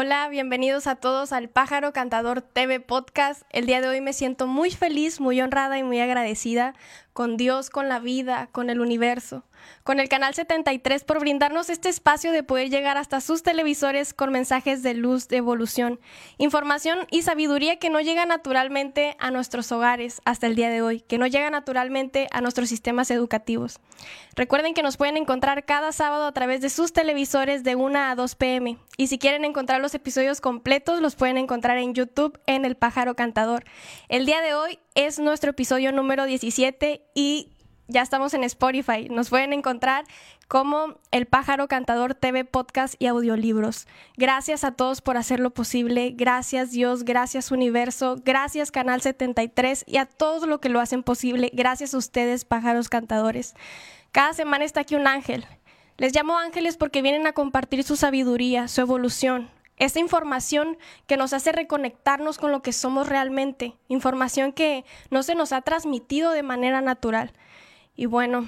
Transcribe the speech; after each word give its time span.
Hola, 0.00 0.28
bienvenidos 0.28 0.86
a 0.86 0.94
todos 0.94 1.32
al 1.32 1.48
Pájaro 1.48 1.92
Cantador 1.92 2.40
TV 2.40 2.78
Podcast. 2.78 3.42
El 3.50 3.66
día 3.66 3.80
de 3.80 3.88
hoy 3.88 4.00
me 4.00 4.12
siento 4.12 4.46
muy 4.46 4.70
feliz, 4.70 5.18
muy 5.18 5.40
honrada 5.40 5.76
y 5.76 5.82
muy 5.82 5.98
agradecida 5.98 6.74
con 7.12 7.36
Dios, 7.36 7.68
con 7.68 7.88
la 7.88 7.98
vida, 7.98 8.48
con 8.52 8.70
el 8.70 8.80
universo, 8.80 9.42
con 9.84 10.00
el 10.00 10.08
Canal 10.08 10.34
73 10.34 11.04
por 11.04 11.20
brindarnos 11.20 11.70
este 11.70 11.88
espacio 11.88 12.32
de 12.32 12.42
poder 12.42 12.70
llegar 12.70 12.96
hasta 12.96 13.20
sus 13.20 13.42
televisores 13.42 14.14
con 14.14 14.32
mensajes 14.32 14.82
de 14.82 14.94
luz, 14.94 15.28
de 15.28 15.38
evolución, 15.38 16.00
información 16.36 17.06
y 17.10 17.22
sabiduría 17.22 17.78
que 17.78 17.90
no 17.90 18.00
llega 18.00 18.26
naturalmente 18.26 19.16
a 19.18 19.30
nuestros 19.30 19.70
hogares 19.72 20.20
hasta 20.24 20.46
el 20.46 20.54
día 20.54 20.70
de 20.70 20.82
hoy, 20.82 21.00
que 21.00 21.18
no 21.18 21.26
llega 21.26 21.50
naturalmente 21.50 22.28
a 22.30 22.40
nuestros 22.40 22.68
sistemas 22.68 23.10
educativos. 23.10 23.80
Recuerden 24.36 24.74
que 24.74 24.82
nos 24.82 24.96
pueden 24.96 25.16
encontrar 25.16 25.64
cada 25.64 25.92
sábado 25.92 26.26
a 26.26 26.32
través 26.32 26.60
de 26.60 26.70
sus 26.70 26.92
televisores 26.92 27.64
de 27.64 27.74
1 27.74 27.98
a 27.98 28.14
2 28.14 28.34
pm 28.36 28.78
y 28.96 29.06
si 29.08 29.18
quieren 29.18 29.44
encontrar 29.44 29.80
los 29.80 29.94
episodios 29.94 30.40
completos 30.40 31.00
los 31.00 31.16
pueden 31.16 31.38
encontrar 31.38 31.78
en 31.78 31.94
YouTube 31.94 32.38
en 32.46 32.64
El 32.64 32.76
Pájaro 32.76 33.14
Cantador. 33.14 33.64
El 34.08 34.26
día 34.26 34.40
de 34.40 34.54
hoy 34.54 34.78
es 34.94 35.18
nuestro 35.18 35.50
episodio 35.50 35.92
número 35.92 36.24
17 36.24 37.02
y 37.14 37.50
ya 37.88 38.02
estamos 38.02 38.34
en 38.34 38.44
Spotify. 38.44 39.08
Nos 39.10 39.30
pueden 39.30 39.52
encontrar 39.52 40.04
como 40.46 40.98
El 41.10 41.26
Pájaro 41.26 41.68
Cantador 41.68 42.14
TV 42.14 42.44
Podcast 42.44 42.94
y 42.98 43.06
Audiolibros. 43.06 43.86
Gracias 44.16 44.62
a 44.62 44.72
todos 44.72 45.00
por 45.00 45.16
hacerlo 45.16 45.50
posible. 45.50 46.12
Gracias 46.14 46.70
Dios, 46.70 47.04
gracias 47.04 47.50
Universo, 47.50 48.16
gracias 48.24 48.70
Canal 48.70 49.00
73 49.00 49.84
y 49.86 49.96
a 49.96 50.06
todos 50.06 50.46
lo 50.46 50.60
que 50.60 50.68
lo 50.68 50.80
hacen 50.80 51.02
posible. 51.02 51.50
Gracias 51.54 51.94
a 51.94 51.98
ustedes, 51.98 52.44
pájaros 52.44 52.88
cantadores. 52.88 53.54
Cada 54.12 54.34
semana 54.34 54.64
está 54.64 54.80
aquí 54.80 54.94
un 54.94 55.06
ángel. 55.06 55.46
Les 55.96 56.14
llamo 56.14 56.38
ángeles 56.38 56.76
porque 56.76 57.02
vienen 57.02 57.26
a 57.26 57.32
compartir 57.32 57.82
su 57.82 57.96
sabiduría, 57.96 58.68
su 58.68 58.82
evolución, 58.82 59.50
esta 59.78 59.98
información 59.98 60.76
que 61.06 61.16
nos 61.16 61.32
hace 61.32 61.52
reconectarnos 61.52 62.38
con 62.38 62.52
lo 62.52 62.62
que 62.62 62.72
somos 62.72 63.08
realmente, 63.08 63.76
información 63.88 64.52
que 64.52 64.84
no 65.10 65.22
se 65.22 65.34
nos 65.34 65.52
ha 65.52 65.62
transmitido 65.62 66.32
de 66.32 66.42
manera 66.42 66.80
natural. 66.80 67.32
Y 67.98 68.06
bueno, 68.06 68.46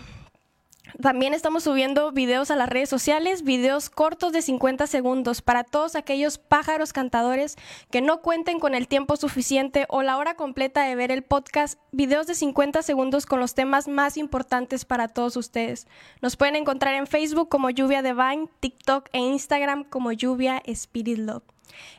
también 1.03 1.35
estamos 1.35 1.65
subiendo 1.65 2.13
videos 2.13 2.53
a 2.53 2.57
las 2.57 2.69
redes 2.69 2.89
sociales, 2.89 3.43
videos 3.43 3.91
cortos 3.91 4.31
de 4.31 4.43
50 4.43 4.87
segundos 4.87 5.43
para 5.43 5.65
todos 5.65 5.97
aquellos 5.97 6.39
pájaros 6.39 6.93
cantadores 6.93 7.57
que 7.91 8.01
no 8.01 8.23
cuenten 8.23 8.61
con 8.61 8.77
el 8.77 8.87
tiempo 8.87 9.17
suficiente 9.17 9.87
o 9.89 10.03
la 10.03 10.19
hora 10.19 10.37
completa 10.37 10.85
de 10.85 10.95
ver 10.95 11.11
el 11.11 11.25
podcast, 11.25 11.81
videos 11.91 12.29
de 12.29 12.37
50 12.37 12.83
segundos 12.83 13.27
con 13.27 13.41
los 13.41 13.55
temas 13.55 13.89
más 13.89 14.17
importantes 14.17 14.85
para 14.85 15.09
todos 15.09 15.37
ustedes. 15.37 15.89
Nos 16.23 16.37
pueden 16.37 16.55
encontrar 16.55 16.95
en 16.95 17.09
Facebook 17.09 17.49
como 17.49 17.71
Lluvia 17.71 18.03
Divine, 18.03 18.49
TikTok 18.61 19.09
e 19.13 19.19
Instagram 19.19 19.83
como 19.83 20.13
Lluvia 20.13 20.63
Spirit 20.65 21.19
Love. 21.19 21.43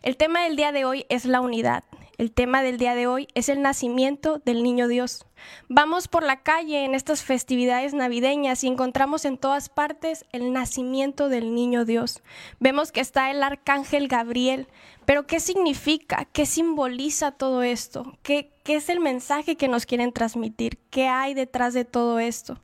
El 0.02 0.18
tema 0.18 0.44
del 0.44 0.56
día 0.56 0.72
de 0.72 0.86
hoy 0.86 1.06
es 1.10 1.26
la 1.26 1.42
unidad. 1.42 1.84
El 2.18 2.32
tema 2.32 2.62
del 2.62 2.78
día 2.78 2.94
de 2.94 3.08
hoy 3.08 3.28
es 3.34 3.50
el 3.50 3.64
nacimiento 3.64 4.40
del 4.46 4.62
niño 4.62 4.88
Dios. 4.88 5.26
Vamos 5.70 6.08
por 6.08 6.22
la 6.22 6.44
calle 6.44 6.86
en 6.86 6.94
estas 6.94 7.24
festividades 7.24 7.96
navideñas 7.96 8.64
y 8.64 8.68
encontramos 8.68 9.26
en 9.26 9.40
todas 9.40 9.70
partes 9.70 10.26
el 10.32 10.54
nacimiento 10.54 11.30
del 11.30 11.56
niño 11.56 11.84
Dios. 11.84 12.22
Vemos 12.60 12.92
que 12.92 13.00
está 13.00 13.32
el 13.32 13.42
arcángel 13.42 14.08
Gabriel, 14.08 14.68
pero 15.06 15.26
¿qué 15.26 15.40
significa? 15.40 16.26
¿Qué 16.26 16.46
simboliza 16.46 17.32
todo 17.32 17.64
esto? 17.64 18.16
¿Qué, 18.22 18.52
qué 18.64 18.76
es 18.76 18.90
el 18.90 19.00
mensaje 19.00 19.56
que 19.56 19.68
nos 19.68 19.88
quieren 19.88 20.14
transmitir? 20.14 20.78
¿Qué 20.92 21.08
hay 21.08 21.34
detrás 21.34 21.74
de 21.74 21.86
todo 21.86 22.20
esto? 22.20 22.60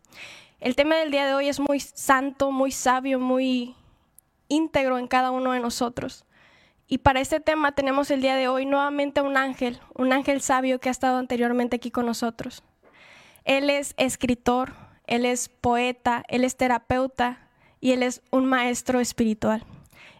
El 0.59 0.75
tema 0.75 0.97
del 0.97 1.09
día 1.09 1.25
de 1.25 1.34
hoy 1.34 1.47
es 1.47 1.59
muy 1.59 1.79
santo, 1.79 2.51
muy 2.51 2.72
sabio, 2.72 3.19
muy 3.19 3.74
íntegro 4.50 5.00
en 5.00 5.07
cada 5.07 5.31
uno 5.31 5.53
de 5.53 5.62
nosotros. 5.62 6.26
Y 6.88 7.00
para 7.00 7.20
este 7.20 7.42
tema 7.42 7.74
tenemos 7.74 8.09
el 8.12 8.22
día 8.22 8.36
de 8.36 8.48
hoy 8.48 8.66
nuevamente 8.66 9.22
un 9.22 9.36
ángel, 9.36 9.80
un 9.94 10.14
ángel 10.14 10.42
sabio 10.42 10.80
que 10.80 10.88
ha 10.88 10.92
estado 10.92 11.18
anteriormente 11.18 11.75
aquí 11.75 11.92
con 11.92 12.06
nosotros. 12.06 12.64
Él 13.44 13.70
es 13.70 13.94
escritor, 13.98 14.74
él 15.06 15.25
es 15.25 15.50
poeta, 15.50 16.24
él 16.30 16.46
es 16.46 16.56
terapeuta 16.56 17.50
y 17.81 17.92
él 17.92 18.03
es 18.03 18.22
un 18.31 18.46
maestro 18.46 19.02
espiritual. 19.02 19.66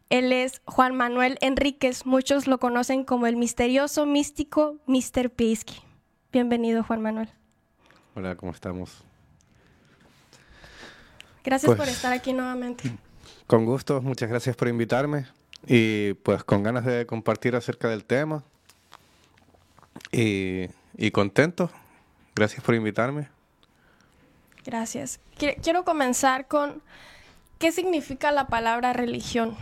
Él 0.10 0.34
es 0.34 0.62
Juan 0.66 0.96
Manuel 0.96 1.38
Enríquez, 1.42 2.06
muchos 2.06 2.48
lo 2.48 2.60
conocen 2.60 3.06
como 3.06 3.28
el 3.28 3.38
misterioso 3.38 4.06
místico 4.06 4.76
Mr. 4.88 5.30
Piesky. 5.30 5.82
Bienvenido, 6.34 6.84
Juan 6.84 7.02
Manuel. 7.02 7.30
Hola, 8.14 8.36
¿cómo 8.36 8.52
estamos? 8.52 9.04
Gracias 11.46 11.70
por 11.70 11.78
pues, 11.78 11.90
estar 11.90 12.12
aquí 12.12 12.34
nuevamente. 12.34 12.92
Con 13.48 13.66
gusto, 13.66 14.02
muchas 14.02 14.30
gracias 14.30 14.56
por 14.58 14.68
invitarme. 14.68 15.28
Y 15.66 16.13
pues 16.13 16.44
con 16.44 16.63
ganas 16.63 16.85
de 16.85 17.06
compartir 17.06 17.56
acerca 17.56 17.90
del 17.90 18.06
tema. 18.06 18.44
Y, 20.12 20.69
contento. 21.12 21.69
Gracias 22.35 22.63
por 22.63 22.75
invitarme. 22.75 23.29
Gracias. 24.66 25.19
Quiero 25.38 25.84
comenzar 25.84 26.47
con 26.47 26.81
qué 27.57 27.72
significa 27.72 28.31
la 28.31 28.47
palabra 28.47 28.94
religión. 28.94 29.56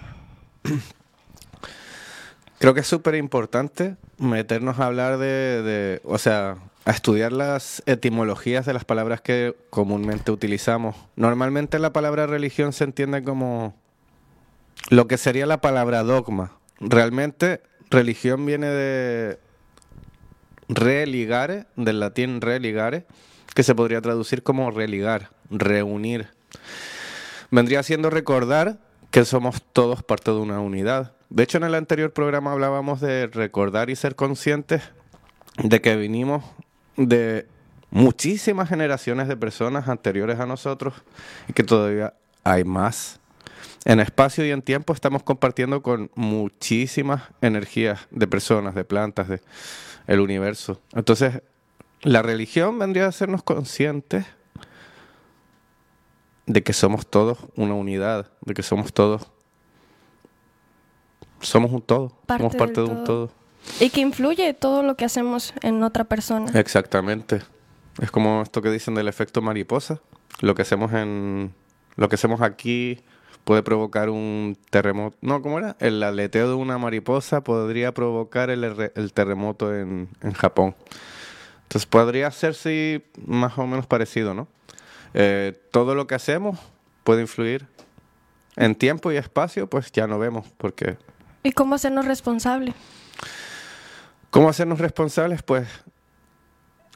Creo 2.59 2.73
que 2.73 2.79
es 2.81 2.87
súper 2.87 3.15
importante 3.15 3.95
meternos 4.17 4.79
a 4.79 4.85
hablar 4.85 5.17
de, 5.17 5.61
de, 5.61 6.01
o 6.03 6.17
sea, 6.17 6.57
a 6.85 6.91
estudiar 6.91 7.33
las 7.33 7.83
etimologías 7.85 8.65
de 8.65 8.73
las 8.73 8.85
palabras 8.85 9.21
que 9.21 9.55
comúnmente 9.69 10.31
utilizamos. 10.31 10.95
Normalmente 11.15 11.79
la 11.79 11.91
palabra 11.91 12.27
religión 12.27 12.73
se 12.73 12.85
entiende 12.85 13.23
como 13.23 13.75
lo 14.89 15.07
que 15.07 15.17
sería 15.17 15.45
la 15.45 15.61
palabra 15.61 16.03
dogma. 16.03 16.51
Realmente 16.79 17.61
religión 17.89 18.45
viene 18.45 18.67
de 18.67 19.39
religare, 20.67 21.65
del 21.75 21.99
latín 21.99 22.41
religare, 22.41 23.05
que 23.53 23.63
se 23.63 23.75
podría 23.75 24.01
traducir 24.01 24.43
como 24.43 24.69
religar, 24.71 25.29
reunir. 25.49 26.27
Vendría 27.51 27.83
siendo 27.83 28.09
recordar 28.09 28.79
que 29.11 29.25
somos 29.25 29.61
todos 29.73 30.03
parte 30.03 30.31
de 30.31 30.37
una 30.37 30.59
unidad. 30.59 31.13
De 31.29 31.43
hecho, 31.43 31.57
en 31.57 31.63
el 31.63 31.75
anterior 31.75 32.11
programa 32.11 32.51
hablábamos 32.51 33.01
de 33.01 33.27
recordar 33.27 33.89
y 33.89 33.95
ser 33.95 34.15
conscientes 34.15 34.83
de 35.57 35.81
que 35.81 35.95
vinimos 35.95 36.43
de 36.97 37.47
muchísimas 37.91 38.67
generaciones 38.67 39.27
de 39.27 39.37
personas 39.37 39.87
anteriores 39.87 40.39
a 40.39 40.45
nosotros 40.45 40.93
y 41.47 41.53
que 41.53 41.63
todavía 41.63 42.13
hay 42.43 42.63
más 42.65 43.19
en 43.85 43.99
espacio 43.99 44.45
y 44.45 44.51
en 44.51 44.61
tiempo 44.61 44.93
estamos 44.93 45.23
compartiendo 45.23 45.81
con 45.81 46.11
muchísimas 46.15 47.23
energías 47.41 48.07
de 48.11 48.27
personas, 48.27 48.75
de 48.75 48.83
plantas, 48.83 49.27
de 49.27 49.41
el 50.07 50.19
universo. 50.19 50.81
Entonces, 50.93 51.41
la 52.01 52.21
religión 52.21 52.77
vendría 52.77 53.05
a 53.05 53.09
hacernos 53.09 53.43
conscientes 53.43 54.25
de 56.45 56.61
que 56.61 56.73
somos 56.73 57.07
todos 57.07 57.39
una 57.55 57.73
unidad, 57.73 58.31
de 58.41 58.53
que 58.53 58.61
somos 58.61 58.93
todos 58.93 59.31
somos 61.45 61.71
un 61.71 61.81
todo, 61.81 62.17
somos 62.27 62.55
parte 62.55 62.81
de 62.81 62.87
un 62.87 63.03
todo. 63.03 63.31
Y 63.79 63.89
que 63.89 64.01
influye 64.01 64.53
todo 64.53 64.83
lo 64.83 64.95
que 64.95 65.05
hacemos 65.05 65.53
en 65.61 65.83
otra 65.83 66.03
persona. 66.03 66.51
Exactamente. 66.59 67.41
Es 68.01 68.11
como 68.11 68.41
esto 68.41 68.61
que 68.61 68.69
dicen 68.69 68.95
del 68.95 69.07
efecto 69.07 69.41
mariposa, 69.41 70.01
lo 70.41 70.55
que 70.55 70.63
hacemos 70.63 70.91
en 70.93 71.53
lo 71.95 72.09
que 72.09 72.15
hacemos 72.15 72.41
aquí 72.41 73.01
puede 73.45 73.63
provocar 73.63 74.09
un 74.09 74.57
terremoto. 74.69 75.15
No, 75.21 75.41
¿cómo 75.41 75.59
era? 75.59 75.77
El 75.79 76.03
aleteo 76.03 76.49
de 76.49 76.55
una 76.55 76.77
mariposa 76.77 77.41
podría 77.41 77.93
provocar 77.93 78.49
el, 78.49 79.13
terremoto 79.13 79.73
en, 79.73 80.09
Japón. 80.33 80.75
Entonces 81.63 81.85
podría 81.85 82.31
más 83.25 83.57
o 83.57 83.67
menos 83.67 83.85
parecido, 83.85 84.33
¿no? 84.33 84.47
Eh, 85.13 85.53
todo 85.71 85.95
lo 85.95 86.07
que 86.07 86.15
hacemos 86.15 86.59
puede 87.03 87.21
influir 87.21 87.67
en 88.57 88.75
tiempo 88.75 89.11
y 89.11 89.17
espacio, 89.17 89.69
pues 89.69 89.91
ya 89.91 90.07
no 90.07 90.19
vemos, 90.19 90.47
porque... 90.57 90.97
¿Y 91.43 91.51
cómo 91.51 91.75
hacernos 91.75 92.05
responsables? 92.05 92.73
¿Cómo 94.31 94.49
hacernos 94.49 94.79
responsables? 94.79 95.43
Pues 95.43 95.67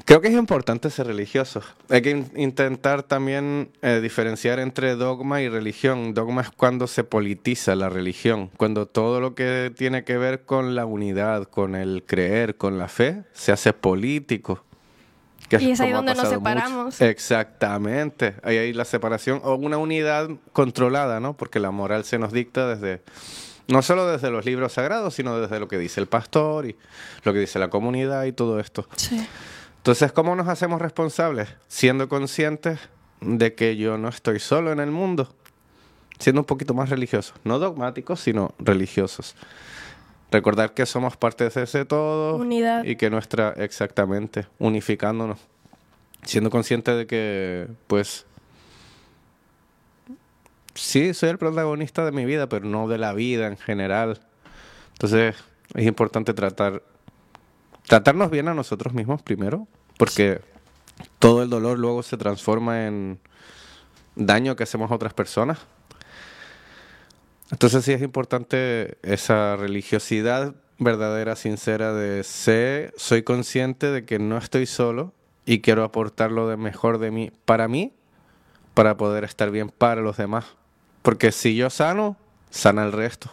Creo 0.06 0.22
que 0.22 0.30
es 0.30 0.34
importante 0.34 0.90
ser 0.90 1.07
religioso. 1.07 1.62
Hay 1.90 2.01
que 2.01 2.25
intentar 2.36 3.04
también 3.04 3.72
eh, 3.81 4.00
diferenciar 4.01 4.60
entre 4.60 4.96
dogma 4.96 5.42
y 5.42 5.50
religión. 5.50 6.13
Dogma 6.13 6.42
es 6.42 6.50
cuando 6.50 6.88
se 6.88 7.04
politiza 7.04 7.75
la 7.75 7.90
religión, 7.90 8.50
cuando 8.57 8.88
todo 8.88 9.19
lo 9.22 9.36
que 9.36 9.72
tiene 9.75 10.04
que 10.04 10.18
ver 10.18 10.46
con 10.46 10.75
la 10.75 10.86
unidad, 10.86 11.44
con 11.44 11.75
el 11.75 12.04
creer, 12.06 12.57
con 12.57 12.78
la 12.78 12.88
fe, 12.88 13.24
se 13.34 13.51
hace 13.51 13.74
político. 13.74 14.63
y 15.51 15.72
es 15.72 15.81
ahí 15.81 15.92
donde 15.92 16.16
nos 16.16 16.30
separamos. 16.30 17.02
Exactamente. 17.02 18.36
Ahí 18.44 18.57
hay 18.57 18.74
la 18.74 18.86
separación 18.86 19.42
o 19.44 19.56
una 19.56 19.78
unidad 19.78 20.30
controlada, 20.54 21.19
¿no? 21.19 21.36
Porque 21.36 21.60
la 21.60 21.72
moral 21.72 22.04
se 22.04 22.18
nos 22.18 22.31
dicta 22.31 22.68
desde 22.68 23.04
no 23.68 23.84
solo 23.84 24.07
desde 24.07 24.31
los 24.31 24.45
libros 24.45 24.74
sagrados, 24.74 25.13
sino 25.13 25.40
desde 25.40 25.60
lo 25.60 25.68
que 25.68 25.78
dice 25.78 26.02
el 26.02 26.07
pastor 26.07 26.66
y 26.66 26.75
lo 27.24 27.34
que 27.34 27.40
dice 27.40 27.60
la 27.60 27.69
comunidad 27.69 28.24
y 28.25 28.31
todo 28.31 28.60
esto. 28.60 28.88
Sí. 28.95 29.24
Entonces, 29.80 30.12
¿cómo 30.12 30.36
nos 30.36 30.48
hacemos 30.48 30.81
responsables? 30.81 31.50
Siendo 31.68 32.10
conscientes 32.10 32.80
de 33.22 33.56
que 33.56 33.78
yo 33.78 33.98
no 33.98 34.10
estoy 34.10 34.40
solo 34.40 34.72
en 34.72 34.80
el 34.80 34.92
mundo, 34.92 35.34
siendo 36.20 36.42
un 36.42 36.46
poquito 36.46 36.74
más 36.74 36.90
religiosos, 36.90 37.34
no 37.44 37.60
dogmáticos, 37.60 38.20
sino 38.20 38.54
religiosos. 38.60 39.36
Recordar 40.31 40.74
que 40.74 40.86
somos 40.86 41.18
parte 41.18 41.50
de 41.50 41.64
ese 41.64 41.86
todo. 41.86 42.36
Unidad. 42.36 42.84
Y 42.84 42.98
que 42.98 43.10
nuestra, 43.10 43.54
exactamente, 43.58 44.46
unificándonos. 44.60 45.40
Siendo 46.24 46.50
consciente 46.50 46.92
de 46.92 47.08
que, 47.08 47.68
pues, 47.88 48.26
sí, 50.76 51.14
soy 51.14 51.30
el 51.30 51.38
protagonista 51.38 52.06
de 52.06 52.12
mi 52.12 52.26
vida, 52.26 52.48
pero 52.48 52.66
no 52.66 52.88
de 52.88 52.98
la 52.98 53.14
vida 53.14 53.48
en 53.48 53.58
general. 53.58 54.20
Entonces, 54.92 55.36
es 55.74 55.86
importante 55.86 56.34
tratar, 56.34 56.84
tratarnos 57.90 58.30
bien 58.30 58.48
a 58.48 58.54
nosotros 58.54 58.94
mismos 58.94 59.24
primero, 59.24 59.68
porque 59.98 60.42
todo 61.18 61.42
el 61.42 61.50
dolor 61.50 61.80
luego 61.80 62.04
se 62.04 62.18
transforma 62.18 62.86
en 62.86 63.20
daño 64.16 64.56
que 64.56 64.62
hacemos 64.62 64.92
a 64.92 64.96
otras 64.96 65.16
personas. 65.16 65.58
Entonces 67.52 67.84
sí 67.84 67.92
es 67.92 68.04
importante 68.04 69.00
esa 69.02 69.56
religiosidad 69.56 70.54
verdadera, 70.78 71.36
sincera 71.36 71.92
de 71.92 72.24
sé, 72.24 72.94
soy 72.96 73.24
consciente 73.24 73.88
de 73.88 74.06
que 74.06 74.20
no 74.20 74.38
estoy 74.38 74.68
solo 74.68 75.12
y 75.48 75.62
quiero 75.62 75.84
aportar 75.84 76.32
lo 76.32 76.48
de 76.48 76.58
mejor 76.58 77.00
de 77.00 77.10
mí 77.10 77.32
para 77.46 77.68
mí, 77.68 77.92
para 78.76 78.98
poder 78.98 79.24
estar 79.24 79.50
bien 79.50 79.70
para 79.70 80.02
los 80.02 80.16
demás. 80.16 80.46
Porque 81.02 81.32
si 81.32 81.56
yo 81.56 81.72
sano, 81.72 82.18
sana 82.52 82.86
el 82.86 82.92
resto. 82.92 83.32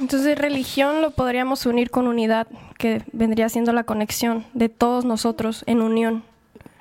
Entonces 0.00 0.36
religión 0.38 1.00
lo 1.02 1.10
podríamos 1.12 1.66
unir 1.66 1.90
con 1.90 2.06
unidad, 2.08 2.46
que 2.78 3.02
vendría 3.12 3.48
siendo 3.48 3.72
la 3.72 3.84
conexión 3.84 4.44
de 4.54 4.68
todos 4.68 5.04
nosotros 5.04 5.62
en 5.66 5.80
unión. 5.82 6.24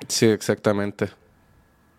Sí, 0.07 0.25
exactamente. 0.25 1.10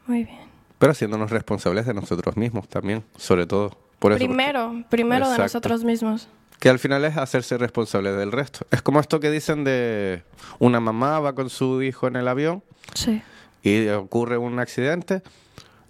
Muy 0.07 0.25
bien. 0.25 0.39
Pero 0.79 0.93
haciéndonos 0.93 1.31
responsables 1.31 1.87
de 1.87 1.95
nosotros 1.95 2.37
mismos 2.37 2.69
también, 2.69 3.05
sobre 3.17 3.47
todo. 3.47 3.79
Por 3.99 4.13
eso, 4.13 4.19
primero, 4.19 4.85
primero 4.91 5.31
de 5.31 5.39
nosotros 5.39 5.85
mismos. 5.85 6.29
Que 6.61 6.69
al 6.69 6.79
final 6.79 7.05
es 7.05 7.17
hacerse 7.17 7.57
responsable 7.59 8.13
del 8.13 8.33
resto. 8.33 8.67
Es 8.71 8.83
como 8.83 9.01
esto 9.01 9.21
que 9.21 9.31
dicen 9.31 9.65
de 9.65 10.23
una 10.59 10.81
mamá 10.81 11.21
va 11.21 11.35
con 11.35 11.49
su 11.49 11.81
hijo 11.83 12.07
en 12.07 12.17
el 12.17 12.29
avión 12.29 12.63
Sí. 12.95 13.23
y 13.63 13.89
ocurre 13.89 14.37
un 14.37 14.59
accidente. 14.59 15.23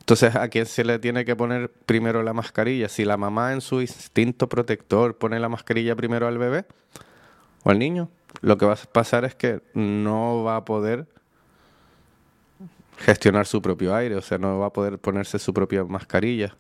Entonces, 0.05 0.37
¿a 0.37 0.49
quién 0.49 0.67
se 0.67 0.85
le 0.85 0.99
tiene 0.99 1.25
que 1.25 1.35
poner 1.35 1.71
primero 1.71 2.23
la 2.23 2.35
mascarilla? 2.35 2.91
Si 2.91 3.07
la 3.07 3.17
mamá 3.17 3.55
en 3.55 3.63
su 3.63 3.81
instinto 3.81 4.51
protector 4.51 5.17
pone 5.17 5.41
la 5.41 5.49
mascarilla 5.49 5.97
primero 5.97 6.29
al 6.29 6.37
bebé 6.37 6.67
o 7.63 7.71
al 7.71 7.79
niño, 7.79 8.11
lo 8.43 8.59
que 8.59 8.67
va 8.67 8.75
a 8.75 8.77
pasar 8.77 9.25
es 9.25 9.35
que 9.35 9.63
no 9.73 10.45
va 10.45 10.57
a 10.57 10.65
poder 10.67 11.07
gestionar 12.99 13.47
su 13.47 13.63
propio 13.63 13.95
aire, 13.95 14.17
o 14.17 14.21
sea, 14.21 14.37
no 14.37 14.59
va 14.59 14.67
a 14.67 14.73
poder 14.75 14.99
ponerse 14.99 15.39
su 15.39 15.55
propia 15.55 15.85
mascarilla. 15.85 16.55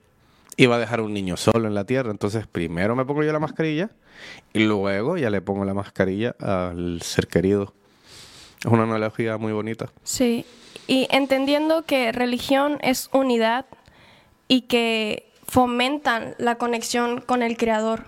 Y 0.56 0.64
va 0.64 0.76
a 0.76 0.78
dejar 0.78 1.02
un 1.02 1.12
niño 1.12 1.36
solo 1.36 1.68
en 1.68 1.74
la 1.74 1.84
tierra. 1.84 2.10
Entonces, 2.10 2.46
primero 2.46 2.96
me 2.96 3.04
pongo 3.04 3.24
yo 3.24 3.32
la 3.32 3.40
mascarilla 3.40 3.90
y 4.54 4.60
luego 4.60 5.18
ya 5.18 5.28
le 5.28 5.42
pongo 5.42 5.66
la 5.66 5.74
mascarilla 5.74 6.34
al 6.40 7.02
ser 7.02 7.26
querido. 7.26 7.74
Es 8.64 8.70
una 8.70 8.84
analogía 8.84 9.36
muy 9.36 9.52
bonita. 9.52 9.90
Sí. 10.04 10.44
Y 10.86 11.06
entendiendo 11.10 11.84
que 11.84 12.12
religión 12.12 12.78
es 12.82 13.10
unidad 13.12 13.66
y 14.48 14.62
que 14.62 15.30
fomentan 15.46 16.34
la 16.38 16.56
conexión 16.56 17.20
con 17.20 17.42
el 17.42 17.56
Creador. 17.56 18.04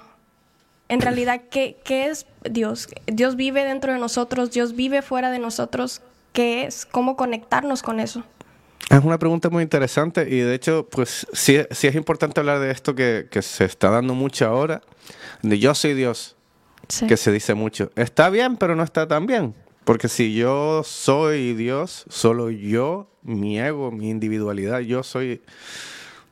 En 0.89 1.01
realidad, 1.01 1.43
¿qué, 1.51 1.77
qué 1.85 2.07
es 2.07 2.27
Dios? 2.49 2.89
Dios 3.07 3.37
vive 3.37 3.65
dentro 3.65 3.93
de 3.93 3.99
nosotros, 3.99 4.51
Dios 4.53 4.75
vive 4.77 5.03
fuera 5.03 5.31
de 5.31 5.39
nosotros. 5.39 6.01
¿Qué 6.33 6.65
es? 6.65 6.87
¿Cómo 6.87 7.17
conectarnos 7.17 7.83
con 7.83 7.99
eso? 8.01 8.23
Es 8.91 9.03
una 9.03 9.19
pregunta 9.19 9.51
muy 9.51 9.63
interesante 9.65 10.29
y 10.31 10.39
de 10.41 10.55
hecho, 10.55 10.87
pues 10.89 11.27
sí, 11.33 11.59
sí 11.73 11.87
es 11.89 11.95
importante 11.97 12.39
hablar 12.41 12.61
de 12.61 12.71
esto 12.71 12.95
que, 12.95 13.27
que 13.31 13.43
se 13.43 13.65
está 13.65 13.91
dando 13.91 14.15
mucho 14.15 14.47
ahora, 14.47 14.81
de 15.43 15.59
yo 15.59 15.75
soy 15.75 15.95
Dios, 15.95 16.37
Sí. 16.89 17.07
que 17.09 17.17
se 17.17 17.33
dice 17.33 17.55
mucho. 17.55 17.91
Está 17.97 18.31
bien, 18.31 18.57
pero 18.57 18.77
no 18.77 18.85
está 18.85 19.09
tan 19.09 19.27
bien. 19.27 19.55
Porque 19.87 20.09
si 20.09 20.35
yo 20.35 20.83
soy 20.83 21.55
Dios, 21.55 22.07
solo 22.09 22.51
yo, 22.51 23.09
mi 23.23 23.61
ego, 23.61 23.93
mi 23.93 24.11
individualidad, 24.11 24.81
yo 24.81 25.05
soy... 25.05 25.43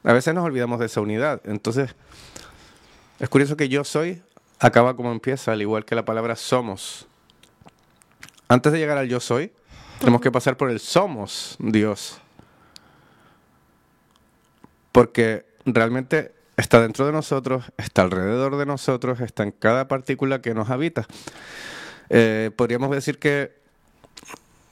A 0.03 0.13
veces 0.13 0.35
nos 0.35 0.45
olvidamos 0.45 0.81
de 0.81 0.87
esa 0.87 1.01
unidad. 1.01 1.41
Entonces, 1.45 1.95
es 3.21 3.29
curioso 3.29 3.57
que 3.57 3.69
yo 3.69 3.85
soy 3.85 4.21
acaba 4.59 4.97
como 4.97 5.13
empieza, 5.13 5.53
al 5.53 5.63
igual 5.63 5.85
que 5.85 5.95
la 5.95 6.05
palabra 6.05 6.35
somos. 6.35 7.07
Antes 8.49 8.73
de 8.73 8.81
llegar 8.81 8.99
al 8.99 9.09
yo 9.09 9.21
soy, 9.21 9.53
tenemos 10.01 10.21
que 10.21 10.33
pasar 10.33 10.57
por 10.57 10.69
el 10.69 10.81
somos 10.81 11.55
Dios. 11.61 12.19
Porque 14.91 15.47
realmente 15.65 16.35
está 16.57 16.81
dentro 16.81 17.07
de 17.07 17.13
nosotros, 17.13 17.67
está 17.77 18.03
alrededor 18.03 18.57
de 18.57 18.67
nosotros, 18.67 19.21
está 19.21 19.45
en 19.45 19.53
cada 19.53 19.87
partícula 19.87 20.43
que 20.43 20.55
nos 20.55 20.71
habita. 20.71 21.07
Eh, 22.11 22.51
podríamos 22.57 22.91
decir 22.91 23.19
que 23.19 23.53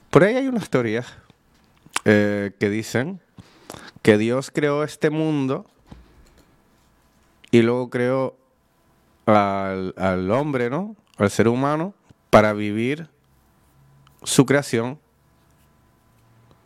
por 0.09 0.23
ahí 0.23 0.35
hay 0.35 0.47
unas 0.47 0.69
teorías 0.69 1.07
eh, 2.05 2.51
que 2.59 2.69
dicen 2.69 3.19
que 4.01 4.17
Dios 4.17 4.51
creó 4.51 4.83
este 4.83 5.09
mundo 5.09 5.65
y 7.51 7.61
luego 7.61 7.89
creó 7.89 8.37
al, 9.25 9.93
al 9.97 10.29
hombre, 10.31 10.69
¿no? 10.69 10.95
Al 11.17 11.29
ser 11.29 11.47
humano 11.47 11.93
para 12.29 12.53
vivir 12.53 13.09
su 14.23 14.45
creación 14.45 14.99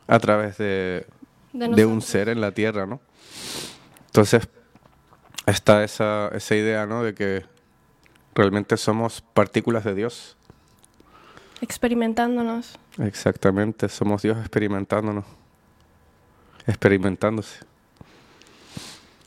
a 0.07 0.19
través 0.19 0.57
de, 0.57 1.05
De 1.53 1.67
de 1.67 1.85
un 1.85 2.01
ser 2.01 2.29
en 2.29 2.39
la 2.39 2.51
tierra, 2.53 2.85
¿no? 2.85 3.01
Entonces 4.07 4.47
está 5.45 5.83
esa, 5.83 6.29
esa 6.33 6.55
idea, 6.55 6.85
¿no? 6.85 7.03
De 7.03 7.13
que 7.13 7.45
realmente 8.33 8.77
somos 8.77 9.21
partículas 9.21 9.83
de 9.83 9.93
Dios. 9.95 10.37
Experimentándonos. 11.62 12.77
Exactamente, 13.00 13.89
somos 13.89 14.21
Dios 14.21 14.38
experimentándonos, 14.38 15.25
experimentándose. 16.68 17.65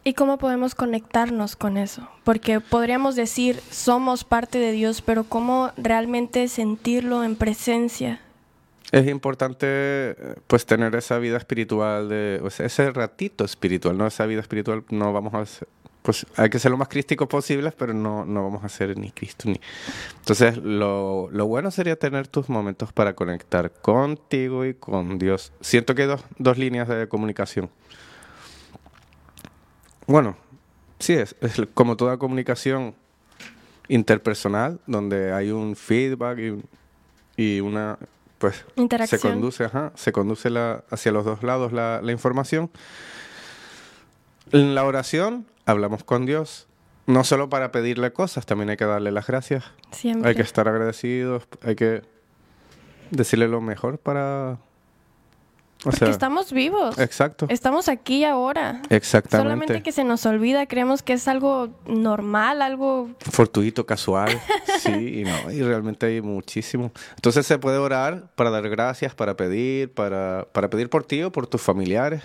¿Y 0.02 0.14
cómo 0.14 0.38
podemos 0.38 0.75
conectarnos 0.75 1.57
con 1.57 1.76
eso? 1.76 2.09
Porque 2.25 2.61
podríamos 2.61 3.16
decir, 3.16 3.61
somos 3.71 4.25
parte 4.25 4.59
de 4.59 4.73
Dios, 4.73 5.02
pero 5.02 5.25
¿cómo 5.25 5.73
realmente 5.76 6.49
sentirlo 6.49 7.23
en 7.23 7.37
presencia? 7.37 8.21
Es 8.93 9.07
importante, 9.07 10.16
pues, 10.47 10.64
tener 10.66 10.95
esa 10.97 11.19
vida 11.19 11.37
espiritual, 11.37 12.09
de, 12.09 12.40
o 12.43 12.50
sea, 12.50 12.66
ese 12.66 12.90
ratito 12.90 13.45
espiritual, 13.45 13.97
¿no? 13.97 14.07
Esa 14.07 14.26
vida 14.26 14.40
espiritual 14.40 14.85
no 14.88 15.12
vamos 15.12 15.35
a 15.35 15.40
pues, 16.02 16.26
hay 16.37 16.49
que 16.50 16.59
ser 16.59 16.71
lo 16.71 16.76
más 16.76 16.88
crísticos 16.88 17.28
posibles, 17.28 17.75
pero 17.75 17.92
no, 17.92 18.25
no 18.25 18.45
vamos 18.45 18.64
a 18.64 18.69
ser 18.69 18.97
ni 18.99 19.11
Cristo 19.11 19.49
ni... 19.49 19.61
Entonces, 20.21 20.57
lo, 20.57 21.28
lo 21.30 21.47
bueno 21.47 21.71
sería 21.71 21.97
tener 21.97 22.26
tus 22.28 22.49
momentos 22.49 22.92
para 22.92 23.14
conectar 23.14 23.71
contigo 23.71 24.64
y 24.64 24.75
con 24.75 25.19
Dios. 25.19 25.52
Siento 25.61 25.95
que 25.95 26.02
hay 26.02 26.09
dos, 26.09 26.23
dos 26.38 26.57
líneas 26.59 26.88
de 26.88 27.09
comunicación. 27.09 27.71
Bueno, 30.07 30.37
sí, 30.99 31.12
es, 31.14 31.37
es 31.40 31.61
como 31.75 31.97
toda 31.97 32.16
comunicación 32.16 32.95
interpersonal, 33.88 34.80
donde 34.87 35.33
hay 35.33 35.50
un 35.50 35.76
feedback 35.76 36.38
y, 36.38 36.62
y 37.37 37.61
una, 37.61 37.99
pues, 38.38 38.64
Interacción. 38.76 39.21
se 39.21 39.28
conduce, 39.28 39.64
ajá, 39.64 39.92
se 39.95 40.12
conduce 40.12 40.50
la- 40.50 40.85
hacia 40.90 41.12
los 41.12 41.25
dos 41.25 41.42
lados 41.42 41.73
la, 41.73 42.00
la 42.02 42.12
información. 42.12 42.71
En 44.52 44.75
la 44.75 44.85
oración 44.85 45.47
hablamos 45.66 46.04
con 46.04 46.26
Dios, 46.26 46.66
no 47.07 47.25
solo 47.25 47.49
para 47.49 47.73
pedirle 47.73 48.12
cosas, 48.12 48.47
también 48.47 48.71
hay 48.71 48.76
que 48.76 48.85
darle 48.85 49.11
las 49.12 49.26
gracias, 49.26 49.64
Siempre. 49.90 50.30
hay 50.30 50.37
que 50.37 50.42
estar 50.42 50.69
agradecidos, 50.69 51.49
hay 51.62 51.76
que 51.76 52.02
decirle 53.11 53.49
lo 53.49 53.61
mejor 53.61 53.99
para... 53.99 54.59
O 55.80 55.84
Porque 55.84 55.99
sea, 56.00 56.08
estamos 56.10 56.52
vivos. 56.52 56.99
exacto, 56.99 57.46
Estamos 57.49 57.88
aquí 57.88 58.18
y 58.18 58.25
ahora. 58.25 58.82
exactamente. 58.90 59.49
Solamente 59.49 59.82
que 59.82 59.92
se 59.92 60.04
nos 60.04 60.26
olvida, 60.26 60.66
creemos 60.66 61.02
que 61.02 61.14
es 61.14 61.26
algo 61.26 61.70
normal, 61.87 62.60
algo... 62.60 63.08
fortuito, 63.20 63.87
casual, 63.87 64.38
sí, 64.80 65.20
y 65.20 65.25
no, 65.25 65.50
y 65.50 65.62
realmente 65.62 66.04
hay 66.04 66.20
muchísimo. 66.20 66.92
Entonces 67.16 67.46
se 67.46 67.58
puede 67.58 67.78
orar 67.78 68.30
para 68.34 68.50
dar 68.50 68.68
gracias, 68.68 69.14
para 69.14 69.38
pedir, 69.38 69.90
para, 69.94 70.46
para 70.52 70.68
pedir 70.68 70.90
por 70.90 71.04
ti 71.04 71.22
o 71.22 71.32
por 71.32 71.46
tus 71.46 71.62
familiares, 71.62 72.22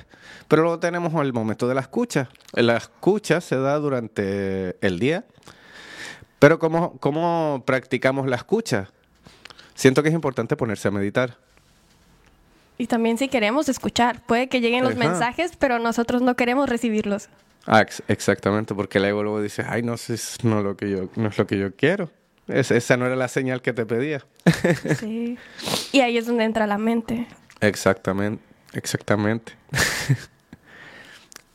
pero 0.50 0.64
luego 0.64 0.80
tenemos 0.80 1.14
el 1.24 1.32
momento 1.32 1.66
de 1.70 1.76
la 1.76 1.82
escucha. 1.82 2.28
La 2.52 2.76
escucha 2.76 3.40
se 3.40 3.56
da 3.58 3.80
durante 3.80 4.76
el 4.86 5.00
día, 5.00 5.24
pero 6.40 6.60
¿cómo, 6.60 6.98
cómo 7.00 7.64
practicamos 7.66 8.28
la 8.28 8.36
escucha? 8.36 8.90
Siento 9.76 10.04
que 10.04 10.10
es 10.10 10.16
importante 10.16 10.58
ponerse 10.58 10.90
a 10.90 10.92
meditar. 10.92 11.38
Y 12.78 12.88
también 12.88 13.18
si 13.18 13.28
queremos 13.30 13.70
escuchar, 13.70 14.22
puede 14.26 14.50
que 14.50 14.60
lleguen 14.62 14.84
los 14.84 14.94
Ajá. 14.96 15.10
mensajes, 15.10 15.54
pero 15.58 15.80
nosotros 15.80 16.22
no 16.22 16.36
queremos 16.36 16.70
recibirlos. 16.70 17.30
Ah, 17.66 17.82
ex- 17.82 18.04
exactamente, 18.08 18.76
porque 18.76 18.98
el 18.98 19.06
ego 19.06 19.24
luego 19.24 19.42
dice, 19.42 19.64
ay, 19.68 19.82
no, 19.82 19.94
es, 19.96 20.38
no, 20.44 20.62
lo 20.62 20.76
que 20.78 20.90
yo, 20.92 21.10
no 21.16 21.30
es 21.30 21.38
lo 21.38 21.48
que 21.48 21.58
yo 21.58 21.74
quiero. 21.76 22.12
Es- 22.48 22.72
esa 22.72 22.96
no 22.98 23.06
era 23.06 23.16
la 23.16 23.28
señal 23.28 23.62
que 23.62 23.74
te 23.74 23.86
pedía. 23.86 24.26
Sí. 25.00 25.38
Y 25.94 26.02
ahí 26.02 26.18
es 26.18 26.28
donde 26.28 26.44
entra 26.44 26.68
la 26.68 26.78
mente. 26.78 27.28
Exactamente, 27.62 28.44
exactamente. 28.74 29.54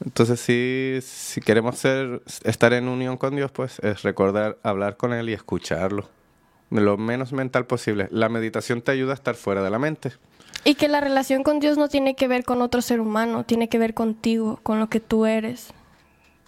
Entonces, 0.05 0.41
sí, 0.41 0.99
si 1.03 1.41
queremos 1.43 1.77
ser, 1.79 2.23
estar 2.45 2.73
en 2.73 2.89
unión 2.89 3.19
con 3.19 3.37
Dios, 3.37 3.53
pues 3.53 3.79
es 3.81 4.03
recordar 4.03 4.57
hablar 4.62 4.97
con 4.97 5.12
Él 5.12 5.29
y 5.29 5.35
escucharlo. 5.35 6.09
Lo 6.71 6.97
menos 6.97 7.33
mental 7.35 7.67
posible. 7.67 8.09
La 8.11 8.29
meditación 8.31 8.81
te 8.81 8.93
ayuda 8.93 9.12
a 9.12 9.15
estar 9.15 9.35
fuera 9.35 9.62
de 9.62 9.69
la 9.71 9.79
mente. 9.79 10.12
Y 10.64 10.75
que 10.75 10.88
la 10.88 11.00
relación 11.00 11.43
con 11.43 11.59
Dios 11.61 11.79
no 11.79 11.88
tiene 11.88 12.14
que 12.14 12.29
ver 12.29 12.45
con 12.45 12.61
otro 12.62 12.83
ser 12.83 13.00
humano, 13.00 13.45
tiene 13.45 13.69
que 13.69 13.79
ver 13.79 13.95
contigo, 13.95 14.61
con 14.62 14.79
lo 14.79 14.88
que 14.90 15.00
tú 15.00 15.25
eres, 15.26 15.73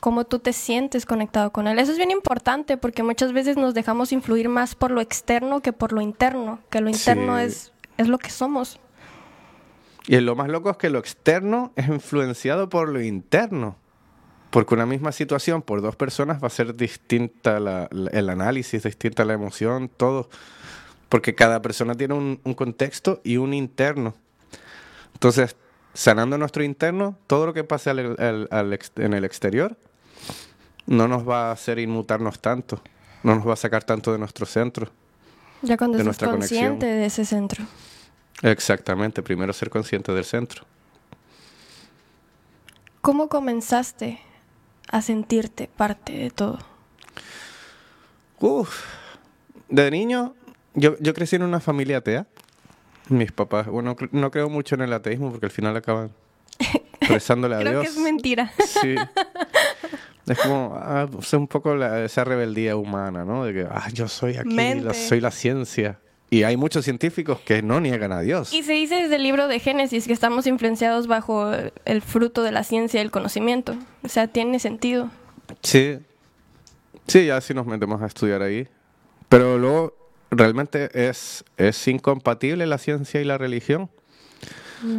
cómo 0.00 0.25
tú 0.25 0.38
te 0.38 0.52
sientes 0.52 1.07
conectado 1.07 1.50
con 1.50 1.66
Él. 1.66 1.78
Eso 1.78 1.92
es 1.92 1.97
bien 1.99 2.11
importante 2.11 2.76
porque 2.76 3.02
muchas 3.02 3.33
veces 3.33 3.57
nos 3.57 3.73
dejamos 3.73 4.12
influir 4.12 4.49
más 4.49 4.75
por 4.75 4.90
lo 4.90 5.00
externo 5.00 5.61
que 5.61 5.73
por 5.73 5.92
lo 5.92 6.00
interno, 6.02 6.59
que 6.71 6.81
lo 6.81 6.90
interno 6.90 7.38
Sí. 7.38 7.45
es, 7.45 7.73
es 7.97 8.09
lo 8.09 8.19
que 8.19 8.31
somos. 8.31 8.78
Y 10.09 10.16
lo 10.21 10.35
más 10.37 10.49
loco 10.49 10.69
es 10.71 10.76
que 10.76 10.90
lo 10.90 10.99
externo 10.99 11.73
es 11.76 11.88
influenciado 11.88 12.69
por 12.69 12.88
lo 12.88 13.00
interno. 13.00 13.76
Porque 14.50 14.75
una 14.75 14.85
misma 14.85 15.12
situación 15.12 15.62
por 15.62 15.81
dos 15.81 15.97
personas 15.97 16.42
va 16.42 16.49
a 16.49 16.50
ser 16.50 16.76
distinta 16.76 17.59
la- 17.61 17.88
la- 17.90 18.11
el 18.11 18.28
análisis, 18.28 18.83
distinta 18.83 19.25
la 19.25 19.33
emoción, 19.33 19.88
todo. 19.88 20.28
Porque 21.12 21.35
cada 21.35 21.61
persona 21.61 21.95
tiene 21.95 22.14
un, 22.14 22.40
un 22.42 22.54
contexto 22.54 23.21
y 23.23 23.37
un 23.37 23.52
interno. 23.52 24.14
Entonces, 25.12 25.57
sanando 25.92 26.38
nuestro 26.38 26.64
interno, 26.64 27.19
todo 27.26 27.45
lo 27.45 27.52
que 27.52 27.64
pase 27.64 27.90
al- 27.90 28.16
al- 28.19 28.49
al 28.50 28.73
ex- 28.73 28.92
en 28.97 29.12
el 29.12 29.26
exterior 29.26 29.76
no 30.87 31.09
nos 31.09 31.28
va 31.28 31.50
a 31.50 31.52
hacer 31.52 31.78
inmutarnos 31.78 32.40
tanto. 32.40 32.81
No 33.25 33.35
nos 33.35 33.47
va 33.47 33.52
a 33.52 33.57
sacar 33.57 33.85
tanto 33.85 34.11
de 34.11 34.19
nuestro 34.19 34.47
centro. 34.47 34.88
Ya 35.61 35.76
cuando 35.76 35.99
De 35.99 36.04
nuestra 36.04 36.31
consciente 36.31 36.87
conexión. 36.87 36.99
de 36.99 37.04
ese 37.04 37.25
centro. 37.26 37.62
Exactamente, 38.40 39.23
primero 39.23 39.52
ser 39.52 39.69
consciente 39.69 40.12
del 40.12 40.25
centro. 40.25 40.64
¿Cómo 43.02 43.28
comenzaste 43.28 44.19
a 44.90 45.02
sentirte 45.02 45.69
parte 45.69 46.12
de 46.14 46.31
todo? 46.31 46.59
Uf, 48.40 48.85
de 49.69 49.90
niño, 49.90 50.35
yo, 50.75 50.97
yo 51.00 51.14
crecí 51.14 51.37
en 51.37 51.43
una 51.43 51.61
familia 51.61 51.99
atea. 51.99 52.26
Mis 53.09 53.33
papás, 53.33 53.67
bueno, 53.67 53.97
no 54.12 54.31
creo 54.31 54.49
mucho 54.49 54.75
en 54.76 54.83
el 54.83 54.93
ateísmo 54.93 55.31
porque 55.31 55.47
al 55.47 55.52
final 55.52 55.76
acaban 55.76 56.11
rezándole 57.00 57.57
a 57.57 57.59
Creo 57.61 57.81
Dios. 57.81 57.83
que 57.83 57.88
es 57.88 58.05
mentira. 58.05 58.52
Sí. 58.59 58.95
Es 60.26 60.38
como, 60.38 60.75
ah, 60.81 61.09
pues, 61.11 61.33
un 61.33 61.49
poco 61.49 61.75
la- 61.75 62.05
esa 62.05 62.23
rebeldía 62.25 62.76
humana, 62.76 63.25
¿no? 63.25 63.45
De 63.45 63.52
que, 63.52 63.67
ah, 63.69 63.88
yo 63.93 64.07
soy 64.07 64.37
aquí, 64.37 64.55
la- 64.55 64.95
soy 64.95 65.21
la 65.21 65.31
ciencia. 65.33 65.99
Y 66.31 66.45
hay 66.45 66.57
muchos 66.57 66.85
científicos 66.85 67.41
que 67.41 67.61
no 67.61 67.81
niegan 67.81 68.12
a 68.12 68.21
Dios. 68.21 68.55
Y 68.55 68.62
se 68.62 68.73
dice 68.73 68.95
desde 68.95 69.17
el 69.17 69.23
libro 69.25 69.49
de 69.49 69.59
Génesis 69.59 70.07
que 70.07 70.12
estamos 70.14 70.47
influenciados 70.47 71.07
bajo 71.09 71.50
el 71.85 72.00
fruto 72.02 72.43
de 72.43 72.52
la 72.52 72.62
ciencia 72.64 73.00
y 73.00 73.05
el 73.05 73.11
conocimiento. 73.11 73.75
O 74.05 74.09
sea, 74.09 74.29
tiene 74.29 74.59
sentido. 74.61 75.11
Sí. 75.62 75.99
Sí, 77.09 77.26
ya 77.26 77.41
sí 77.41 77.52
nos 77.52 77.67
metemos 77.67 78.00
a 78.00 78.07
estudiar 78.07 78.41
ahí. 78.43 78.67
Pero 79.29 79.59
luego, 79.59 79.95
¿realmente 80.33 80.89
es, 81.09 81.45
es 81.57 81.87
incompatible 81.89 82.67
la 82.67 82.79
ciencia 82.79 83.21
y 83.21 83.25
la 83.25 83.39
religión? 83.39 83.91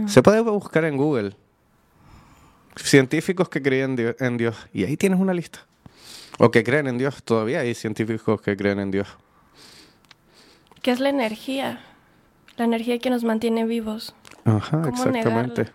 Se 0.07 0.23
puede 0.23 0.39
buscar 0.39 0.85
en 0.85 0.95
Google. 0.95 1.35
Científicos 2.77 3.49
que 3.49 3.61
creen 3.61 3.97
en 4.19 4.37
Dios. 4.37 4.55
Y 4.73 4.85
ahí 4.85 4.95
tienes 4.95 5.19
una 5.19 5.33
lista. 5.33 5.65
O 6.39 6.51
que 6.51 6.63
creen 6.63 6.87
en 6.87 6.97
Dios. 6.97 7.21
Todavía 7.23 7.59
hay 7.59 7.75
científicos 7.75 8.41
que 8.41 8.55
creen 8.55 8.79
en 8.79 8.91
Dios. 8.91 9.07
¿Qué 10.81 10.91
es 10.91 10.99
la 10.99 11.09
energía? 11.09 11.81
La 12.55 12.65
energía 12.65 12.97
que 12.99 13.09
nos 13.09 13.23
mantiene 13.23 13.65
vivos. 13.65 14.15
Ajá, 14.45 14.81
¿Cómo 14.81 14.87
exactamente. 14.87 15.71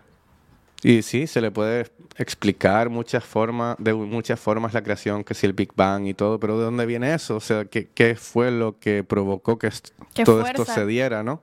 Y 0.83 1.03
sí, 1.03 1.27
se 1.27 1.41
le 1.41 1.51
puede 1.51 1.87
explicar 2.19 2.89
muchas 2.89 3.25
formas, 3.25 3.77
de 3.81 3.95
muchas 3.95 4.39
formas 4.39 4.75
la 4.75 4.83
creación, 4.83 5.25
que 5.25 5.35
si 5.35 5.45
el 5.47 5.53
Big 5.53 5.71
Bang 5.75 6.07
y 6.07 6.15
todo, 6.15 6.39
pero 6.39 6.57
¿de 6.59 6.65
dónde 6.65 6.87
viene 6.87 7.15
eso? 7.15 7.37
O 7.37 7.41
sea, 7.41 7.65
¿qué, 7.65 7.89
qué 7.93 8.15
fue 8.15 8.51
lo 8.53 8.79
que 8.79 9.03
provocó 9.03 9.59
que 9.59 9.67
est- 9.69 9.89
todo 10.25 10.41
esto 10.43 10.65
fuerza. 10.65 10.75
se 10.75 10.87
diera, 10.87 11.23
no? 11.25 11.43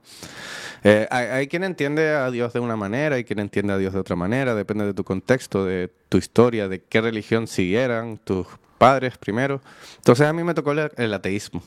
Eh, 0.84 1.06
hay, 1.10 1.26
hay 1.26 1.48
quien 1.48 1.64
entiende 1.64 2.10
a 2.10 2.30
Dios 2.30 2.52
de 2.54 2.60
una 2.60 2.76
manera, 2.76 3.16
hay 3.16 3.24
quien 3.24 3.38
entiende 3.40 3.72
a 3.74 3.78
Dios 3.78 3.92
de 3.92 4.00
otra 4.00 4.16
manera, 4.16 4.54
depende 4.54 4.84
de 4.86 4.94
tu 4.94 5.04
contexto, 5.04 5.64
de 5.66 5.90
tu 6.08 6.16
historia, 6.16 6.68
de 6.68 6.80
qué 6.82 7.00
religión 7.02 7.46
siguieran 7.46 8.18
tus 8.18 8.46
padres 8.78 9.18
primero. 9.18 9.60
Entonces 9.96 10.26
a 10.26 10.32
mí 10.32 10.44
me 10.44 10.54
tocó 10.54 10.72
el, 10.72 10.90
el 10.96 11.12
ateísmo. 11.12 11.62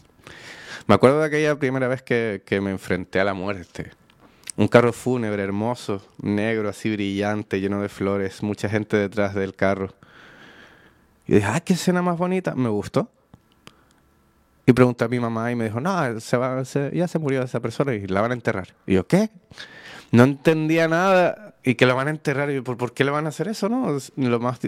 Me 0.88 0.96
acuerdo 0.96 1.20
de 1.20 1.26
aquella 1.28 1.56
primera 1.58 1.88
vez 1.88 2.02
que, 2.02 2.42
que 2.46 2.62
me 2.62 2.72
enfrenté 2.72 3.20
a 3.20 3.24
la 3.24 3.34
muerte. 3.36 3.92
Un 4.60 4.68
carro 4.68 4.92
fúnebre 4.92 5.42
hermoso, 5.42 6.02
negro, 6.22 6.68
así 6.68 6.92
brillante, 6.92 7.62
lleno 7.62 7.82
de 7.82 7.88
flores, 7.88 8.44
mucha 8.44 8.68
gente 8.68 8.98
detrás 8.98 9.34
del 9.34 9.56
carro. 9.56 9.94
Y 11.26 11.36
dije, 11.36 11.48
ah, 11.48 11.62
qué 11.62 11.74
escena 11.74 12.02
más 12.02 12.18
bonita, 12.18 12.56
me 12.56 12.68
gustó. 12.68 13.10
Y 14.66 14.74
pregunté 14.74 15.06
a 15.06 15.08
mi 15.08 15.18
mamá 15.18 15.50
y 15.50 15.56
me 15.56 15.64
dijo, 15.64 15.80
no, 15.80 16.20
se 16.20 16.36
va, 16.36 16.66
se- 16.66 16.92
ya 16.94 17.08
se 17.08 17.20
murió 17.20 17.42
esa 17.42 17.62
persona 17.62 17.94
y 17.94 18.06
la 18.08 18.20
van 18.20 18.32
a 18.32 18.34
enterrar. 18.34 18.76
Y 18.86 18.96
yo, 18.96 19.08
¿qué? 19.08 19.30
No 20.12 20.24
entendía 20.24 20.90
nada 20.90 21.56
y 21.64 21.76
que 21.76 21.86
la 21.86 21.94
van 21.94 22.08
a 22.08 22.12
enterrar. 22.12 22.52
Y 22.52 22.56
yo, 22.56 22.64
¿por, 22.66 22.76
por 22.76 22.94
qué 22.94 23.06
le 23.06 23.12
van 23.12 23.28
a 23.28 23.30
hacer 23.30 23.48
eso? 23.48 23.70
no? 23.70 23.98
Lo 24.18 24.40
más, 24.42 24.60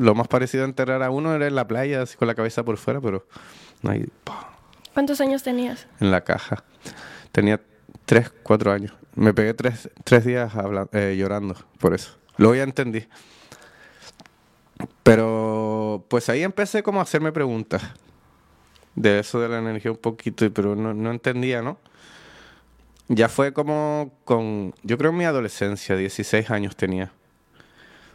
lo 0.00 0.14
más 0.14 0.26
parecido 0.28 0.64
a 0.64 0.66
enterrar 0.66 1.02
a 1.02 1.10
uno 1.10 1.34
era 1.34 1.46
en 1.46 1.54
la 1.54 1.68
playa, 1.68 2.00
así 2.00 2.16
con 2.16 2.28
la 2.28 2.34
cabeza 2.34 2.64
por 2.64 2.78
fuera, 2.78 2.98
pero 3.02 3.26
no 3.82 3.90
hay... 3.90 4.08
¿Cuántos 4.94 5.20
años 5.20 5.42
tenías? 5.42 5.86
en 6.00 6.10
la 6.10 6.22
caja. 6.22 6.64
Tenía 7.30 7.60
tres, 8.06 8.32
cuatro 8.42 8.72
años. 8.72 8.94
Me 9.18 9.34
pegué 9.34 9.52
tres, 9.52 9.90
tres 10.04 10.24
días 10.24 10.54
habla- 10.54 10.88
eh, 10.92 11.16
llorando 11.18 11.56
por 11.80 11.92
eso. 11.92 12.16
Luego 12.36 12.54
ya 12.54 12.62
entendí. 12.62 13.04
Pero 15.02 16.04
pues 16.08 16.28
ahí 16.28 16.42
empecé 16.44 16.82
como 16.82 17.00
a 17.00 17.02
hacerme 17.02 17.32
preguntas 17.32 17.82
de 18.94 19.18
eso 19.18 19.40
de 19.40 19.48
la 19.48 19.58
energía 19.58 19.90
un 19.90 19.96
poquito, 19.96 20.52
pero 20.52 20.76
no, 20.76 20.94
no 20.94 21.10
entendía, 21.10 21.62
¿no? 21.62 21.78
Ya 23.08 23.28
fue 23.28 23.52
como 23.52 24.12
con, 24.24 24.74
yo 24.82 24.98
creo 24.98 25.10
en 25.10 25.16
mi 25.16 25.24
adolescencia, 25.24 25.96
16 25.96 26.50
años 26.50 26.76
tenía. 26.76 27.10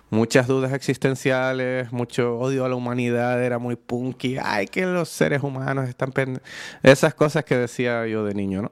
Muchas 0.09 0.47
dudas 0.47 0.71
existenciales, 0.73 1.91
mucho 1.91 2.37
odio 2.37 2.63
a 2.63 2.69
la 2.69 2.75
humanidad, 2.75 3.43
era 3.43 3.57
muy 3.57 3.75
punky. 3.75 4.37
Ay, 4.41 4.67
que 4.67 4.85
los 4.85 5.09
seres 5.09 5.41
humanos 5.41 5.89
están 5.89 6.11
pende-". 6.11 6.41
Esas 6.83 7.15
cosas 7.15 7.43
que 7.43 7.57
decía 7.57 8.05
yo 8.07 8.23
de 8.23 8.35
niño, 8.35 8.61
¿no? 8.61 8.71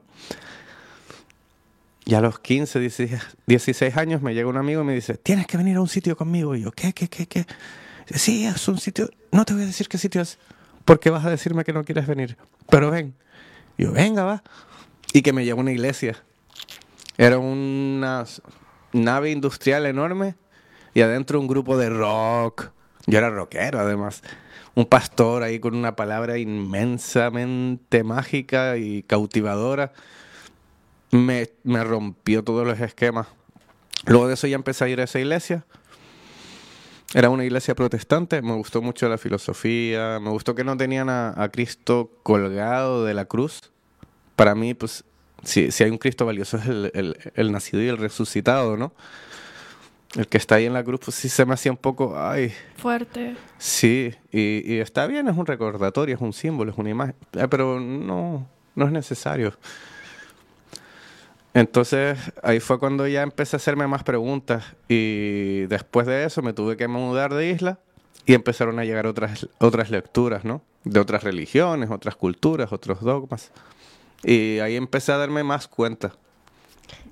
Y 2.04 2.14
a 2.14 2.20
los 2.20 2.40
15, 2.40 2.80
16, 2.80 3.20
16 3.46 3.96
años 3.96 4.22
me 4.22 4.34
llega 4.34 4.48
un 4.48 4.56
amigo 4.56 4.82
y 4.82 4.84
me 4.84 4.94
dice, 4.94 5.16
tienes 5.16 5.46
que 5.46 5.56
venir 5.56 5.76
a 5.76 5.80
un 5.80 5.88
sitio 5.88 6.16
conmigo. 6.16 6.56
Y 6.56 6.62
yo, 6.62 6.72
¿qué, 6.72 6.92
qué, 6.92 7.08
qué, 7.08 7.26
qué? 7.26 7.46
Dice, 8.08 8.18
sí, 8.18 8.44
es 8.44 8.66
un 8.68 8.78
sitio, 8.78 9.08
no 9.30 9.44
te 9.44 9.54
voy 9.54 9.62
a 9.62 9.66
decir 9.66 9.88
qué 9.88 9.98
sitio 9.98 10.20
es, 10.20 10.38
porque 10.84 11.10
vas 11.10 11.24
a 11.24 11.30
decirme 11.30 11.64
que 11.64 11.72
no 11.72 11.84
quieres 11.84 12.06
venir. 12.06 12.36
Pero 12.68 12.90
ven. 12.90 13.14
Y 13.78 13.84
yo, 13.84 13.92
venga, 13.92 14.24
va. 14.24 14.42
Y 15.12 15.22
que 15.22 15.32
me 15.32 15.44
llevó 15.44 15.60
a 15.60 15.62
una 15.62 15.72
iglesia. 15.72 16.16
Era 17.18 17.38
una 17.38 18.24
nave 18.92 19.30
industrial 19.30 19.86
enorme 19.86 20.34
y 20.94 21.02
adentro 21.02 21.38
un 21.38 21.46
grupo 21.46 21.76
de 21.76 21.88
rock. 21.88 22.70
Yo 23.06 23.18
era 23.18 23.30
rockero, 23.30 23.78
además. 23.78 24.22
Un 24.74 24.86
pastor 24.86 25.42
ahí 25.42 25.60
con 25.60 25.74
una 25.74 25.96
palabra 25.96 26.38
inmensamente 26.38 28.02
mágica 28.04 28.76
y 28.76 29.02
cautivadora. 29.02 29.92
Me, 31.12 31.50
me 31.62 31.84
rompió 31.84 32.42
todos 32.42 32.66
los 32.66 32.80
esquemas. 32.80 33.28
Luego 34.06 34.26
de 34.28 34.34
eso 34.34 34.46
ya 34.46 34.56
empecé 34.56 34.84
a 34.84 34.88
ir 34.88 35.00
a 35.00 35.04
esa 35.04 35.20
iglesia. 35.20 35.64
Era 37.14 37.28
una 37.28 37.44
iglesia 37.44 37.74
protestante, 37.74 38.40
me 38.40 38.54
gustó 38.54 38.80
mucho 38.80 39.06
la 39.08 39.18
filosofía, 39.18 40.18
me 40.20 40.30
gustó 40.30 40.54
que 40.54 40.64
no 40.64 40.76
tenían 40.78 41.10
a, 41.10 41.34
a 41.40 41.50
Cristo 41.50 42.10
colgado 42.22 43.04
de 43.04 43.12
la 43.12 43.26
cruz. 43.26 43.60
Para 44.34 44.54
mí, 44.54 44.72
pues, 44.72 45.04
si, 45.44 45.70
si 45.70 45.84
hay 45.84 45.90
un 45.90 45.98
Cristo 45.98 46.24
valioso 46.24 46.56
es 46.56 46.66
el, 46.66 46.90
el- 46.94 47.16
el 47.34 47.52
nacido 47.52 47.82
y 47.82 47.88
el 47.88 47.98
resucitado, 47.98 48.78
¿no? 48.78 48.94
El 50.16 50.26
que 50.26 50.38
está 50.38 50.54
ahí 50.56 50.64
en 50.64 50.72
la 50.72 50.82
cruz, 50.84 51.00
pues 51.04 51.14
sí 51.16 51.28
se 51.28 51.44
me 51.44 51.52
hacía 51.54 51.70
un 51.72 51.78
poco, 51.78 52.18
ay, 52.18 52.52
Fuerte. 52.76 53.36
sí, 53.58 54.14
y, 54.30 54.62
y 54.74 54.78
está 54.80 55.06
bien, 55.06 55.28
es 55.28 55.36
un 55.36 55.46
recordatorio, 55.46 56.14
es 56.14 56.20
un 56.20 56.32
símbolo, 56.32 56.70
es 56.72 56.78
una 56.78 56.90
imagen, 56.90 57.14
eh, 57.34 57.46
pero 57.48 57.78
no, 57.78 58.46
no 58.74 58.86
es 58.86 58.92
necesario. 58.92 59.52
Entonces 61.54 62.18
ahí 62.42 62.60
fue 62.60 62.78
cuando 62.78 63.06
ya 63.06 63.22
empecé 63.22 63.56
a 63.56 63.58
hacerme 63.58 63.86
más 63.86 64.04
preguntas 64.04 64.64
y 64.88 65.62
después 65.66 66.06
de 66.06 66.24
eso 66.24 66.42
me 66.42 66.52
tuve 66.52 66.76
que 66.76 66.88
mudar 66.88 67.34
de 67.34 67.50
isla 67.50 67.78
y 68.24 68.34
empezaron 68.34 68.78
a 68.78 68.84
llegar 68.84 69.06
otras, 69.06 69.48
otras 69.58 69.90
lecturas, 69.90 70.44
¿no? 70.44 70.62
De 70.84 70.98
otras 70.98 71.24
religiones, 71.24 71.90
otras 71.90 72.16
culturas, 72.16 72.72
otros 72.72 73.00
dogmas. 73.00 73.50
Y 74.22 74.60
ahí 74.60 74.76
empecé 74.76 75.12
a 75.12 75.16
darme 75.18 75.42
más 75.42 75.68
cuenta. 75.68 76.12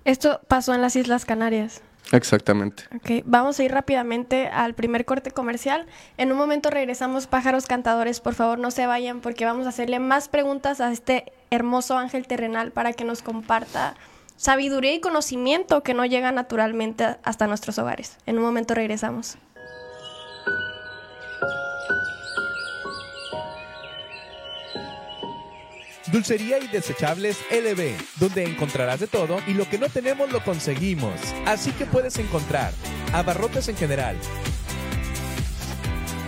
Esto 0.04 0.40
pasó 0.48 0.74
en 0.74 0.80
las 0.80 0.96
Islas 0.96 1.24
Canarias. 1.24 1.82
Exactamente. 2.12 2.84
Ok, 2.96 3.24
vamos 3.24 3.58
a 3.58 3.64
ir 3.64 3.72
rápidamente 3.72 4.48
al 4.48 4.74
primer 4.74 5.04
corte 5.04 5.30
comercial. 5.30 5.86
En 6.16 6.32
un 6.32 6.38
momento 6.38 6.70
regresamos, 6.70 7.26
pájaros 7.26 7.66
cantadores. 7.66 8.20
Por 8.20 8.34
favor, 8.34 8.58
no 8.58 8.70
se 8.70 8.86
vayan 8.86 9.20
porque 9.20 9.44
vamos 9.44 9.66
a 9.66 9.68
hacerle 9.68 9.98
más 9.98 10.28
preguntas 10.28 10.80
a 10.80 10.90
este 10.90 11.32
hermoso 11.50 11.98
ángel 11.98 12.26
terrenal 12.26 12.72
para 12.72 12.92
que 12.94 13.04
nos 13.04 13.22
comparta 13.22 13.94
sabiduría 14.40 14.94
y 14.94 15.00
conocimiento 15.00 15.82
que 15.82 15.92
no 15.92 16.06
llega 16.06 16.32
naturalmente 16.32 17.04
hasta 17.24 17.46
nuestros 17.46 17.78
hogares. 17.78 18.16
En 18.24 18.38
un 18.38 18.42
momento 18.42 18.74
regresamos. 18.74 19.36
Dulcería 26.10 26.58
y 26.58 26.68
desechables 26.68 27.38
LB, 27.50 27.92
donde 28.18 28.44
encontrarás 28.44 29.00
de 29.00 29.06
todo 29.08 29.40
y 29.46 29.52
lo 29.52 29.68
que 29.68 29.78
no 29.78 29.90
tenemos 29.90 30.32
lo 30.32 30.42
conseguimos. 30.42 31.12
Así 31.44 31.70
que 31.72 31.84
puedes 31.84 32.18
encontrar 32.18 32.72
abarrotes 33.12 33.68
en 33.68 33.76
general, 33.76 34.16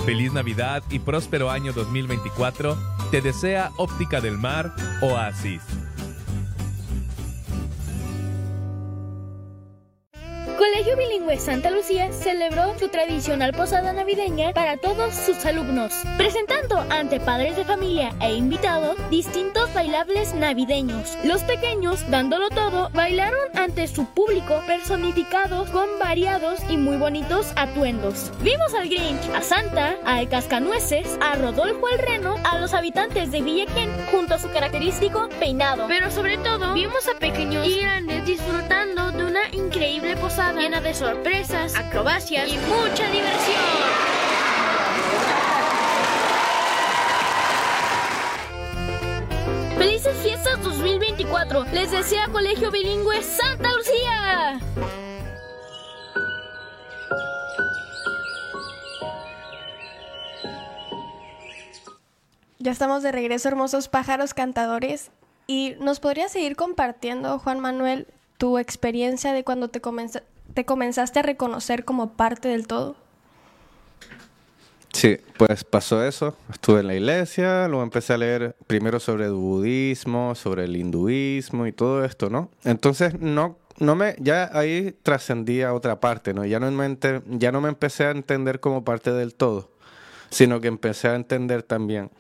Feliz 0.06 0.34
Navidad 0.34 0.84
y 0.90 0.98
próspero 0.98 1.52
año 1.52 1.72
2024 1.74 2.76
te 3.12 3.22
desea 3.22 3.72
Óptica 3.78 4.20
del 4.20 4.40
Mar 4.40 4.74
Oasis. 5.02 5.62
Colegio 10.82 10.98
Bilingüe 10.98 11.38
Santa 11.38 11.70
Lucía 11.70 12.12
celebró 12.12 12.74
su 12.80 12.88
tradicional 12.88 13.54
posada 13.54 13.94
navideña 13.94 14.52
para 14.52 14.78
todos 14.78 15.14
sus 15.14 15.46
alumnos, 15.46 15.94
presentando 16.18 16.84
ante 16.90 17.20
padres 17.20 17.56
de 17.56 17.64
familia 17.66 18.16
e 18.20 18.34
invitados 18.34 18.98
distintos 19.12 19.72
bailables 19.76 20.34
navideños. 20.34 21.20
Los 21.24 21.44
pequeños, 21.44 22.10
dándolo 22.10 22.50
todo, 22.50 22.90
bailaron 22.96 23.40
ante 23.54 23.88
su 23.88 24.08
público 24.08 24.60
personificados 24.66 25.70
con 25.70 25.88
variados 26.00 26.60
y 26.68 26.78
muy 26.78 26.98
bonitos 26.98 27.54
atuendos. 27.58 28.32
Vimos 28.42 28.74
al 28.74 28.90
Grinch, 28.90 29.30
a 29.36 29.44
Santa, 29.44 29.98
al 30.04 30.30
Cascanueces, 30.30 31.16
a 31.22 31.36
Rodolfo 31.36 31.90
el 31.90 32.00
Reno, 32.00 32.38
a 32.44 32.58
los 32.58 32.74
habitantes 32.74 33.32
de 33.32 33.42
Villequén 33.42 33.92
junto 34.10 34.34
a 34.34 34.40
su 34.40 34.50
característico 34.50 35.30
peinado. 35.40 35.86
Pero 35.88 36.10
sobre 36.10 36.40
todo, 36.40 36.74
vimos 36.74 37.08
a 37.08 37.20
pequeños 37.20 37.68
y 37.68 37.82
grandes 37.82 38.26
disfrutando 38.26 39.12
de 39.12 39.26
una 39.26 39.42
increíble 39.52 40.18
posada 40.18 40.71
llena 40.72 40.82
de 40.88 40.94
sorpresas, 40.94 41.76
acrobacias 41.76 42.48
y 42.48 42.58
mucha 42.58 43.12
diversión. 43.12 43.60
¡Felices 49.78 50.16
fiestas 50.24 50.64
2024! 50.64 51.66
Les 51.74 51.92
desea 51.92 52.28
Colegio 52.30 52.72
Bilingüe 52.72 53.22
Santa 53.22 53.70
Lucía. 53.74 54.60
Ya 62.60 62.72
estamos 62.72 63.04
de 63.04 63.12
regreso, 63.12 63.50
hermosos 63.50 63.90
pájaros 63.90 64.34
cantadores. 64.34 65.12
¿Y 65.48 65.76
nos 65.82 66.00
podrías 66.00 66.32
seguir 66.32 66.56
compartiendo, 66.56 67.40
Juan 67.40 67.60
Manuel, 67.60 68.08
tu 68.38 68.58
experiencia 68.58 69.34
de 69.34 69.44
cuando 69.44 69.70
te, 69.70 69.82
comenza- 69.82 70.24
te 70.54 70.66
comenzaste 70.66 71.20
a 71.20 71.22
reconocer 71.24 71.86
como 71.86 72.14
parte 72.14 72.48
del 72.50 72.68
todo? 72.68 72.96
Sí, 74.94 75.18
pues 75.38 75.64
pasó 75.64 76.04
eso. 76.06 76.36
Estuve 76.52 76.82
en 76.82 76.88
la 76.88 76.96
iglesia, 76.96 77.68
luego 77.68 77.84
empecé 77.84 78.14
a 78.14 78.18
leer 78.18 78.56
primero 78.68 79.00
sobre 79.00 79.26
el 79.26 79.34
budismo, 79.34 80.36
sobre 80.36 80.66
el 80.66 80.76
hinduismo 80.76 81.66
y 81.66 81.72
todo 81.72 82.04
esto, 82.04 82.30
¿no? 82.30 82.50
Entonces 82.66 83.20
no, 83.20 83.58
no 83.80 83.96
me, 83.96 84.16
ya 84.20 84.50
ahí 84.54 84.94
trascendí 85.02 85.62
a 85.62 85.74
otra 85.74 86.00
parte, 86.02 86.34
¿no? 86.34 86.46
Ya 86.46 86.60
no, 86.60 86.70
me 86.72 86.86
ente- 86.86 87.24
ya 87.28 87.54
no 87.54 87.62
me 87.62 87.70
empecé 87.70 88.06
a 88.06 88.12
entender 88.12 88.60
como 88.60 88.84
parte 88.84 89.14
del 89.14 89.34
todo, 89.34 89.72
sino 90.30 90.60
que 90.60 90.68
empecé 90.68 91.08
a 91.08 91.16
entender 91.16 91.64
también 91.64 92.12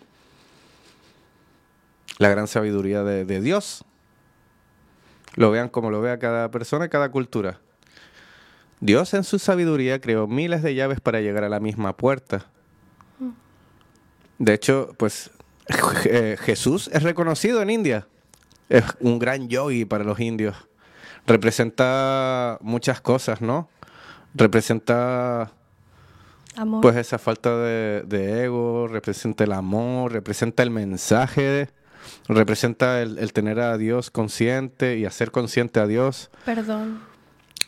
la 2.20 2.30
gran 2.30 2.48
sabiduría 2.48 3.04
de, 3.04 3.26
de 3.26 3.42
Dios. 3.42 3.84
Lo 5.36 5.52
vean 5.52 5.68
como 5.70 5.92
lo 5.92 6.02
vea 6.02 6.20
cada 6.20 6.50
persona 6.52 6.88
cada 6.88 7.12
cultura. 7.12 7.60
Dios 8.82 9.14
en 9.14 9.24
su 9.24 9.38
sabiduría 9.38 10.02
creó 10.02 10.28
miles 10.28 10.64
de 10.64 10.74
llaves 10.74 11.00
para 11.00 11.22
llegar 11.22 11.44
a 11.44 11.50
la 11.50 11.60
misma 11.60 11.96
puerta. 11.96 12.48
De 14.40 14.56
hecho, 14.56 14.96
pues 14.98 15.30
eh, 16.06 16.36
Jesús 16.40 16.90
es 16.92 17.04
reconocido 17.04 17.62
en 17.62 17.70
India. 17.70 18.08
Es 18.70 18.84
un 19.00 19.20
gran 19.20 19.48
yogi 19.50 19.86
para 19.86 20.04
los 20.04 20.20
indios. 20.20 20.56
Representa 21.28 22.58
muchas 22.62 23.02
cosas, 23.02 23.40
¿no? 23.40 23.70
Representa 24.34 25.52
Amor. 26.56 26.82
pues 26.82 26.96
esa 26.96 27.20
falta 27.20 27.56
de, 27.58 28.02
de 28.08 28.46
ego, 28.46 28.88
representa 28.88 29.44
el 29.44 29.52
amor, 29.52 30.12
representa 30.12 30.64
el 30.64 30.72
mensaje, 30.72 31.70
representa 32.28 33.04
el, 33.04 33.20
el 33.20 33.32
tener 33.32 33.60
a 33.60 33.78
Dios 33.78 34.10
consciente 34.10 34.98
y 34.98 35.06
hacer 35.06 35.30
consciente 35.30 35.80
a 35.80 35.86
Dios. 35.86 36.32
Perdón. 36.46 37.02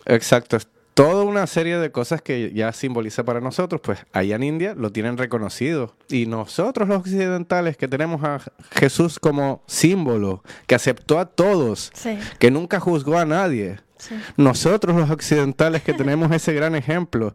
Exacto, 0.06 0.58
es 0.58 0.68
toda 0.94 1.24
una 1.24 1.48
serie 1.48 1.78
de 1.78 1.92
cosas 1.92 2.22
que 2.22 2.52
ya 2.54 2.72
simboliza 2.72 3.24
para 3.24 3.42
nosotros, 3.42 3.82
pues 3.84 4.00
allá 4.14 4.36
en 4.36 4.44
India 4.44 4.76
lo 4.78 4.92
tienen 4.92 5.18
reconocido. 5.18 5.96
Y 6.10 6.26
nosotros 6.28 6.88
los 6.88 7.00
occidentales 7.00 7.78
que 7.78 7.88
tenemos 7.88 8.24
a 8.24 8.40
Jesús 8.72 9.20
como 9.20 9.64
símbolo, 9.66 10.44
que 10.68 10.76
aceptó 10.76 11.20
a 11.20 11.26
todos, 11.26 11.92
Sí, 11.96 12.18
que 12.40 12.52
nunca 12.52 12.80
juzgó 12.80 13.18
a 13.18 13.26
nadie. 13.26 13.80
sí. 13.98 14.16
Nosotros 14.38 14.96
los 14.96 15.10
occidentales 15.10 15.82
que 15.84 15.94
tenemos 15.94 16.32
ese 16.32 16.54
gran 16.54 16.76
ejemplo. 16.76 17.34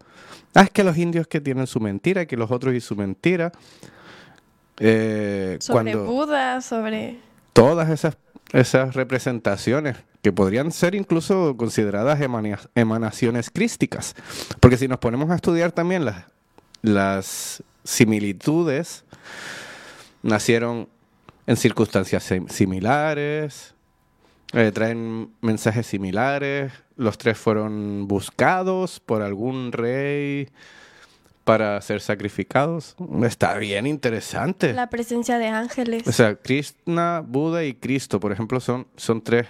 Ah, 0.54 0.62
es 0.62 0.70
que 0.70 0.84
los 0.84 0.96
indios 0.96 1.26
que 1.26 1.40
tienen 1.40 1.66
su 1.66 1.80
mentira, 1.80 2.26
que 2.26 2.36
los 2.36 2.50
otros 2.50 2.74
y 2.74 2.80
su 2.80 2.94
mentira. 2.96 3.52
Eh, 4.80 5.56
Sobre 5.60 5.92
cuando 5.92 6.04
Buda, 6.04 6.60
sobre... 6.60 7.18
todas 7.52 7.90
esas, 7.90 8.16
esas 8.52 8.94
representaciones 8.94 9.96
que 10.22 10.32
podrían 10.32 10.72
ser 10.72 10.94
incluso 10.94 11.56
consideradas 11.56 12.20
emanaciones 12.74 13.50
crísticas. 13.50 14.14
Porque 14.60 14.76
si 14.76 14.88
nos 14.88 14.98
ponemos 14.98 15.30
a 15.30 15.36
estudiar 15.36 15.72
también 15.72 16.04
las, 16.82 17.62
similitudes, 17.84 19.04
nacieron 20.22 20.88
en 21.46 21.56
circunstancias 21.56 22.22
sim- 22.22 22.48
similares, 22.48 23.74
eh, 24.52 24.70
traen 24.72 25.30
mensajes 25.40 25.86
similares, 25.86 26.72
los 26.96 27.16
tres 27.16 27.38
fueron 27.38 28.06
buscados 28.06 29.00
por 29.00 29.22
algún 29.22 29.72
rey 29.72 30.48
para 31.48 31.80
ser 31.80 32.02
sacrificados. 32.02 32.94
Está 33.22 33.56
bien 33.56 33.86
interesante. 33.86 34.74
La 34.74 34.90
presencia 34.90 35.38
de 35.38 35.46
ángeles. 35.46 36.06
O 36.06 36.12
sea, 36.12 36.34
Krishna, 36.34 37.24
Buda 37.26 37.64
y 37.64 37.72
Cristo, 37.72 38.20
por 38.20 38.32
ejemplo, 38.32 38.60
son, 38.60 38.86
son 38.96 39.22
tres 39.22 39.46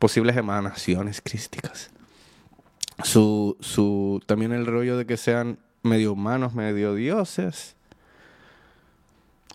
posibles 0.00 0.36
emanaciones 0.36 1.22
crísticas. 1.22 1.92
Su, 3.04 3.56
su, 3.60 4.20
también 4.26 4.50
el 4.50 4.66
rollo 4.66 4.98
de 4.98 5.06
que 5.06 5.16
sean 5.16 5.60
medio 5.84 6.12
humanos, 6.12 6.54
medio 6.54 6.92
dioses. 6.96 7.76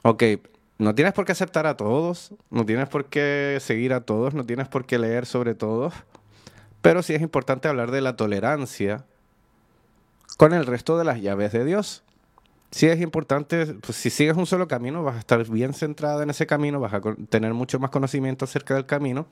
Ok, 0.03 0.23
no 0.77 0.95
tienes 0.95 1.13
por 1.13 1.25
qué 1.25 1.33
aceptar 1.33 1.67
a 1.67 1.75
todos, 1.75 2.33
no 2.49 2.65
tienes 2.65 2.87
por 2.87 3.07
qué 3.07 3.57
seguir 3.59 3.91
a 3.91 3.99
todos, 3.99 4.33
no 4.33 4.45
tienes 4.45 4.69
por 4.69 4.85
qué 4.85 4.97
leer 4.97 5.25
sobre 5.25 5.53
todos, 5.53 5.93
pero 6.81 7.03
sí 7.03 7.13
es 7.13 7.21
importante 7.21 7.67
hablar 7.67 7.91
de 7.91 7.99
la 7.99 8.15
tolerancia 8.15 9.03
con 10.37 10.53
el 10.53 10.65
resto 10.65 10.97
de 10.97 11.05
las 11.05 11.21
llaves 11.21 11.51
de 11.51 11.65
Dios. 11.65 12.03
Sí 12.71 12.87
es 12.87 13.01
importante, 13.01 13.65
pues 13.65 13.97
si 13.97 14.09
sigues 14.09 14.37
un 14.37 14.45
solo 14.45 14.67
camino, 14.67 15.03
vas 15.03 15.15
a 15.15 15.19
estar 15.19 15.43
bien 15.49 15.73
centrado 15.73 16.21
en 16.21 16.29
ese 16.29 16.47
camino, 16.47 16.79
vas 16.79 16.93
a 16.93 17.01
tener 17.29 17.53
mucho 17.53 17.79
más 17.79 17.91
conocimiento 17.91 18.45
acerca 18.45 18.75
del 18.75 18.85
camino, 18.85 19.27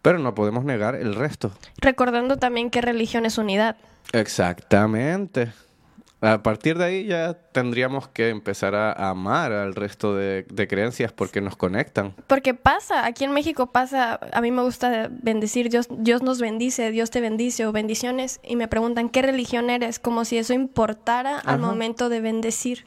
pero 0.00 0.18
no 0.18 0.34
podemos 0.34 0.64
negar 0.64 0.94
el 0.94 1.14
resto. 1.14 1.52
Recordando 1.82 2.38
también 2.38 2.70
que 2.70 2.80
religión 2.80 3.26
es 3.26 3.36
unidad. 3.36 3.76
Exactamente. 4.12 5.52
A 6.20 6.42
partir 6.42 6.78
de 6.78 6.84
ahí 6.84 7.06
ya 7.06 7.34
tendríamos 7.52 8.08
que 8.08 8.30
empezar 8.30 8.74
a 8.74 8.92
amar 9.08 9.52
al 9.52 9.74
resto 9.76 10.16
de, 10.16 10.44
creencias 10.68 11.12
porque 11.12 11.40
nos 11.40 11.56
conectan. 11.56 12.14
Porque 12.26 12.54
pasa, 12.54 13.06
aquí 13.06 13.24
en 13.24 13.32
México 13.32 13.68
pasa, 13.68 14.18
a 14.32 14.40
mí 14.40 14.50
me 14.50 14.62
gusta 14.62 15.08
bendecir, 15.10 15.70
Dios, 15.70 15.86
Dios 15.90 16.22
nos 16.22 16.40
bendice, 16.40 16.90
Dios 16.90 17.10
te 17.10 17.20
bendice 17.20 17.66
o 17.66 17.72
bendiciones 17.72 18.40
y 18.42 18.56
me 18.56 18.66
preguntan 18.66 19.10
qué 19.10 19.22
religión 19.22 19.70
eres, 19.70 20.00
como 20.00 20.24
si 20.24 20.38
eso 20.38 20.54
importara 20.54 21.38
al 21.38 21.60
momento 21.60 22.08
de 22.08 22.20
bendecir. 22.20 22.86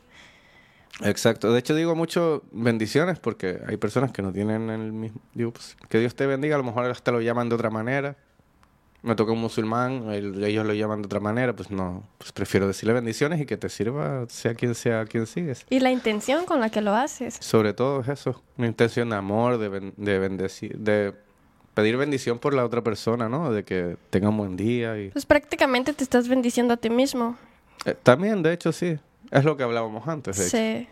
Exacto, 1.04 1.54
de 1.54 1.60
hecho 1.60 1.74
digo 1.74 1.96
mucho 1.96 2.44
bendiciones 2.52 3.18
porque 3.18 3.62
hay 3.66 3.78
personas 3.78 4.12
que 4.12 4.22
no 4.22 4.34
tienen 4.34 4.70
el 4.70 4.92
mismo, 4.92 5.22
digo, 5.34 5.54
pues, 5.54 5.78
que 5.90 6.00
Dios 6.00 6.16
te 6.16 6.28
bendiga, 6.28 6.56
a 6.56 6.58
lo 6.58 6.66
mejor 6.66 6.86
hasta 6.86 7.12
lo 7.12 7.22
llaman 7.22 7.48
de 7.48 7.56
otra 7.56 7.70
manera 7.70 8.18
me 9.04 9.16
toca 9.16 9.32
un 9.32 9.40
musulmán, 9.40 10.12
ellos 10.12 10.66
lo 10.66 10.74
llaman 10.74 11.02
de 11.02 11.08
otra 11.08 11.20
manera, 11.20 11.56
pues 11.56 11.72
no, 11.72 12.04
pues 12.18 12.32
prefiero 12.32 12.68
decirle 12.68 12.94
bendiciones 12.94 13.42
y 13.42 13.46
que 13.46 13.58
te 13.58 13.70
sirva 13.70 14.26
sea 14.30 14.54
quien 14.54 14.76
sea 14.76 15.06
quien 15.06 15.26
sigues. 15.26 15.66
Y 15.70 15.80
la 15.80 15.92
intención 15.92 16.46
con 16.46 16.60
la 16.60 16.70
que 16.70 16.82
lo 16.82 16.94
haces. 16.94 17.38
Sobre 17.40 17.74
todo 17.74 18.02
es 18.02 18.08
eso, 18.10 18.44
una 18.58 18.68
intención 18.68 19.10
de 19.10 19.16
amor, 19.16 19.58
de, 19.58 19.92
de 19.98 20.20
bendecir, 20.20 20.78
de 20.78 21.14
pedir 21.74 21.98
bendición 21.98 22.38
por 22.38 22.54
la 22.54 22.66
otra 22.66 22.82
persona, 22.84 23.30
¿no? 23.30 23.52
De 23.52 23.64
que 23.64 23.98
tenga 24.10 24.30
un 24.30 24.38
buen 24.38 24.56
día 24.56 25.00
y... 25.00 25.10
Pues 25.10 25.26
prácticamente 25.26 25.94
te 25.94 26.04
estás 26.04 26.28
bendiciendo 26.28 26.74
a 26.74 26.78
ti 26.78 26.90
mismo. 26.90 27.38
Eh, 27.86 27.96
también, 28.04 28.44
de 28.44 28.54
hecho, 28.54 28.72
sí. 28.72 29.00
Es 29.32 29.46
lo 29.46 29.56
que 29.56 29.64
hablábamos 29.64 30.08
antes, 30.08 30.38
de 30.38 30.44
sí. 30.44 30.88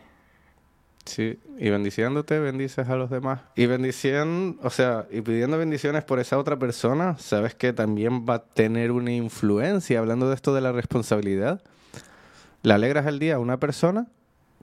Sí, 1.09 1.39
y 1.57 1.71
bendiciéndote 1.71 2.37
bendices 2.37 2.87
a 2.87 2.95
los 2.95 3.09
demás. 3.09 3.41
Y 3.55 3.65
bendiciendo, 3.65 4.59
o 4.61 4.69
sea, 4.69 5.07
y 5.09 5.21
pidiendo 5.21 5.57
bendiciones 5.57 6.03
por 6.03 6.19
esa 6.19 6.37
otra 6.37 6.59
persona, 6.59 7.17
sabes 7.17 7.55
que 7.55 7.73
también 7.73 8.27
va 8.29 8.35
a 8.35 8.43
tener 8.43 8.91
una 8.91 9.11
influencia, 9.11 9.97
hablando 9.97 10.29
de 10.29 10.35
esto 10.35 10.53
de 10.53 10.61
la 10.61 10.71
responsabilidad. 10.71 11.63
Le 12.61 12.73
alegras 12.73 13.07
el 13.07 13.17
día 13.17 13.35
a 13.35 13.39
una 13.39 13.59
persona 13.59 14.05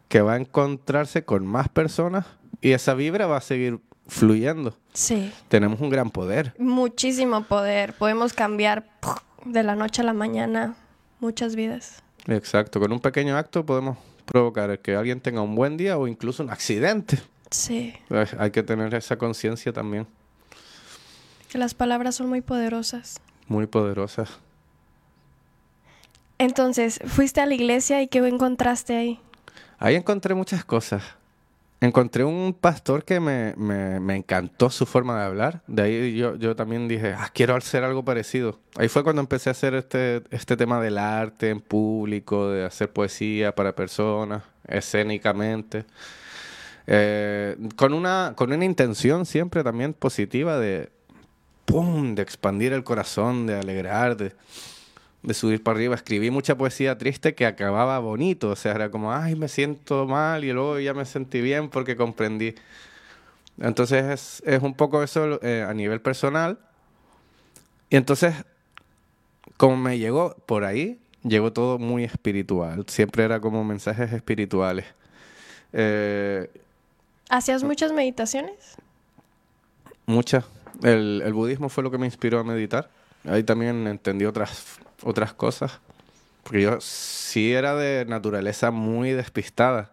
que 0.06 0.20
va 0.20 0.34
a 0.34 0.36
encontrarse 0.36 1.24
con 1.24 1.44
más 1.44 1.68
personas 1.68 2.26
y 2.60 2.72
esa 2.72 2.94
vibra 2.94 3.26
va 3.26 3.38
a 3.38 3.40
seguir 3.40 3.80
fluyendo. 4.06 4.76
Sí. 4.92 5.32
Tenemos 5.48 5.80
un 5.80 5.90
gran 5.90 6.10
poder. 6.10 6.54
Muchísimo 6.60 7.42
poder. 7.42 7.92
Podemos 7.94 8.34
cambiar 8.34 8.88
de 9.44 9.64
la 9.64 9.74
noche 9.74 10.02
a 10.02 10.04
la 10.04 10.12
mañana 10.12 10.76
muchas 11.18 11.56
vidas. 11.56 12.04
Exacto. 12.28 12.78
Con 12.78 12.92
un 12.92 13.00
pequeño 13.00 13.36
acto 13.36 13.66
podemos 13.66 13.98
provocar 14.26 14.78
que 14.80 14.94
alguien 14.94 15.20
tenga 15.20 15.40
un 15.40 15.54
buen 15.54 15.76
día 15.76 15.96
o 15.96 16.06
incluso 16.06 16.42
un 16.42 16.50
accidente. 16.50 17.18
Sí. 17.50 17.94
Hay 18.38 18.50
que 18.50 18.62
tener 18.62 18.92
esa 18.94 19.16
conciencia 19.16 19.72
también. 19.72 20.06
Que 21.48 21.58
las 21.58 21.74
palabras 21.74 22.16
son 22.16 22.28
muy 22.28 22.40
poderosas. 22.40 23.20
Muy 23.48 23.66
poderosas. 23.66 24.38
Entonces, 26.38 27.00
fuiste 27.06 27.40
a 27.40 27.46
la 27.46 27.54
iglesia 27.54 28.02
y 28.02 28.08
¿qué 28.08 28.18
encontraste 28.18 28.96
ahí? 28.96 29.20
Ahí 29.78 29.94
encontré 29.94 30.34
muchas 30.34 30.64
cosas. 30.64 31.02
Encontré 31.80 32.24
un 32.24 32.56
pastor 32.58 33.04
que 33.04 33.20
me, 33.20 33.54
me, 33.56 34.16
encantó 34.16 34.70
su 34.70 34.86
forma 34.86 35.18
de 35.18 35.26
hablar. 35.26 35.62
De 35.66 35.82
ahí 35.82 36.16
yo, 36.16 36.36
yo 36.36 36.56
también 36.56 36.88
dije, 36.88 37.12
ah, 37.12 37.30
quiero 37.34 37.54
hacer 37.54 37.84
algo 37.84 38.02
parecido. 38.02 38.58
Ahí 38.76 38.88
fue 38.88 39.04
cuando 39.04 39.20
empecé 39.20 39.50
a 39.50 39.52
hacer 39.52 39.74
este, 39.74 40.22
este 40.30 40.56
tema 40.56 40.80
del 40.80 40.96
arte 40.96 41.50
en 41.50 41.60
público, 41.60 42.48
de 42.48 42.64
hacer 42.64 42.90
poesía 42.90 43.54
para 43.54 43.74
personas, 43.74 44.42
escénicamente. 44.66 45.84
Eh, 46.86 47.56
con, 47.76 47.92
una, 47.92 48.32
con 48.36 48.52
una 48.52 48.64
intención 48.64 49.26
siempre 49.26 49.62
también 49.62 49.92
positiva 49.92 50.58
de, 50.58 50.90
¡pum!, 51.66 52.14
de 52.14 52.22
expandir 52.22 52.72
el 52.72 52.84
corazón, 52.84 53.46
de 53.46 53.56
alegrar, 53.58 54.16
de 54.16 54.32
de 55.26 55.34
subir 55.34 55.62
para 55.62 55.76
arriba. 55.76 55.94
Escribí 55.96 56.30
mucha 56.30 56.56
poesía 56.56 56.96
triste 56.96 57.34
que 57.34 57.44
acababa 57.44 57.98
bonito. 57.98 58.50
O 58.50 58.56
sea, 58.56 58.72
era 58.72 58.90
como, 58.90 59.12
ay, 59.12 59.34
me 59.34 59.48
siento 59.48 60.06
mal 60.06 60.44
y 60.44 60.52
luego 60.52 60.78
ya 60.78 60.94
me 60.94 61.04
sentí 61.04 61.40
bien 61.40 61.68
porque 61.68 61.96
comprendí. 61.96 62.54
Entonces 63.58 64.42
es, 64.44 64.62
un 64.62 64.74
poco 64.74 65.02
eso 65.02 65.42
eh, 65.42 65.66
a 65.68 65.74
nivel 65.74 66.00
personal. 66.00 66.58
Y 67.90 67.96
entonces, 67.96 68.34
como 69.56 69.76
me 69.76 69.98
llegó 69.98 70.36
por 70.46 70.64
ahí, 70.64 71.00
llegó 71.24 71.52
todo 71.52 71.78
muy 71.78 72.04
espiritual. 72.04 72.84
Siempre 72.86 73.24
era 73.24 73.40
como 73.40 73.64
mensajes 73.64 74.12
espirituales. 74.12 74.86
Eh, 75.72 76.48
¿Hacías 77.28 77.64
muchas 77.64 77.92
meditaciones? 77.92 78.76
Muchas. 80.06 80.44
El, 80.84 81.22
el 81.24 81.32
budismo 81.32 81.68
fue 81.68 81.82
lo 81.82 81.90
que 81.90 81.98
me 81.98 82.06
inspiró 82.06 82.38
a 82.38 82.44
meditar. 82.44 82.90
Ahí 83.24 83.42
también 83.42 83.88
entendí 83.88 84.24
otras 84.24 84.78
otras 85.02 85.32
cosas. 85.32 85.80
Porque 86.42 86.62
yo 86.62 86.80
sí 86.80 87.52
era 87.52 87.74
de 87.74 88.04
naturaleza 88.06 88.70
muy 88.70 89.12
despistada. 89.12 89.90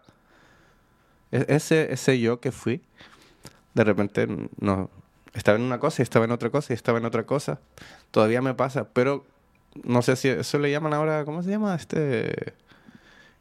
E-, 1.32 1.46
ese, 1.48 1.92
ese 1.92 2.20
yo 2.20 2.40
que 2.40 2.52
fui, 2.52 2.80
de 3.74 3.84
repente 3.84 4.28
no, 4.60 4.90
estaba 5.34 5.58
en 5.58 5.64
una 5.64 5.78
cosa 5.78 6.02
y 6.02 6.04
estaba 6.04 6.24
en 6.24 6.30
otra 6.30 6.50
cosa 6.50 6.72
y 6.72 6.76
estaba 6.76 6.98
en 6.98 7.04
otra 7.04 7.24
cosa. 7.24 7.60
Todavía 8.10 8.40
me 8.40 8.54
pasa, 8.54 8.88
pero 8.92 9.24
no 9.82 10.02
sé 10.02 10.16
si 10.16 10.28
eso 10.28 10.58
le 10.58 10.70
llaman 10.70 10.94
ahora, 10.94 11.24
¿cómo 11.24 11.42
se 11.42 11.50
llama? 11.50 11.74
Este 11.74 12.54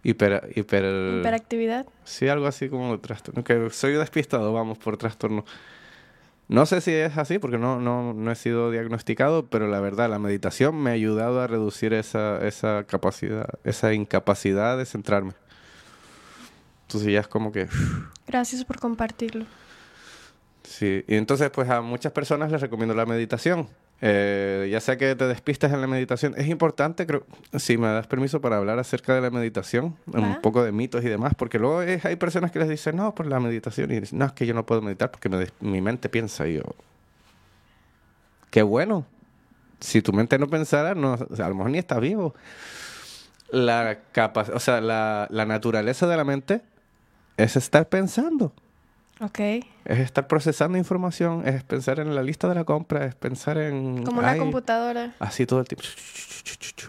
hiper, 0.03 0.51
hiper 0.55 1.19
hiperactividad. 1.19 1.85
Sí, 2.03 2.27
algo 2.27 2.47
así 2.47 2.69
como 2.69 2.99
trastorno, 2.99 3.43
que 3.43 3.69
soy 3.69 3.93
despistado, 3.93 4.51
vamos, 4.53 4.79
por 4.79 4.97
trastorno. 4.97 5.45
No 6.53 6.67
sé 6.67 6.81
si 6.81 6.91
es 6.91 7.17
así 7.17 7.39
porque 7.39 7.57
no, 7.57 7.79
no, 7.79 8.13
no 8.13 8.31
he 8.31 8.35
sido 8.35 8.69
diagnosticado, 8.69 9.47
pero 9.47 9.67
la 9.67 9.79
verdad, 9.79 10.07
la 10.07 10.19
meditación 10.19 10.75
me 10.75 10.91
ha 10.91 10.93
ayudado 10.93 11.41
a 11.41 11.47
reducir 11.47 11.93
esa, 11.93 12.45
esa 12.45 12.83
capacidad, 12.83 13.57
esa 13.63 13.91
incapacidad 13.91 14.77
de 14.77 14.85
centrarme. 14.85 15.33
Entonces 16.83 17.11
ya 17.11 17.21
es 17.21 17.27
como 17.27 17.51
que... 17.51 17.67
Gracias 18.27 18.63
por 18.65 18.79
compartirlo. 18.79 19.47
Sí, 20.61 21.03
y 21.07 21.15
entonces 21.15 21.49
pues 21.49 21.67
a 21.71 21.81
muchas 21.81 22.11
personas 22.11 22.51
les 22.51 22.61
recomiendo 22.61 22.93
la 22.93 23.07
meditación. 23.07 23.67
Eh, 24.05 24.67
ya 24.69 24.81
sea 24.81 24.97
que 24.97 25.15
te 25.15 25.27
despistes 25.27 25.71
en 25.71 25.79
la 25.79 25.87
meditación, 25.87 26.33
es 26.35 26.49
importante, 26.49 27.07
creo, 27.07 27.25
si 27.55 27.77
me 27.77 27.87
das 27.87 28.05
permiso 28.05 28.41
para 28.41 28.57
hablar 28.57 28.77
acerca 28.77 29.15
de 29.15 29.21
la 29.21 29.29
meditación, 29.29 29.95
un 30.07 30.41
poco 30.41 30.61
de 30.61 30.73
mitos 30.73 31.05
y 31.05 31.07
demás, 31.07 31.35
porque 31.37 31.57
luego 31.57 31.79
hay 31.79 32.15
personas 32.17 32.51
que 32.51 32.59
les 32.59 32.67
dicen, 32.67 32.97
no, 32.97 33.15
por 33.15 33.27
la 33.27 33.39
meditación, 33.39 33.89
y 33.91 34.01
dicen, 34.01 34.19
no, 34.19 34.25
es 34.25 34.33
que 34.33 34.45
yo 34.45 34.53
no 34.53 34.65
puedo 34.65 34.81
meditar 34.81 35.09
porque 35.09 35.29
mi 35.61 35.79
mente 35.79 36.09
piensa, 36.09 36.45
y 36.49 36.55
yo, 36.55 36.63
qué 38.51 38.61
bueno, 38.61 39.05
si 39.79 40.01
tu 40.01 40.11
mente 40.11 40.37
no 40.37 40.47
pensara, 40.47 40.95
no, 40.95 41.13
a 41.13 41.49
lo 41.49 41.55
mejor 41.55 41.71
ni 41.71 41.77
está 41.77 41.97
vivo. 41.97 42.35
La 43.51 43.99
capa 44.11 44.45
o 44.53 44.59
sea, 44.59 44.81
la, 44.81 45.27
la 45.29 45.45
naturaleza 45.45 46.07
de 46.07 46.17
la 46.17 46.25
mente 46.25 46.61
es 47.37 47.55
estar 47.55 47.87
pensando. 47.87 48.51
Ok. 49.19 49.39
Es 49.39 49.99
estar 49.99 50.27
procesando 50.27 50.77
información, 50.77 51.47
es 51.47 51.63
pensar 51.63 51.99
en 51.99 52.15
la 52.15 52.23
lista 52.23 52.49
de 52.49 52.55
la 52.55 52.63
compra, 52.63 53.05
es 53.05 53.15
pensar 53.15 53.57
en... 53.57 54.03
Como 54.03 54.19
una 54.19 54.37
computadora. 54.37 55.13
Así 55.19 55.45
todo 55.45 55.59
el 55.59 55.67
tiempo. 55.67 55.85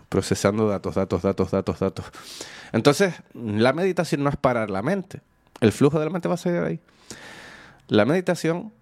Procesando 0.08 0.68
datos, 0.68 0.94
datos, 0.94 1.22
datos, 1.22 1.50
datos, 1.50 1.78
datos. 1.78 2.06
Entonces, 2.72 3.14
la 3.34 3.72
meditación 3.72 4.22
no 4.22 4.30
es 4.30 4.37
parar 4.37 4.70
la 4.70 4.82
mente. 4.82 5.20
El 5.60 5.72
flujo 5.72 5.98
de 5.98 6.06
la 6.06 6.10
mente 6.10 6.28
va 6.28 6.34
a 6.34 6.38
seguir 6.38 6.60
ahí. 6.60 6.80
La 7.88 8.04
meditación 8.04 8.72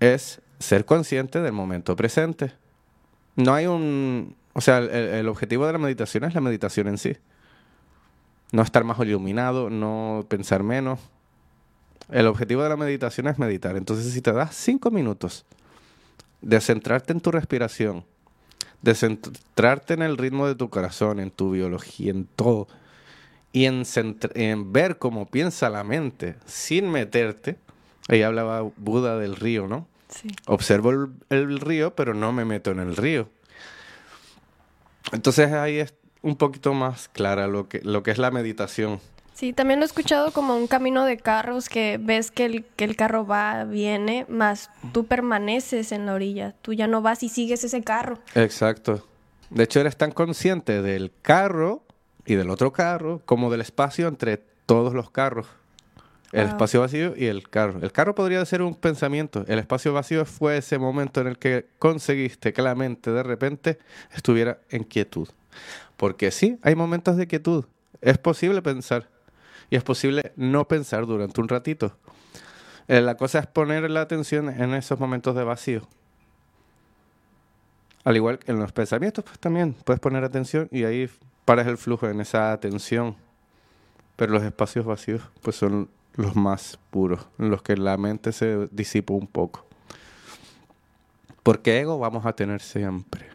es 0.00 0.40
ser 0.58 0.84
consciente 0.84 1.40
del 1.40 1.52
momento 1.52 1.96
presente. 1.96 2.52
No 3.36 3.54
hay 3.54 3.66
un... 3.66 4.36
O 4.52 4.60
sea, 4.60 4.78
el 4.78 5.26
objetivo 5.28 5.66
de 5.66 5.72
la 5.72 5.78
meditación 5.78 6.24
es 6.24 6.34
la 6.34 6.42
meditación 6.42 6.88
en 6.88 6.98
sí. 6.98 7.16
No 8.52 8.60
estar 8.60 8.84
más 8.84 8.98
iluminado, 9.00 9.70
no 9.70 10.26
pensar 10.28 10.62
menos, 10.62 11.00
el 12.10 12.26
objetivo 12.26 12.62
de 12.62 12.68
la 12.68 12.76
meditación 12.76 13.28
es 13.28 13.38
meditar. 13.38 13.76
Entonces, 13.76 14.12
si 14.12 14.20
te 14.20 14.32
das 14.32 14.54
cinco 14.54 14.90
minutos 14.90 15.44
de 16.40 16.60
centrarte 16.60 17.12
en 17.12 17.20
tu 17.20 17.30
respiración, 17.30 18.04
de 18.82 18.94
centrarte 18.94 19.94
en 19.94 20.02
el 20.02 20.18
ritmo 20.18 20.46
de 20.46 20.54
tu 20.54 20.68
corazón, 20.68 21.20
en 21.20 21.30
tu 21.30 21.52
biología, 21.52 22.10
en 22.10 22.26
todo, 22.26 22.68
y 23.52 23.66
en, 23.66 23.84
en 24.34 24.72
ver 24.72 24.98
cómo 24.98 25.26
piensa 25.26 25.68
la 25.70 25.84
mente 25.84 26.36
sin 26.46 26.90
meterte, 26.90 27.58
ahí 28.08 28.22
hablaba 28.22 28.62
Buda 28.76 29.18
del 29.18 29.36
río, 29.36 29.68
¿no? 29.68 29.86
Sí. 30.08 30.28
Observo 30.46 30.90
el, 30.90 31.08
el 31.30 31.60
río, 31.60 31.94
pero 31.94 32.14
no 32.14 32.32
me 32.32 32.44
meto 32.44 32.70
en 32.70 32.80
el 32.80 32.96
río. 32.96 33.28
Entonces 35.12 35.52
ahí 35.52 35.78
es 35.78 35.94
un 36.22 36.36
poquito 36.36 36.72
más 36.72 37.08
clara 37.08 37.46
lo 37.46 37.68
que, 37.68 37.80
lo 37.82 38.02
que 38.02 38.10
es 38.10 38.18
la 38.18 38.30
meditación. 38.30 39.00
Sí, 39.34 39.52
también 39.52 39.80
lo 39.80 39.84
he 39.84 39.86
escuchado 39.86 40.30
como 40.32 40.56
un 40.56 40.66
camino 40.66 41.04
de 41.04 41.16
carros 41.16 41.68
que 41.68 41.98
ves 42.00 42.30
que 42.30 42.44
el, 42.44 42.64
que 42.76 42.84
el 42.84 42.96
carro 42.96 43.26
va, 43.26 43.64
viene, 43.64 44.24
más 44.28 44.70
tú 44.92 45.06
permaneces 45.06 45.90
en 45.90 46.06
la 46.06 46.14
orilla. 46.14 46.54
Tú 46.62 46.72
ya 46.74 46.86
no 46.86 47.02
vas 47.02 47.22
y 47.22 47.28
sigues 47.28 47.64
ese 47.64 47.82
carro. 47.82 48.18
Exacto. 48.34 49.06
De 49.50 49.64
hecho, 49.64 49.80
eres 49.80 49.96
tan 49.96 50.12
consciente 50.12 50.80
del 50.82 51.12
carro 51.22 51.82
y 52.24 52.34
del 52.36 52.50
otro 52.50 52.72
carro 52.72 53.20
como 53.24 53.50
del 53.50 53.62
espacio 53.62 54.06
entre 54.06 54.40
todos 54.66 54.94
los 54.94 55.10
carros. 55.10 55.46
El 56.30 56.42
Wow. 56.44 56.48
espacio 56.50 56.80
vacío 56.80 57.14
y 57.16 57.26
el 57.26 57.48
carro. 57.50 57.80
El 57.82 57.92
carro 57.92 58.14
podría 58.14 58.42
ser 58.46 58.62
un 58.62 58.74
pensamiento. 58.74 59.44
El 59.48 59.58
espacio 59.58 59.92
vacío 59.92 60.24
fue 60.24 60.56
ese 60.58 60.78
momento 60.78 61.20
en 61.20 61.26
el 61.26 61.38
que 61.38 61.66
conseguiste 61.78 62.52
que 62.54 62.62
la 62.62 62.74
mente 62.74 63.10
de 63.10 63.22
repente 63.22 63.78
estuviera 64.14 64.58
en 64.70 64.84
quietud. 64.84 65.28
Porque 65.98 66.30
sí, 66.30 66.58
hay 66.62 66.74
momentos 66.74 67.16
de 67.18 67.26
quietud. 67.26 67.66
Es 68.00 68.16
posible 68.16 68.62
pensar. 68.62 69.08
Y 69.72 69.76
es 69.76 69.82
posible 69.82 70.32
no 70.36 70.68
pensar 70.68 71.06
durante 71.06 71.40
un 71.40 71.48
ratito. 71.48 71.96
Eh, 72.88 73.00
la 73.00 73.16
cosa 73.16 73.38
es 73.38 73.46
poner 73.46 73.90
la 73.90 74.02
atención 74.02 74.50
en 74.50 74.74
esos 74.74 75.00
momentos 75.00 75.34
de 75.34 75.44
vacío. 75.44 75.88
Al 78.04 78.14
igual 78.16 78.38
que 78.38 78.52
en 78.52 78.58
los 78.58 78.70
pensamientos, 78.72 79.24
pues 79.24 79.38
también 79.38 79.72
puedes 79.72 79.98
poner 79.98 80.24
atención 80.24 80.68
y 80.70 80.84
ahí 80.84 81.08
paras 81.46 81.66
el 81.68 81.78
flujo 81.78 82.06
en 82.06 82.20
esa 82.20 82.52
atención. 82.52 83.16
Pero 84.16 84.34
los 84.34 84.42
espacios 84.42 84.84
vacíos, 84.84 85.22
pues 85.40 85.56
son 85.56 85.88
los 86.16 86.36
más 86.36 86.78
puros, 86.90 87.26
en 87.38 87.48
los 87.48 87.62
que 87.62 87.74
la 87.78 87.96
mente 87.96 88.32
se 88.32 88.68
disipa 88.72 89.14
un 89.14 89.26
poco. 89.26 89.64
Porque 91.42 91.80
ego 91.80 91.98
vamos 91.98 92.26
a 92.26 92.34
tener 92.34 92.60
siempre. 92.60 93.30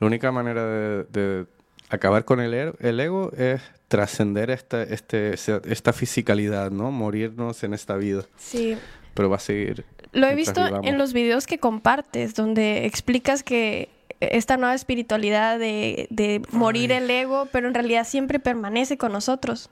La 0.00 0.06
única 0.06 0.32
manera 0.32 0.64
de, 0.64 1.04
de 1.04 1.46
acabar 1.90 2.24
con 2.24 2.40
el, 2.40 2.54
ego- 2.54 2.76
el 2.80 2.98
ego 2.98 3.30
es 3.36 3.60
trascender 3.94 4.50
esta, 4.50 4.82
este, 4.82 5.34
esta 5.70 5.92
fisicalidad, 5.92 6.72
¿no? 6.72 6.90
Morirnos 6.90 7.62
en 7.62 7.74
esta 7.74 7.94
vida. 7.94 8.24
Sí. 8.36 8.76
Pero 9.14 9.30
va 9.30 9.36
a 9.36 9.38
seguir. 9.38 9.84
Lo 10.10 10.26
he 10.26 10.34
visto 10.34 10.64
vivamos. 10.64 10.84
en 10.84 10.98
los 10.98 11.12
videos 11.12 11.46
que 11.46 11.58
compartes, 11.58 12.34
donde 12.34 12.86
explicas 12.86 13.44
que 13.44 13.88
esta 14.18 14.56
nueva 14.56 14.74
espiritualidad 14.74 15.60
de, 15.60 16.08
de 16.10 16.42
morir 16.50 16.90
el 16.90 17.08
ego, 17.08 17.46
pero 17.52 17.68
en 17.68 17.74
realidad 17.74 18.04
siempre 18.04 18.40
permanece 18.40 18.98
con 18.98 19.12
nosotros. 19.12 19.70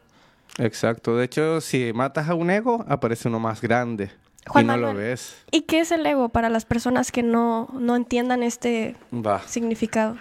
Exacto. 0.58 1.16
De 1.16 1.24
hecho, 1.24 1.60
si 1.60 1.92
matas 1.92 2.28
a 2.28 2.36
un 2.36 2.48
ego, 2.50 2.84
aparece 2.86 3.26
uno 3.26 3.40
más 3.40 3.60
grande. 3.60 4.12
Juan 4.46 4.66
y 4.66 4.68
no 4.68 4.76
lo 4.76 4.94
ves. 4.94 5.34
¿Y 5.50 5.62
qué 5.62 5.80
es 5.80 5.90
el 5.90 6.06
ego 6.06 6.28
para 6.28 6.48
las 6.48 6.64
personas 6.64 7.10
que 7.10 7.24
no, 7.24 7.70
no 7.72 7.96
entiendan 7.96 8.44
este 8.44 8.94
significado? 9.48 10.16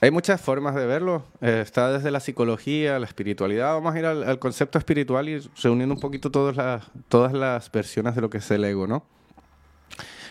Hay 0.00 0.10
muchas 0.10 0.40
formas 0.40 0.74
de 0.74 0.86
verlo. 0.86 1.24
Eh, 1.40 1.60
está 1.64 1.90
desde 1.90 2.10
la 2.10 2.20
psicología, 2.20 2.98
la 2.98 3.06
espiritualidad. 3.06 3.72
Vamos 3.74 3.94
a 3.94 3.98
ir 3.98 4.06
al, 4.06 4.38
concepto 4.38 4.78
espiritual 4.78 5.28
y 5.28 5.40
reuniendo 5.62 5.94
un 5.94 6.00
poquito 6.00 6.30
todas 6.30 6.56
las, 6.56 6.84
todas 7.08 7.32
las 7.32 7.70
versiones 7.72 8.14
de 8.14 8.20
lo 8.20 8.28
que 8.28 8.38
es 8.38 8.50
el 8.50 8.64
ego, 8.64 8.86
¿no? 8.86 9.04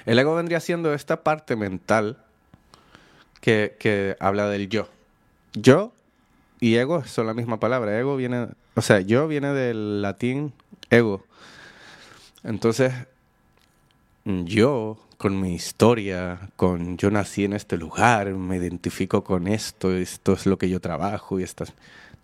El 0.06 0.20
ego 0.20 0.36
vendría 0.36 0.60
siendo 0.60 0.94
esta 0.94 1.24
parte 1.24 1.56
mental 1.56 2.24
que, 3.42 3.76
que 3.80 4.16
habla 4.20 4.48
del 4.50 4.70
yo. 4.70 4.88
Yo 5.54 5.94
y 6.60 6.76
ego 6.76 7.04
son 7.04 7.28
la 7.28 7.34
misma 7.34 7.60
palabra. 7.60 8.00
Ego 8.00 8.16
viene, 8.16 8.48
o 8.76 8.82
sea, 8.82 9.00
yo 9.02 9.28
viene 9.28 9.54
del 9.54 10.02
latín 10.02 10.54
ego. 10.90 11.24
Entonces, 12.44 12.94
yo, 14.24 14.98
con 15.18 15.40
mi 15.40 15.56
historia, 15.56 16.50
con 16.56 16.98
yo 16.98 17.10
nací 17.12 17.46
en 17.46 17.54
este 17.54 17.78
lugar, 17.78 18.28
me 18.34 18.58
identifico 18.58 19.24
con 19.24 19.48
esto, 19.48 19.92
esto 19.96 20.34
es 20.34 20.46
lo 20.46 20.58
que 20.58 20.70
yo 20.70 20.80
trabajo 20.82 21.40
y 21.40 21.44
estas. 21.44 21.74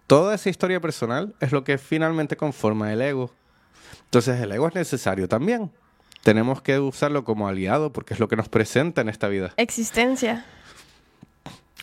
Toda 0.07 0.35
esa 0.35 0.49
historia 0.49 0.79
personal 0.81 1.33
es 1.39 1.51
lo 1.51 1.63
que 1.63 1.77
finalmente 1.77 2.35
conforma 2.35 2.91
el 2.91 3.01
ego. 3.01 3.31
Entonces 4.05 4.39
el 4.41 4.51
ego 4.51 4.67
es 4.67 4.75
necesario 4.75 5.27
también. 5.29 5.71
Tenemos 6.23 6.61
que 6.61 6.79
usarlo 6.79 7.23
como 7.23 7.47
aliado 7.47 7.91
porque 7.93 8.13
es 8.13 8.19
lo 8.19 8.27
que 8.27 8.35
nos 8.35 8.49
presenta 8.49 9.01
en 9.01 9.09
esta 9.09 9.27
vida, 9.27 9.53
Existencia. 9.57 10.45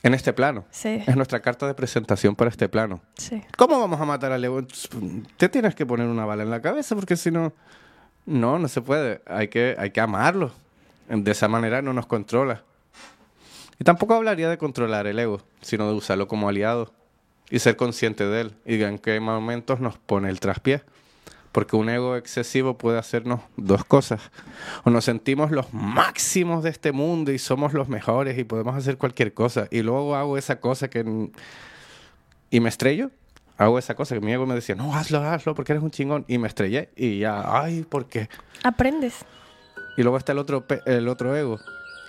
en 0.02 0.14
este 0.14 0.32
plano. 0.32 0.64
Sí, 0.70 1.02
Es 1.06 1.16
nuestra 1.16 1.40
carta 1.40 1.66
de 1.66 1.74
presentación 1.74 2.36
para 2.36 2.50
este 2.50 2.68
plano. 2.68 3.00
sí. 3.16 3.42
¿Cómo 3.56 3.80
vamos 3.80 4.00
a 4.00 4.04
matar 4.04 4.30
al 4.32 4.44
ego? 4.44 4.62
Te 5.38 5.48
tienes 5.48 5.74
que 5.74 5.86
poner 5.86 6.06
una 6.06 6.24
bala 6.24 6.42
en 6.44 6.50
la 6.50 6.60
cabeza 6.62 6.94
porque 6.94 7.16
si 7.16 7.30
no, 7.30 7.52
no, 8.26 8.58
no 8.58 8.68
se 8.68 8.80
puede. 8.82 9.22
Hay 9.26 9.48
que, 9.48 9.74
hay 9.78 9.90
que 9.90 10.00
amarlo. 10.00 10.52
De 11.08 11.30
esa 11.30 11.48
manera 11.48 11.82
no 11.82 11.92
nos 11.92 12.06
controla. 12.06 12.62
Y 13.78 13.84
tampoco 13.84 14.14
hablaría 14.14 14.48
de 14.48 14.58
controlar 14.58 15.06
el 15.06 15.18
ego, 15.18 15.40
sino 15.60 15.88
de 15.88 15.94
usarlo 15.94 16.28
como 16.28 16.48
aliado 16.48 16.92
y 17.50 17.60
ser 17.60 17.76
consciente 17.76 18.26
de 18.26 18.42
él 18.42 18.54
y 18.66 18.82
en 18.82 18.98
qué 18.98 19.18
momentos 19.20 19.80
nos 19.80 19.96
pone 19.98 20.28
el 20.28 20.40
traspié. 20.40 20.82
Porque 21.52 21.76
un 21.76 21.88
ego 21.88 22.16
excesivo 22.16 22.76
puede 22.76 22.98
hacernos 22.98 23.40
dos 23.56 23.84
cosas. 23.84 24.20
O 24.84 24.90
nos 24.90 25.04
sentimos 25.04 25.50
los 25.50 25.72
máximos 25.72 26.62
de 26.62 26.70
este 26.70 26.92
mundo 26.92 27.32
y 27.32 27.38
somos 27.38 27.72
los 27.72 27.88
mejores 27.88 28.38
y 28.38 28.44
podemos 28.44 28.76
hacer 28.76 28.98
cualquier 28.98 29.32
cosa. 29.32 29.66
Y 29.70 29.82
luego 29.82 30.14
hago 30.14 30.36
esa 30.36 30.60
cosa 30.60 30.88
que 30.88 31.30
y 32.50 32.60
me 32.60 32.68
estrello, 32.68 33.10
hago 33.56 33.78
esa 33.78 33.94
cosa 33.94 34.14
que 34.14 34.20
mi 34.20 34.32
ego 34.32 34.46
me 34.46 34.54
decía, 34.54 34.74
no, 34.74 34.94
hazlo, 34.94 35.20
hazlo, 35.20 35.54
porque 35.54 35.72
eres 35.72 35.82
un 35.82 35.90
chingón. 35.90 36.24
Y 36.28 36.38
me 36.38 36.48
estrellé 36.48 36.90
y 36.96 37.18
ya, 37.18 37.60
ay, 37.62 37.82
¿por 37.82 38.06
qué? 38.06 38.28
Aprendes. 38.62 39.24
Y 39.98 40.04
luego 40.04 40.16
está 40.16 40.30
el 40.30 40.38
otro, 40.38 40.64
el 40.86 41.08
otro 41.08 41.36
ego, 41.36 41.58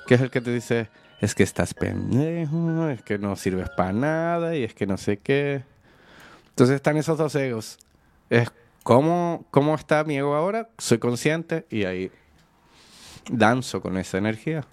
que 0.06 0.14
es 0.14 0.22
el 0.22 0.30
que 0.30 0.42
te 0.42 0.52
dice, 0.52 0.92
es 1.22 1.34
que 1.34 1.42
estás 1.42 1.74
pendejo, 1.74 2.88
es 2.88 3.02
que 3.02 3.18
no 3.18 3.36
sirves 3.36 3.68
para 3.72 3.92
nada 3.92 4.56
y 4.56 4.64
es 4.64 4.76
que 4.76 4.86
no 4.86 4.96
sé 4.96 5.18
qué. 5.18 5.64
Entonces 6.50 6.76
están 6.76 6.98
esos 6.98 7.18
dos 7.18 7.34
egos. 7.34 7.80
Es 8.30 8.52
cómo, 8.84 9.44
cómo 9.50 9.74
está 9.74 10.04
mi 10.04 10.20
ego 10.20 10.36
ahora, 10.36 10.70
soy 10.78 11.00
consciente 11.00 11.66
y 11.72 11.86
ahí 11.86 12.12
danzo 13.32 13.82
con 13.82 13.98
esa 13.98 14.20
energía. 14.20 14.68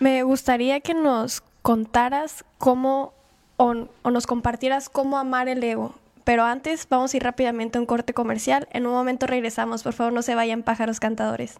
Me 0.00 0.22
gustaría 0.22 0.80
que 0.80 0.94
nos 0.94 1.42
contaras 1.60 2.46
cómo 2.56 3.12
o, 3.58 3.88
o 4.00 4.10
nos 4.10 4.26
compartieras 4.26 4.88
cómo 4.88 5.18
amar 5.18 5.48
el 5.48 5.62
ego. 5.62 5.94
Pero 6.28 6.44
antes 6.44 6.86
vamos 6.90 7.14
a 7.14 7.16
ir 7.16 7.22
rápidamente 7.22 7.78
a 7.78 7.80
un 7.80 7.86
corte 7.86 8.12
comercial. 8.12 8.68
En 8.70 8.86
un 8.86 8.92
momento 8.92 9.26
regresamos. 9.26 9.82
Por 9.82 9.94
favor, 9.94 10.12
no 10.12 10.20
se 10.20 10.34
vayan 10.34 10.62
pájaros 10.62 11.00
cantadores. 11.00 11.54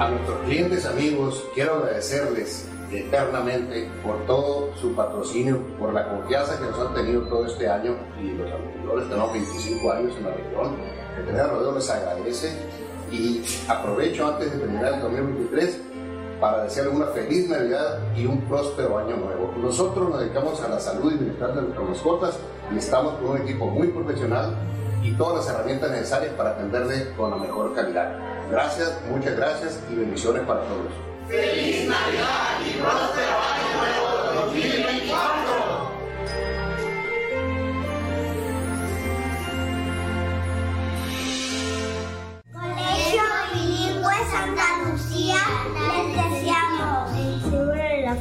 A 0.00 0.08
nuestros 0.08 0.38
clientes 0.46 0.86
amigos 0.86 1.44
quiero 1.54 1.74
agradecerles 1.74 2.66
eternamente 2.90 3.90
por 4.02 4.24
todo 4.24 4.74
su 4.74 4.94
patrocinio, 4.94 5.60
por 5.78 5.92
la 5.92 6.08
confianza 6.08 6.58
que 6.58 6.64
nos 6.64 6.80
han 6.80 6.94
tenido 6.94 7.28
todo 7.28 7.44
este 7.44 7.68
año 7.68 7.94
y 8.18 8.30
los 8.30 8.50
anteriores, 8.50 9.06
tenemos 9.10 9.32
25 9.34 9.92
años 9.92 10.16
en 10.16 10.24
la 10.24 10.30
región. 10.30 10.76
El 11.18 11.50
Rodeo 11.50 11.74
les 11.74 11.90
agradece 11.90 12.56
y 13.10 13.42
aprovecho 13.68 14.26
antes 14.26 14.52
de 14.52 14.58
terminar 14.58 14.94
el 14.94 15.00
2023 15.00 15.80
para 16.40 16.64
desearle 16.64 16.92
una 16.92 17.06
feliz 17.06 17.48
Navidad 17.48 17.98
y 18.16 18.26
un 18.26 18.40
próspero 18.42 18.98
año 18.98 19.16
nuevo. 19.16 19.52
Nosotros 19.58 20.08
nos 20.08 20.20
dedicamos 20.20 20.60
a 20.62 20.68
la 20.68 20.80
salud 20.80 21.12
y 21.12 21.16
bienestar 21.16 21.54
de 21.54 21.62
nuestras 21.62 21.88
mascotas 21.88 22.38
y 22.72 22.78
estamos 22.78 23.14
con 23.14 23.30
un 23.30 23.38
equipo 23.38 23.66
muy 23.66 23.88
profesional 23.88 24.54
y 25.02 25.12
todas 25.12 25.44
las 25.44 25.54
herramientas 25.54 25.90
necesarias 25.90 26.32
para 26.34 26.50
atenderle 26.50 27.12
con 27.16 27.30
la 27.30 27.36
mejor 27.36 27.74
calidad. 27.74 28.18
Gracias, 28.50 28.92
muchas 29.10 29.36
gracias 29.36 29.80
y 29.90 29.94
bendiciones 29.94 30.42
para 30.42 30.60
todos. 30.60 30.92
¡Feliz 31.28 31.88
Navidad 31.88 32.60
y 32.66 32.78
próspero 32.78 33.36
año 33.54 33.76
nuevo 33.78 34.46
2024! 34.46 35.37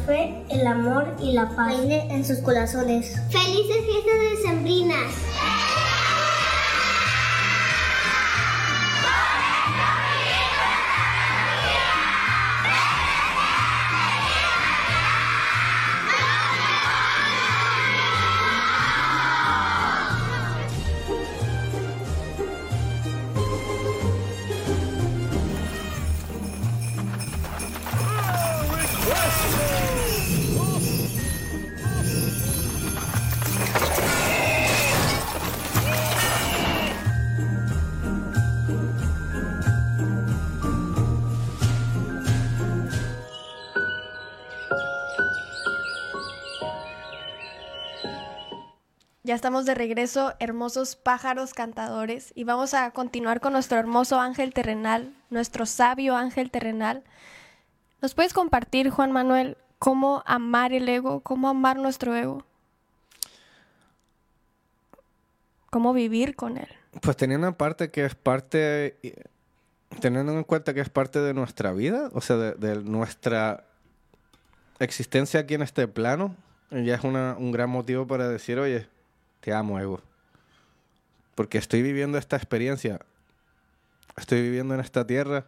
Fe, 0.08 0.34
el 0.50 0.66
amor 0.66 1.06
y 1.22 1.34
la 1.34 1.50
paz. 1.50 1.68
reine 1.68 2.08
en 2.10 2.26
sus 2.26 2.40
corazones. 2.40 3.14
Felices 3.30 3.86
fiestas 3.86 4.20
decembrinas. 4.38 5.14
Estamos 49.38 49.68
de 49.68 49.76
regreso, 49.76 50.34
hermosos 50.40 50.96
pájaros 50.96 51.54
cantadores, 51.54 52.32
y 52.34 52.44
vamos 52.44 52.74
a 52.74 52.90
continuar 52.90 53.40
con 53.40 53.54
nuestro 53.54 53.78
hermoso 53.78 54.20
ángel 54.20 54.52
terrenal, 54.52 55.14
nuestro 55.30 55.68
sabio 55.68 56.18
ángel 56.18 56.50
terrenal. 56.50 57.04
¿Nos 58.02 58.16
puedes 58.16 58.34
compartir, 58.34 58.90
Juan 58.90 59.12
Manuel, 59.12 59.56
cómo 59.78 60.24
amar 60.26 60.74
el 60.74 60.90
ego, 60.90 61.22
cómo 61.22 61.50
amar 61.50 61.78
nuestro 61.78 62.16
ego? 62.16 62.46
¿Cómo 65.70 65.94
vivir 65.94 66.36
con 66.36 66.58
él? 66.58 66.70
Pues 67.00 67.16
teniendo 67.16 67.48
en 67.48 67.54
parte 67.54 67.92
que 67.92 68.06
es 68.06 68.16
parte, 68.16 68.98
teniendo 70.02 70.32
en 70.32 70.44
cuenta 70.46 70.74
que 70.74 70.82
es 70.82 70.90
parte 70.90 71.20
de 71.20 71.36
nuestra 71.36 71.74
vida, 71.74 72.10
o 72.14 72.22
sea, 72.22 72.38
de, 72.38 72.82
nuestra 72.82 73.66
existencia 74.80 75.42
aquí 75.42 75.54
en 75.54 75.62
este 75.62 75.88
plano, 75.88 76.36
ya 76.72 76.96
es 76.96 77.04
un 77.04 77.52
gran 77.52 77.70
motivo 77.70 78.08
para 78.08 78.28
decir, 78.28 78.58
oye, 78.58 78.88
te 79.40 79.54
amo, 79.54 79.80
ego. 79.80 80.02
Porque 81.36 81.58
estoy 81.58 81.82
viviendo 81.82 82.18
esta 82.18 82.36
experiencia. 82.36 83.00
Estoy 84.16 84.42
viviendo 84.42 84.74
en 84.74 84.80
esta 84.80 85.06
tierra. 85.06 85.46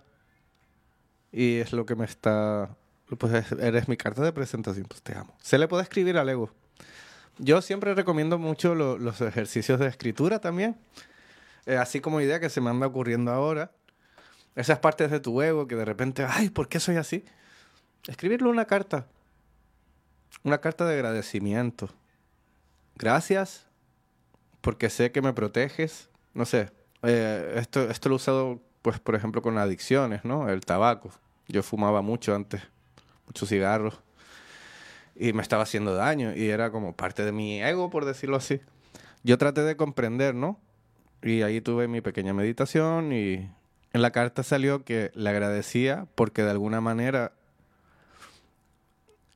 Y 1.31 1.57
es 1.57 1.73
lo 1.73 1.85
que 1.85 1.95
me 1.95 2.05
está... 2.05 2.75
Pues 3.17 3.51
eres 3.53 3.87
mi 3.87 3.97
carta 3.97 4.21
de 4.21 4.31
presentación, 4.31 4.85
pues 4.85 5.01
te 5.01 5.17
amo. 5.17 5.35
Se 5.41 5.57
le 5.57 5.67
puede 5.67 5.81
escribir 5.81 6.17
al 6.17 6.29
ego. 6.29 6.51
Yo 7.39 7.61
siempre 7.61 7.95
recomiendo 7.95 8.37
mucho 8.37 8.75
los 8.75 9.21
ejercicios 9.21 9.79
de 9.79 9.87
escritura 9.87 10.39
también. 10.39 10.77
Eh, 11.65 11.77
así 11.77 12.01
como 12.01 12.21
idea 12.21 12.39
que 12.39 12.49
se 12.49 12.61
me 12.61 12.69
anda 12.69 12.85
ocurriendo 12.85 13.31
ahora. 13.31 13.71
Esas 14.55 14.79
partes 14.79 15.09
de 15.09 15.19
tu 15.19 15.41
ego 15.41 15.67
que 15.67 15.75
de 15.75 15.85
repente, 15.85 16.25
ay, 16.27 16.49
¿por 16.49 16.67
qué 16.67 16.79
soy 16.79 16.97
así? 16.97 17.25
Escribirle 18.07 18.49
una 18.49 18.65
carta. 18.65 19.07
Una 20.43 20.59
carta 20.59 20.85
de 20.85 20.93
agradecimiento. 20.93 21.89
Gracias 22.95 23.68
porque 24.61 24.89
sé 24.89 25.11
que 25.11 25.21
me 25.21 25.33
proteges. 25.33 26.09
No 26.33 26.45
sé, 26.45 26.69
eh, 27.03 27.55
esto, 27.57 27.89
esto 27.89 28.09
lo 28.09 28.15
he 28.15 28.17
usado, 28.17 28.61
pues, 28.81 28.99
por 28.99 29.15
ejemplo, 29.15 29.41
con 29.41 29.57
adicciones, 29.57 30.25
¿no? 30.25 30.49
El 30.49 30.65
tabaco. 30.65 31.11
Yo 31.47 31.63
fumaba 31.63 32.01
mucho 32.01 32.35
antes, 32.35 32.61
muchos 33.25 33.49
cigarros, 33.49 33.99
y 35.15 35.33
me 35.33 35.41
estaba 35.41 35.63
haciendo 35.63 35.95
daño, 35.95 36.35
y 36.35 36.49
era 36.49 36.71
como 36.71 36.93
parte 36.93 37.25
de 37.25 37.31
mi 37.31 37.61
ego, 37.61 37.89
por 37.89 38.05
decirlo 38.05 38.37
así. 38.37 38.61
Yo 39.23 39.37
traté 39.37 39.61
de 39.61 39.75
comprender, 39.75 40.35
¿no? 40.35 40.59
Y 41.21 41.41
ahí 41.41 41.59
tuve 41.59 41.87
mi 41.87 42.01
pequeña 42.01 42.33
meditación, 42.33 43.11
y 43.11 43.49
en 43.93 44.01
la 44.01 44.11
carta 44.11 44.43
salió 44.43 44.83
que 44.85 45.11
le 45.15 45.29
agradecía 45.29 46.05
porque 46.15 46.43
de 46.43 46.51
alguna 46.51 46.79
manera 46.79 47.33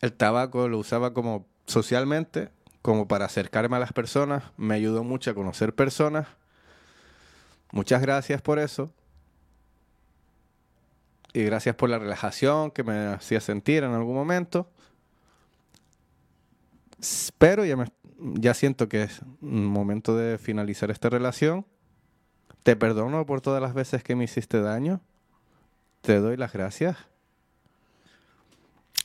el 0.02 0.14
tabaco 0.14 0.68
lo 0.68 0.78
usaba 0.78 1.14
como 1.14 1.46
socialmente 1.66 2.50
como 2.84 3.08
para 3.08 3.26
acercarme 3.26 3.78
a 3.78 3.80
las 3.80 3.94
personas, 3.94 4.44
me 4.58 4.76
ayudó 4.76 5.06
mucho 5.06 5.32
a 5.32 5.34
conocer 5.34 5.74
personas. 5.74 6.28
Muchas 7.72 8.02
gracias 8.02 8.42
por 8.42 8.60
eso. 8.60 8.92
Y 11.32 11.44
gracias 11.46 11.76
por 11.76 11.90
la 11.90 11.98
relajación 11.98 12.72
que 12.72 12.84
me 12.84 13.08
hacía 13.08 13.40
sentir 13.40 13.84
en 13.84 13.94
algún 13.94 14.14
momento. 14.14 14.70
Pero 17.38 17.64
ya, 17.64 17.78
ya 18.20 18.54
siento 18.54 18.90
que 18.90 19.04
es 19.04 19.22
momento 19.40 20.18
de 20.18 20.38
finalizar 20.38 20.92
esta 20.92 21.10
relación. 21.10 21.66
Te 22.64 22.76
perdono 22.76 23.26
por 23.26 23.40
todas 23.40 23.62
las 23.62 23.74
veces 23.74 24.04
que 24.04 24.18
me 24.18 24.26
hiciste 24.26 24.60
daño. 24.60 25.00
Te 26.02 26.20
doy 26.20 26.36
las 26.36 26.52
gracias. 26.52 26.98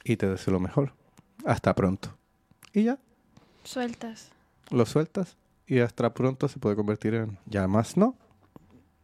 Y 0.02 0.16
te 0.16 0.28
deseo 0.28 0.52
lo 0.52 0.60
mejor. 0.60 0.94
Hasta 1.44 1.76
pronto. 1.76 2.18
Y 2.72 2.82
ya. 2.82 2.98
Sueltas. 3.68 4.30
Lo 4.70 4.86
sueltas 4.86 5.36
y 5.66 5.80
hasta 5.80 6.14
pronto 6.14 6.48
se 6.48 6.58
puede 6.58 6.74
convertir 6.74 7.12
en 7.12 7.38
ya 7.44 7.68
más 7.68 7.98
no. 7.98 8.16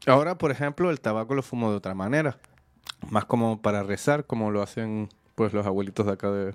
Ahora, 0.06 0.38
por 0.38 0.50
ejemplo, 0.50 0.90
el 0.90 1.02
tabaco 1.02 1.34
lo 1.34 1.42
fumo 1.42 1.70
de 1.70 1.76
otra 1.76 1.94
manera. 1.94 2.38
Más 3.10 3.26
como 3.26 3.60
para 3.60 3.82
rezar, 3.82 4.24
como 4.24 4.50
lo 4.50 4.62
hacen 4.62 5.10
pues 5.34 5.52
los 5.52 5.66
abuelitos 5.66 6.06
de 6.06 6.12
acá 6.12 6.30
de, 6.30 6.54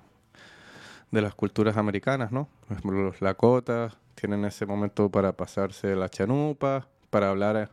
de 1.12 1.22
las 1.22 1.36
culturas 1.36 1.78
americanas, 1.78 2.32
¿no? 2.32 2.50
Los 2.84 3.22
lakotas 3.22 3.96
tienen 4.16 4.44
ese 4.44 4.66
momento 4.66 5.12
para 5.12 5.34
pasarse 5.34 5.96
la 5.96 6.10
chanupa, 6.10 6.88
para 7.12 7.30
hablar, 7.30 7.70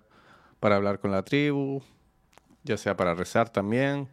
para 0.60 0.76
hablar 0.76 1.00
con 1.00 1.12
la 1.12 1.22
tribu, 1.22 1.80
ya 2.62 2.76
sea 2.76 2.94
para 2.94 3.14
rezar 3.14 3.48
también. 3.48 4.06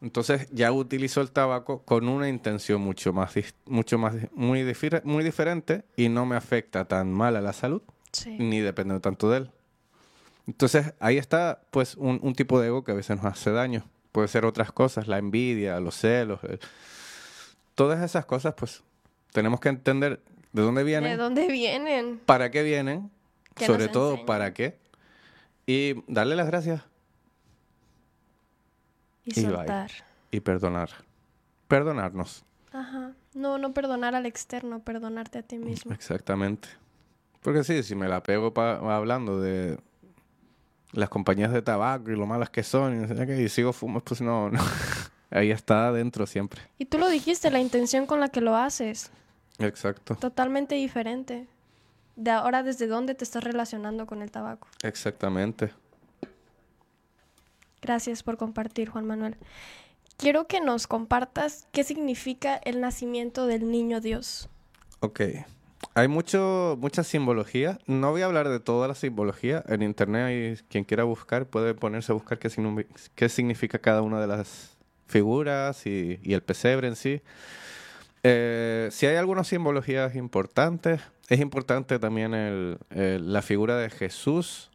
Entonces 0.00 0.48
ya 0.52 0.70
utilizo 0.70 1.20
el 1.20 1.32
tabaco 1.32 1.82
con 1.82 2.08
una 2.08 2.28
intención 2.28 2.80
mucho 2.80 3.12
más, 3.12 3.34
mucho 3.66 3.98
más, 3.98 4.14
muy, 4.32 4.64
muy 5.04 5.24
diferente 5.24 5.84
y 5.96 6.08
no 6.08 6.24
me 6.24 6.36
afecta 6.36 6.84
tan 6.84 7.12
mal 7.12 7.36
a 7.36 7.40
la 7.40 7.52
salud, 7.52 7.82
ni 8.26 8.60
depende 8.60 9.00
tanto 9.00 9.28
de 9.30 9.38
él. 9.38 9.50
Entonces 10.46 10.94
ahí 11.00 11.18
está 11.18 11.60
pues 11.70 11.96
un, 11.96 12.32
tipo 12.34 12.60
de 12.60 12.68
ego 12.68 12.84
que 12.84 12.92
a 12.92 12.94
veces 12.94 13.16
nos 13.16 13.26
hace 13.26 13.50
daño. 13.50 13.84
Puede 14.12 14.28
ser 14.28 14.44
otras 14.44 14.70
cosas, 14.70 15.08
la 15.08 15.18
envidia, 15.18 15.80
los 15.80 15.96
celos, 15.96 16.40
todas 17.74 18.02
esas 18.02 18.24
cosas 18.24 18.54
pues 18.54 18.82
tenemos 19.32 19.60
que 19.60 19.68
entender 19.68 20.20
de 20.52 20.62
dónde 20.62 20.84
vienen. 20.84 21.10
¿De 21.10 21.16
dónde 21.16 21.48
vienen? 21.48 22.20
¿Para 22.24 22.50
qué 22.52 22.62
vienen? 22.62 23.10
Sobre 23.56 23.88
todo, 23.88 24.24
¿para 24.24 24.54
qué? 24.54 24.78
Y 25.66 26.02
darle 26.06 26.36
las 26.36 26.46
gracias 26.46 26.82
y, 29.36 29.42
soltar. 29.42 29.90
Y 30.30 30.40
perdonar. 30.40 30.90
Perdonarnos. 31.68 32.44
Ajá. 32.72 33.12
No, 33.34 33.58
no 33.58 33.72
perdonar 33.72 34.14
al 34.14 34.26
externo, 34.26 34.80
perdonarte 34.80 35.38
a 35.38 35.42
ti 35.42 35.58
mismo. 35.58 35.92
Exactamente. 35.92 36.68
Porque 37.40 37.64
sí, 37.64 37.82
si 37.82 37.94
me 37.94 38.08
la 38.08 38.22
pego 38.22 38.52
hablando 38.60 39.40
de 39.40 39.78
las 40.92 41.08
compañías 41.08 41.52
de 41.52 41.62
tabaco 41.62 42.10
y 42.10 42.16
lo 42.16 42.26
malas 42.26 42.50
que 42.50 42.62
son 42.62 43.08
y, 43.30 43.48
sigo 43.48 43.72
fumando, 43.72 44.04
pues 44.04 44.20
no, 44.20 44.50
no. 44.50 44.60
Ahí 45.30 45.50
está 45.50 45.88
adentro 45.88 46.26
siempre. 46.26 46.62
Y 46.78 46.86
tú 46.86 46.98
lo 46.98 47.08
dijiste, 47.08 47.50
la 47.50 47.60
intención 47.60 48.06
con 48.06 48.18
la 48.18 48.28
que 48.28 48.40
lo 48.40 48.56
haces. 48.56 49.10
Exacto. 49.58 50.14
Totalmente 50.16 50.74
diferente. 50.74 51.46
De 52.16 52.30
ahora, 52.30 52.62
¿desde 52.62 52.86
dónde 52.86 53.14
te 53.14 53.24
estás 53.24 53.44
relacionando 53.44 54.06
con 54.06 54.22
el 54.22 54.30
tabaco? 54.30 54.68
Exactamente. 54.82 55.70
Gracias 57.82 58.22
por 58.22 58.36
compartir, 58.36 58.88
Juan 58.88 59.06
Manuel. 59.06 59.36
Quiero 60.16 60.46
que 60.48 60.60
nos 60.60 60.86
compartas 60.86 61.68
qué 61.70 61.84
significa 61.84 62.56
el 62.56 62.80
nacimiento 62.80 63.46
del 63.46 63.70
niño 63.70 64.00
Dios. 64.00 64.48
Ok. 65.00 65.20
Hay 65.94 66.08
mucho, 66.08 66.76
mucha 66.80 67.04
simbología. 67.04 67.78
No 67.86 68.10
voy 68.10 68.22
a 68.22 68.24
hablar 68.24 68.48
de 68.48 68.58
toda 68.58 68.88
la 68.88 68.96
simbología. 68.96 69.62
En 69.68 69.82
internet 69.82 70.24
hay 70.26 70.56
quien 70.68 70.82
quiera 70.82 71.04
buscar, 71.04 71.46
puede 71.46 71.74
ponerse 71.74 72.10
a 72.10 72.14
buscar 72.14 72.38
qué, 72.38 73.28
significa 73.28 73.78
cada 73.78 74.02
una 74.02 74.20
de 74.20 74.26
las 74.26 74.76
figuras 75.06 75.86
y, 75.86 76.20
el 76.24 76.42
pesebre 76.42 76.88
en 76.88 76.96
sí. 76.96 77.22
Eh, 78.24 78.88
si 78.90 79.06
hay 79.06 79.16
algunas 79.16 79.46
simbologías 79.46 80.16
importantes, 80.16 81.00
es 81.28 81.38
importante 81.38 82.00
también 82.00 82.76
la 82.90 83.42
figura 83.42 83.76
de 83.76 83.90
Jesús 83.90 84.70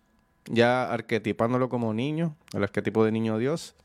ya 0.49 0.91
arquetipándolo 0.91 1.69
como 1.69 1.93
niño, 1.93 2.35
el 2.53 2.63
arquetipo 2.63 3.05
de 3.05 3.11
niño 3.11 3.37
Dios, 3.37 3.75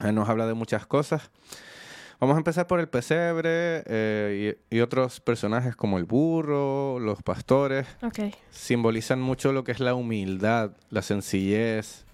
nos 0.00 0.28
habla 0.28 0.46
de 0.46 0.54
muchas 0.54 0.86
cosas. 0.86 1.30
Vamos 2.20 2.34
a 2.34 2.38
empezar 2.38 2.66
por 2.66 2.80
el 2.80 2.88
pesebre 2.88 3.82
eh, 3.86 4.58
y, 4.70 4.80
otros 4.80 5.20
personajes 5.20 5.74
como 5.74 5.96
el 5.96 6.04
burro, 6.04 6.98
los 7.00 7.22
pastores. 7.22 7.86
Simbolizan 8.50 9.22
mucho 9.22 9.52
lo 9.52 9.64
que 9.64 9.72
es 9.72 9.80
la 9.80 9.94
humildad, 9.94 10.72
la 10.90 11.00
sencillez, 11.00 12.04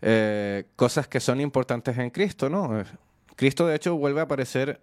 eh, 0.00 0.64
cosas 0.76 1.06
que 1.06 1.20
son 1.20 1.40
importantes 1.42 1.98
en 1.98 2.08
Cristo, 2.08 2.48
¿no? 2.48 2.82
Cristo 3.36 3.66
de 3.66 3.76
hecho 3.76 3.96
vuelve 3.96 4.20
a 4.20 4.24
aparecer 4.24 4.80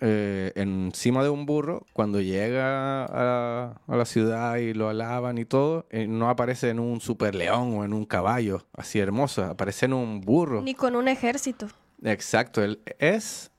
eh, 0.00 0.52
encima 0.56 1.22
de 1.22 1.30
un 1.30 1.46
burro, 1.46 1.86
cuando 1.92 2.20
llega 2.20 3.04
a, 3.04 3.80
la 3.86 4.04
ciudad 4.04 4.56
y 4.56 4.74
lo 4.74 4.88
alaban 4.88 5.38
y 5.38 5.44
todo, 5.44 5.86
eh, 5.90 6.06
no 6.06 6.28
aparece 6.28 6.70
en 6.70 6.80
un 6.80 7.00
super 7.00 7.34
león 7.34 7.74
o 7.76 7.84
en 7.84 7.92
un 7.92 8.04
caballo 8.04 8.66
así 8.72 8.98
hermoso, 8.98 9.44
aparece 9.44 9.86
en 9.86 9.94
un 9.94 10.20
burro. 10.20 10.62
Ni 10.62 10.74
con 10.74 10.96
un 10.96 11.08
ejército. 11.08 11.68
Exacto, 12.02 12.62
él 12.62 12.80
es 12.98 13.50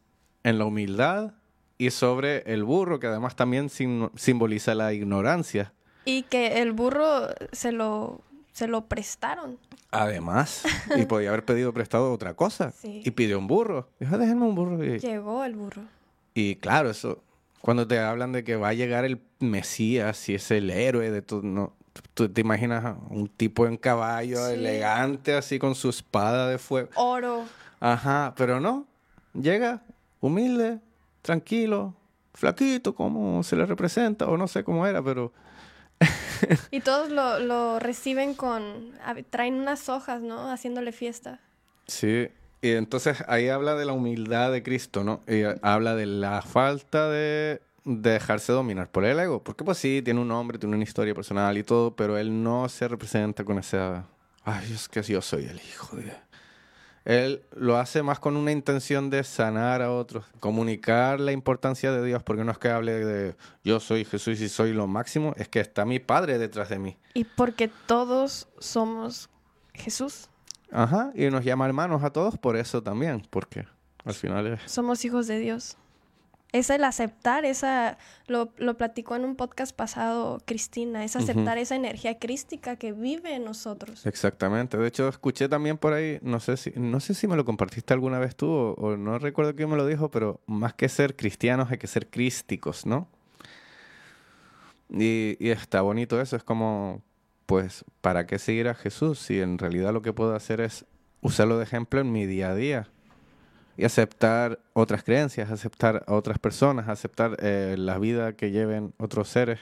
en 0.43 0.59
la 0.59 0.65
humildad 0.65 1.33
y 1.77 1.91
sobre 1.91 2.43
el 2.51 2.63
burro, 2.63 2.99
que 2.99 3.07
además 3.07 3.35
también 3.35 3.69
simboliza 3.69 4.75
la 4.75 4.93
ignorancia. 4.93 5.73
Y 6.05 6.23
que 6.23 6.61
el 6.61 6.71
burro 6.71 7.27
se 7.51 7.71
lo, 7.71 8.21
se 8.51 8.67
lo 8.67 8.85
prestaron. 8.85 9.57
Además, 9.91 10.63
y 10.95 11.05
podía 11.05 11.29
haber 11.29 11.45
pedido 11.45 11.73
prestado 11.73 12.11
otra 12.11 12.33
cosa. 12.33 12.73
Y 12.83 13.11
pidió 13.11 13.39
un 13.39 13.47
burro. 13.47 13.89
Dijo, 13.99 14.17
déjenme 14.17 14.45
un 14.45 14.55
burro. 14.55 14.77
Llegó 14.81 15.43
el 15.43 15.55
burro. 15.55 15.83
Y 16.37 16.55
claro, 16.57 16.91
eso, 16.91 17.23
cuando 17.61 17.87
te 17.87 17.97
hablan 17.97 18.31
de 18.31 18.43
que 18.43 18.57
va 18.57 18.67
a 18.67 18.73
llegar 18.73 19.05
el 19.05 19.19
Mesías 19.39 20.29
y 20.29 20.35
es 20.35 20.51
el 20.51 20.69
héroe 20.69 21.09
de 21.09 21.23
todo, 21.23 21.41
no, 21.41 21.73
tú 22.13 22.29
te 22.29 22.41
imaginas 22.41 22.95
un 23.09 23.27
tipo 23.27 23.65
en 23.65 23.75
caballo, 23.75 24.45
elegante, 24.45 25.33
así 25.33 25.57
con 25.57 25.73
su 25.73 25.89
espada 25.89 26.47
de 26.47 26.59
fuego. 26.59 26.89
Oro. 26.93 27.43
Ajá, 27.79 28.35
pero 28.37 28.59
no, 28.59 28.85
llega 29.33 29.81
humilde, 30.19 30.79
tranquilo, 31.23 31.95
flaquito, 32.35 32.93
cómo 32.93 33.41
se 33.41 33.55
le 33.55 33.65
representa, 33.65 34.27
o 34.27 34.37
no 34.37 34.47
sé 34.47 34.63
cómo 34.63 34.85
era, 34.85 35.01
pero... 35.01 35.33
y 36.69 36.81
todos 36.81 37.09
lo, 37.09 37.39
lo 37.39 37.79
reciben 37.79 38.35
con, 38.35 38.91
traen 39.31 39.55
unas 39.55 39.89
hojas, 39.89 40.21
¿no? 40.21 40.51
Haciéndole 40.51 40.91
fiesta. 40.91 41.39
Sí, 41.87 42.27
y 42.61 42.71
entonces 42.71 43.23
ahí 43.27 43.49
habla 43.49 43.75
de 43.75 43.85
la 43.85 43.93
humildad 43.93 44.51
de 44.51 44.63
Cristo, 44.63 45.03
¿no? 45.03 45.21
Y 45.27 45.43
habla 45.61 45.95
de 45.95 46.05
la 46.05 46.41
falta 46.41 47.09
de, 47.09 47.61
dejarse 47.87 48.51
dominar 48.51 48.91
por 48.91 49.05
el 49.05 49.19
ego. 49.19 49.43
Porque 49.43 49.63
pues 49.63 49.77
sí, 49.77 50.01
tiene 50.03 50.19
un 50.19 50.27
nombre, 50.27 50.59
tiene 50.59 50.75
una 50.75 50.83
historia 50.83 51.15
personal 51.15 51.57
y 51.57 51.63
todo, 51.63 51.95
pero 51.95 52.17
él 52.17 52.43
no 52.43 52.67
se 52.69 52.87
representa 52.87 53.43
con 53.43 53.57
esa... 53.57 54.05
Ay, 54.43 54.71
es 54.73 54.87
que 54.87 55.01
yo 55.01 55.21
soy 55.21 55.45
el 55.45 55.57
hijo 55.57 55.95
de... 55.95 56.11
Él 57.05 57.41
lo 57.55 57.77
hace 57.77 58.03
más 58.03 58.19
con 58.19 58.35
una 58.35 58.51
intención 58.51 59.09
de 59.09 59.23
sanar 59.23 59.81
a 59.81 59.93
otros, 59.93 60.25
comunicar 60.41 61.21
la 61.21 61.31
importancia 61.31 61.89
de 61.93 62.05
Dios, 62.05 62.21
porque 62.21 62.43
no 62.43 62.51
es 62.51 62.57
que 62.57 62.67
hable 62.67 63.05
de 63.05 63.35
yo 63.63 63.79
soy 63.79 64.03
Jesús 64.03 64.41
y 64.41 64.49
soy 64.49 64.73
lo 64.73 64.87
máximo, 64.87 65.33
es 65.37 65.47
que 65.47 65.61
está 65.61 65.85
mi 65.85 65.99
Padre 65.99 66.37
detrás 66.37 66.67
de 66.67 66.79
mí. 66.79 66.97
Y 67.13 67.23
porque 67.23 67.69
todos 67.85 68.49
somos 68.59 69.29
Jesús. 69.73 70.27
Ajá, 70.71 71.11
y 71.15 71.29
nos 71.29 71.43
llama 71.43 71.65
hermanos 71.65 72.03
a 72.03 72.11
todos 72.11 72.37
por 72.37 72.57
eso 72.57 72.83
también, 72.83 73.23
porque 73.29 73.65
al 74.03 74.13
final 74.13 74.47
es... 74.47 74.71
Somos 74.71 75.03
hijos 75.05 75.27
de 75.27 75.39
Dios. 75.39 75.77
Es 76.53 76.69
el 76.69 76.85
aceptar 76.85 77.43
esa, 77.43 77.97
lo, 78.27 78.53
lo 78.57 78.77
platicó 78.77 79.17
en 79.17 79.25
un 79.25 79.35
podcast 79.35 79.75
pasado 79.75 80.41
Cristina, 80.45 81.03
es 81.03 81.17
aceptar 81.17 81.57
esa 81.57 81.75
energía 81.75 82.19
crística 82.19 82.77
que 82.77 82.93
vive 82.93 83.35
en 83.35 83.43
nosotros. 83.43 84.05
Exactamente. 84.05 84.77
De 84.77 84.87
hecho, 84.87 85.09
escuché 85.09 85.49
también 85.49 85.77
por 85.77 85.91
ahí, 85.91 86.19
no 86.21 86.39
sé 86.39 86.55
si, 86.55 86.71
no 86.75 87.01
sé 87.01 87.13
si 87.15 87.27
me 87.27 87.35
lo 87.35 87.43
compartiste 87.43 87.93
alguna 87.93 88.17
vez 88.17 88.35
tú 88.37 88.49
o, 88.49 88.95
no 88.95 89.19
recuerdo 89.19 89.55
quién 89.55 89.69
me 89.69 89.75
lo 89.75 89.85
dijo, 89.85 90.09
pero 90.09 90.39
más 90.45 90.73
que 90.73 90.87
ser 90.87 91.17
cristianos 91.17 91.69
hay 91.69 91.79
que 91.79 91.87
ser 91.87 92.09
crísticos, 92.09 92.85
¿no? 92.85 93.09
Y, 94.89 95.35
y 95.41 95.49
está 95.49 95.81
bonito 95.81 96.21
eso, 96.21 96.37
es 96.37 96.43
como, 96.45 97.03
pues, 97.47 97.85
¿para 98.01 98.27
qué 98.27 98.37
seguir 98.37 98.67
a 98.67 98.75
Jesús 98.75 99.17
si 99.17 99.41
en 99.41 99.57
realidad 99.57 99.93
lo 99.93 100.03
que 100.03 100.13
puedo 100.13 100.35
hacer 100.35 100.61
es 100.61 100.85
usarlo 101.21 101.57
de 101.57 101.63
ejemplo 101.63 101.99
en 101.99 102.11
mi 102.11 102.27
día 102.27 102.49
a 102.49 102.55
día? 102.55 102.87
Y 103.77 103.85
aceptar 103.85 104.59
otras 104.73 105.03
creencias, 105.03 105.49
aceptar 105.49 106.03
a 106.07 106.13
otras 106.13 106.39
personas, 106.39 106.89
aceptar 106.89 107.37
eh, 107.39 107.75
la 107.77 107.97
vida 107.99 108.33
que 108.33 108.51
lleven 108.51 108.93
otros 108.97 109.29
seres. 109.29 109.59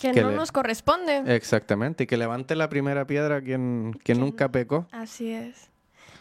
Que, 0.00 0.12
no 0.12 0.30
nos 0.30 0.52
corresponde. 0.52 1.34
Exactamente, 1.34 2.04
y 2.04 2.06
que 2.06 2.16
levante 2.16 2.54
la 2.54 2.68
primera 2.68 3.06
piedra 3.06 3.42
quien, 3.42 3.98
quien 4.04 4.20
nunca 4.20 4.50
pecó. 4.50 4.86
Así 4.92 5.32
es. 5.32 5.70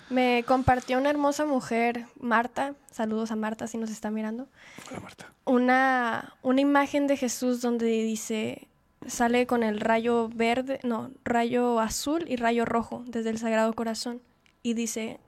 Me 0.10 0.44
compartió 0.48 0.98
una 0.98 1.12
hermosa 1.12 1.46
mujer, 1.46 2.06
Marta, 2.20 2.74
saludos 2.92 3.32
a 3.32 3.36
Marta 3.36 3.68
si 3.68 3.78
nos 3.78 3.92
está 3.92 4.10
mirando. 4.10 4.48
Hola 4.90 5.00
Marta. 5.02 5.32
Una, 5.46 6.34
una 6.42 6.62
imagen 6.62 7.06
de 7.06 7.16
Jesús 7.16 7.62
donde 7.62 7.86
dice, 7.86 8.69
sale 9.08 9.48
con 9.48 9.64
el 9.64 9.80
rayo 9.80 10.30
verde, 10.30 10.80
no, 10.84 11.12
rayo 11.24 11.80
azul 11.80 12.26
y 12.28 12.36
rayo 12.36 12.66
rojo 12.66 13.04
desde 13.08 13.30
el 13.30 13.38
Sagrado 13.38 13.74
Corazón. 13.74 14.22
Y 14.62 14.74
dice, 14.74 15.20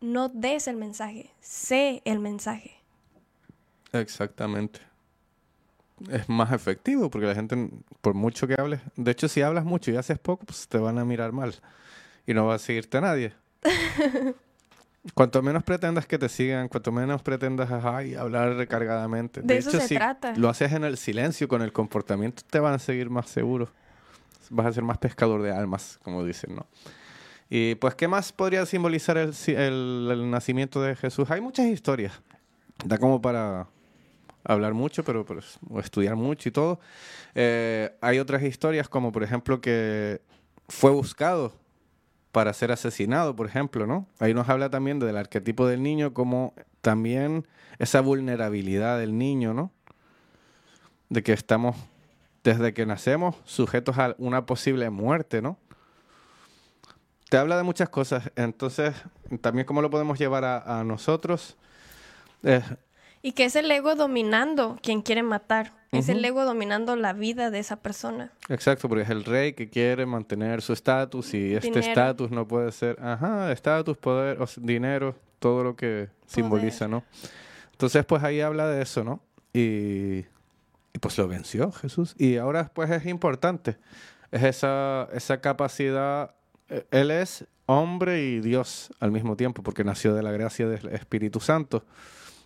no 0.00 0.28
des 0.28 0.66
el 0.68 0.76
mensaje, 0.76 1.30
sé 1.40 2.02
el 2.04 2.18
mensaje. 2.18 2.76
Exactamente. 3.92 4.80
Es 6.10 6.28
más 6.28 6.52
efectivo 6.52 7.10
porque 7.10 7.26
la 7.26 7.34
gente, 7.34 7.70
por 8.00 8.14
mucho 8.14 8.46
que 8.46 8.54
hables, 8.58 8.80
de 8.96 9.10
hecho 9.10 9.28
si 9.28 9.42
hablas 9.42 9.64
mucho 9.64 9.90
y 9.90 9.96
haces 9.96 10.18
poco, 10.18 10.46
pues 10.46 10.66
te 10.66 10.78
van 10.78 10.98
a 10.98 11.04
mirar 11.04 11.32
mal 11.32 11.54
y 12.26 12.32
no 12.32 12.46
va 12.46 12.54
a 12.54 12.58
seguirte 12.58 12.98
a 12.98 13.02
nadie. 13.02 13.34
Cuanto 15.14 15.42
menos 15.42 15.62
pretendas 15.62 16.06
que 16.06 16.18
te 16.18 16.28
sigan, 16.28 16.68
cuanto 16.68 16.92
menos 16.92 17.22
pretendas 17.22 17.70
ay, 17.70 18.14
hablar 18.14 18.54
recargadamente. 18.56 19.40
De, 19.40 19.56
eso 19.56 19.70
se 19.70 19.80
si 19.80 19.94
trata. 19.94 20.34
Lo 20.36 20.50
haces 20.50 20.72
en 20.72 20.84
el 20.84 20.98
silencio, 20.98 21.48
con 21.48 21.62
el 21.62 21.72
comportamiento, 21.72 22.42
te 22.48 22.60
van 22.60 22.74
a 22.74 22.78
seguir 22.78 23.08
más 23.08 23.30
seguro. 23.30 23.70
Vas 24.50 24.66
a 24.66 24.72
ser 24.72 24.82
más 24.82 24.98
pescador 24.98 25.42
de 25.42 25.52
almas, 25.52 25.98
como 26.02 26.22
dicen, 26.24 26.54
¿no? 26.54 26.66
Y 27.48 27.76
pues, 27.76 27.94
¿qué 27.94 28.08
más 28.08 28.32
podría 28.32 28.66
simbolizar 28.66 29.16
el, 29.16 29.32
el, 29.46 30.30
nacimiento 30.30 30.82
de 30.82 30.94
Jesús? 30.94 31.30
Hay 31.30 31.40
muchas 31.40 31.66
historias. 31.66 32.20
Da 32.84 32.98
como 32.98 33.22
para 33.22 33.68
hablar 34.44 34.74
mucho, 34.74 35.02
pero, 35.02 35.24
pues, 35.24 35.58
o 35.68 35.80
estudiar 35.80 36.16
mucho 36.16 36.48
y 36.48 36.52
todo. 36.52 36.78
Eh, 37.34 37.90
hay 38.00 38.18
otras 38.18 38.42
historias, 38.42 38.88
como 38.88 39.12
por 39.12 39.22
ejemplo 39.22 39.60
que 39.60 40.20
fue 40.68 40.90
buscado 40.90 41.59
para 42.32 42.52
ser 42.52 42.72
asesinado, 42.72 43.34
por 43.34 43.46
ejemplo, 43.46 43.86
¿no? 43.86 44.06
Ahí 44.18 44.34
nos 44.34 44.48
habla 44.48 44.70
también 44.70 44.98
del 44.98 45.16
arquetipo 45.16 45.66
del 45.66 45.82
niño, 45.82 46.14
como 46.14 46.54
también 46.80 47.46
esa 47.78 48.00
vulnerabilidad 48.00 48.98
del 48.98 49.18
niño, 49.18 49.54
¿no? 49.54 49.72
De 51.08 51.22
que 51.22 51.32
estamos, 51.32 51.76
desde 52.44 52.72
que 52.72 52.86
nacemos, 52.86 53.36
sujetos 53.44 53.98
a 53.98 54.14
una 54.18 54.46
posible 54.46 54.90
muerte, 54.90 55.42
¿no? 55.42 55.58
Te 57.28 57.36
habla 57.36 57.56
de 57.56 57.62
muchas 57.62 57.88
cosas, 57.88 58.30
entonces, 58.36 58.94
también 59.40 59.66
cómo 59.66 59.82
lo 59.82 59.90
podemos 59.90 60.18
llevar 60.18 60.44
a, 60.44 60.84
nosotros. 60.84 61.56
y 63.22 63.32
que 63.32 63.44
es 63.44 63.56
el 63.56 63.70
ego 63.70 63.94
dominando 63.94 64.78
quien 64.82 65.02
quiere 65.02 65.22
matar. 65.22 65.79
Es 65.92 66.08
el 66.08 66.24
ego 66.24 66.44
dominando 66.44 66.94
la 66.94 67.12
vida 67.12 67.50
de 67.50 67.58
esa 67.58 67.76
persona. 67.76 68.32
Exacto, 68.48 68.88
porque 68.88 69.02
es 69.02 69.10
el 69.10 69.24
rey 69.24 69.54
que 69.54 69.68
quiere 69.68 70.06
mantener 70.06 70.62
su 70.62 70.72
estatus 70.72 71.34
y 71.34 71.54
este 71.54 71.80
estatus 71.80 72.30
no 72.30 72.46
puede 72.46 72.70
ser, 72.70 72.96
ajá, 73.02 73.50
estatus, 73.50 73.96
poder, 73.96 74.38
dinero, 74.58 75.16
todo 75.40 75.64
lo 75.64 75.74
que 75.74 76.08
simboliza, 76.26 76.86
¿no? 76.86 77.02
Entonces, 77.72 78.04
pues 78.04 78.22
ahí 78.22 78.40
habla 78.40 78.68
de 78.68 78.82
eso, 78.82 79.02
¿no? 79.02 79.20
Y, 79.52 80.18
y, 80.92 80.98
pues 81.00 81.18
lo 81.18 81.26
venció 81.26 81.72
Jesús. 81.72 82.14
Y 82.18 82.36
ahora, 82.36 82.70
pues 82.72 82.88
es 82.90 83.06
importante, 83.06 83.76
es 84.30 84.44
esa, 84.44 85.08
esa 85.12 85.40
capacidad, 85.40 86.34
e, 86.68 86.86
él 86.92 87.10
es 87.10 87.46
hombre 87.66 88.22
y 88.22 88.40
Dios 88.40 88.92
al 89.00 89.10
mismo 89.10 89.36
tiempo, 89.36 89.64
porque 89.64 89.82
nació 89.82 90.14
de 90.14 90.22
la 90.22 90.30
gracia 90.30 90.68
del 90.68 90.88
Espíritu 90.90 91.40
Santo. 91.40 91.84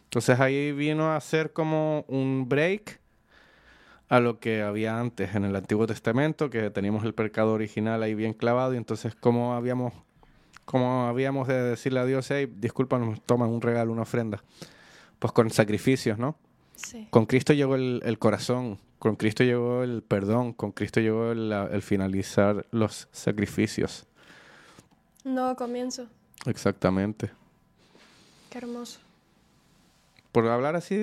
Entonces 0.04 0.40
ahí 0.40 0.72
vino 0.72 1.12
a 1.12 1.20
ser 1.20 1.52
como 1.52 2.04
un 2.08 2.48
break 2.48 3.00
a 4.08 4.20
lo 4.20 4.38
que 4.38 4.62
había 4.62 4.98
antes 4.98 5.34
en 5.34 5.44
el 5.44 5.56
Antiguo 5.56 5.86
Testamento, 5.86 6.50
que 6.50 6.70
teníamos 6.70 7.04
el 7.04 7.14
pecado 7.14 7.52
original 7.52 8.02
ahí 8.02 8.14
bien 8.14 8.34
clavado, 8.34 8.74
y 8.74 8.76
entonces 8.76 9.14
cómo 9.14 9.54
habíamos, 9.54 9.92
cómo 10.64 11.06
habíamos 11.06 11.48
de 11.48 11.62
decirle 11.62 12.00
a 12.00 12.04
Dios, 12.04 12.30
hey, 12.30 12.52
disculpa, 12.56 12.98
nos 12.98 13.20
toman 13.22 13.50
un 13.50 13.60
regalo, 13.60 13.92
una 13.92 14.02
ofrenda. 14.02 14.42
Pues 15.18 15.32
con 15.32 15.50
sacrificios, 15.50 16.18
¿no? 16.18 16.36
Sí. 16.74 17.06
Con 17.10 17.26
Cristo 17.26 17.52
llegó 17.52 17.76
el, 17.76 18.18
corazón, 18.18 18.78
con 18.98 19.16
Cristo 19.16 19.44
llegó 19.44 19.82
el 19.82 20.02
perdón, 20.02 20.52
con 20.52 20.72
Cristo 20.72 21.00
llegó 21.00 21.32
el, 21.32 21.52
el 21.52 21.82
finalizar 21.82 22.66
los 22.72 23.08
sacrificios. 23.12 24.06
No 25.24 25.54
comienzo. 25.56 26.08
Exactamente. 26.46 27.30
Qué 28.50 28.58
hermoso 28.58 29.03
por 30.34 30.48
hablar 30.48 30.74
así 30.74 30.98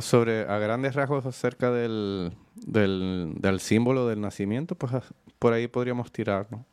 sobre 0.00 0.42
a 0.42 0.58
grandes 0.58 0.94
rasgos 0.94 1.26
acerca 1.26 1.72
del, 1.72 2.30
del, 2.54 3.58
símbolo 3.58 4.06
del 4.06 4.20
nacimiento, 4.20 4.76
pues 4.76 4.92
por 5.40 5.52
ahí 5.52 5.66
podríamos 5.66 6.12
tirar, 6.12 6.46
¿no? 6.52 6.64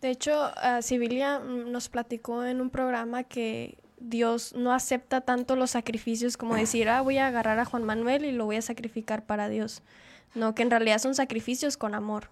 De 0.00 0.08
hecho, 0.08 0.32
uh, 0.46 0.80
Sibilia 0.80 1.38
nos 1.38 1.90
platicó 1.90 2.46
en 2.46 2.62
un 2.62 2.70
programa 2.70 3.24
que 3.24 3.76
Dios 4.00 4.54
no 4.56 4.72
acepta 4.72 5.20
tanto 5.20 5.54
los 5.54 5.72
sacrificios 5.72 6.38
como 6.38 6.54
decir, 6.54 6.88
ah, 6.88 7.02
voy 7.02 7.18
a 7.18 7.26
agarrar 7.26 7.58
a 7.58 7.66
Juan 7.66 7.84
Manuel 7.84 8.24
y 8.24 8.32
lo 8.32 8.46
voy 8.46 8.56
a 8.56 8.62
sacrificar 8.62 9.26
para 9.26 9.50
Dios. 9.50 9.82
No, 10.34 10.54
que 10.54 10.62
en 10.62 10.70
realidad 10.70 10.98
son 10.98 11.14
sacrificios 11.14 11.76
con 11.76 11.94
amor. 11.94 12.30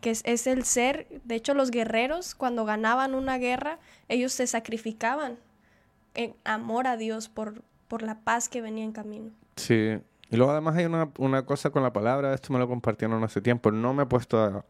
Que 0.00 0.10
es, 0.10 0.22
es 0.26 0.46
el 0.46 0.64
ser, 0.64 1.08
de 1.24 1.34
hecho 1.36 1.54
los 1.54 1.72
guerreros 1.72 2.36
cuando 2.36 2.64
ganaban 2.64 3.14
una 3.14 3.36
guerra, 3.38 3.78
ellos 4.08 4.32
se 4.32 4.46
sacrificaban 4.46 5.38
en 6.14 6.34
amor 6.44 6.86
a 6.86 6.96
Dios 6.96 7.28
por, 7.28 7.62
por 7.88 8.02
la 8.02 8.20
paz 8.20 8.48
que 8.48 8.60
venía 8.60 8.84
en 8.84 8.92
camino. 8.92 9.30
Sí, 9.56 9.98
y 10.30 10.36
luego 10.36 10.52
además 10.52 10.76
hay 10.76 10.86
una, 10.86 11.10
una 11.18 11.44
cosa 11.44 11.70
con 11.70 11.82
la 11.82 11.92
palabra, 11.92 12.34
esto 12.34 12.52
me 12.52 12.58
lo 12.58 12.68
compartieron 12.68 13.22
hace 13.24 13.40
tiempo, 13.40 13.70
no 13.70 13.94
me 13.94 14.04
he 14.04 14.06
puesto 14.06 14.42
a, 14.42 14.64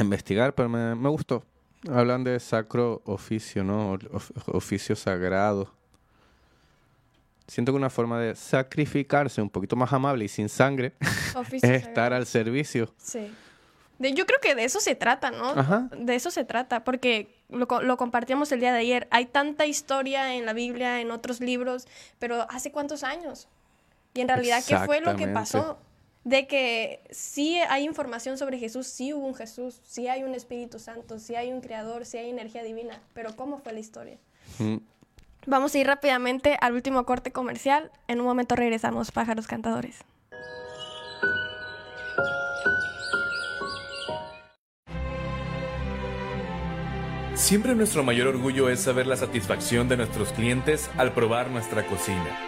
investigar, 0.00 0.54
pero 0.54 0.68
me, 0.68 0.94
me, 0.94 1.08
gustó. 1.08 1.44
Hablan 1.90 2.24
de 2.24 2.40
sacro 2.40 3.02
oficio, 3.04 3.62
¿no? 3.62 3.98
oficio 4.46 4.96
sagrado. 4.96 5.74
Siento 7.46 7.72
que 7.72 7.76
una 7.76 7.90
forma 7.90 8.18
de 8.18 8.34
sacrificarse 8.34 9.42
un 9.42 9.50
poquito 9.50 9.76
más 9.76 9.92
amable 9.92 10.24
y 10.24 10.28
sin 10.28 10.48
sangre 10.48 10.94
es 11.52 11.64
estar 11.64 12.12
al 12.12 12.24
servicio. 12.24 12.94
Sí 12.96 13.30
yo 14.10 14.26
creo 14.26 14.40
que 14.40 14.54
de 14.54 14.64
eso 14.64 14.80
se 14.80 14.94
trata, 14.94 15.30
¿no? 15.30 15.88
De 15.96 16.14
eso 16.14 16.30
se 16.30 16.44
trata, 16.44 16.84
porque 16.84 17.34
lo, 17.48 17.66
lo, 17.82 17.96
compartíamos 17.96 18.52
el 18.52 18.60
día 18.60 18.72
de 18.72 18.80
ayer. 18.80 19.08
Hay 19.10 19.26
tanta 19.26 19.66
historia 19.66 20.34
en 20.34 20.46
la 20.46 20.52
Biblia, 20.52 21.00
en 21.00 21.10
otros 21.10 21.40
libros, 21.40 21.86
pero 22.18 22.46
¿hace 22.50 22.72
cuántos 22.72 23.04
años? 23.04 23.48
Y 24.14 24.20
en 24.20 24.28
realidad, 24.28 24.62
¿qué 24.66 24.78
fue 24.78 25.00
lo 25.00 25.16
que 25.16 25.28
pasó? 25.28 25.78
De 26.24 26.46
que 26.46 27.02
sí 27.10 27.56
hay 27.68 27.84
información 27.84 28.38
sobre 28.38 28.58
Jesús, 28.58 28.86
sí 28.86 29.12
hubo 29.12 29.26
un 29.26 29.34
Jesús, 29.34 29.80
sí 29.84 30.06
hay 30.06 30.22
un 30.22 30.34
Espíritu 30.34 30.78
Santo, 30.78 31.18
sí 31.18 31.34
hay 31.34 31.52
un 31.52 31.60
Creador, 31.60 32.06
sí 32.06 32.18
hay 32.18 32.30
energía 32.30 32.62
divina, 32.62 33.00
pero 33.12 33.34
¿cómo 33.34 33.58
fue 33.58 33.72
la 33.72 33.80
historia? 33.80 34.18
Vamos 35.46 35.74
a 35.74 35.78
ir 35.78 35.86
rápidamente 35.86 36.56
al 36.60 36.74
último 36.74 37.04
corte 37.04 37.32
comercial. 37.32 37.90
En 38.06 38.20
un 38.20 38.26
momento 38.26 38.54
regresamos, 38.54 39.10
pájaros 39.10 39.48
cantadores. 39.48 40.04
Siempre 47.42 47.74
nuestro 47.74 48.04
mayor 48.04 48.28
orgullo 48.28 48.68
es 48.68 48.78
saber 48.78 49.08
la 49.08 49.16
satisfacción 49.16 49.88
de 49.88 49.96
nuestros 49.96 50.32
clientes 50.32 50.88
al 50.96 51.12
probar 51.12 51.50
nuestra 51.50 51.84
cocina. 51.84 52.38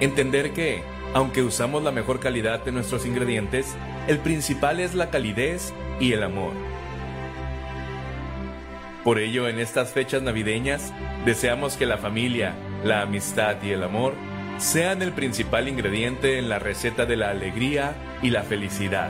Entender 0.00 0.52
que, 0.52 0.82
aunque 1.14 1.42
usamos 1.42 1.82
la 1.82 1.92
mejor 1.92 2.20
calidad 2.20 2.62
de 2.62 2.72
nuestros 2.72 3.06
ingredientes, 3.06 3.74
el 4.06 4.18
principal 4.18 4.80
es 4.80 4.94
la 4.94 5.08
calidez 5.08 5.72
y 5.98 6.12
el 6.12 6.22
amor. 6.22 6.52
Por 9.02 9.18
ello, 9.18 9.48
en 9.48 9.60
estas 9.60 9.92
fechas 9.92 10.20
navideñas, 10.20 10.92
deseamos 11.24 11.78
que 11.78 11.86
la 11.86 11.96
familia, 11.96 12.52
la 12.84 13.00
amistad 13.00 13.56
y 13.62 13.70
el 13.70 13.82
amor 13.82 14.12
sean 14.58 15.00
el 15.00 15.12
principal 15.12 15.68
ingrediente 15.68 16.38
en 16.38 16.50
la 16.50 16.58
receta 16.58 17.06
de 17.06 17.16
la 17.16 17.30
alegría 17.30 17.94
y 18.20 18.28
la 18.28 18.42
felicidad. 18.42 19.08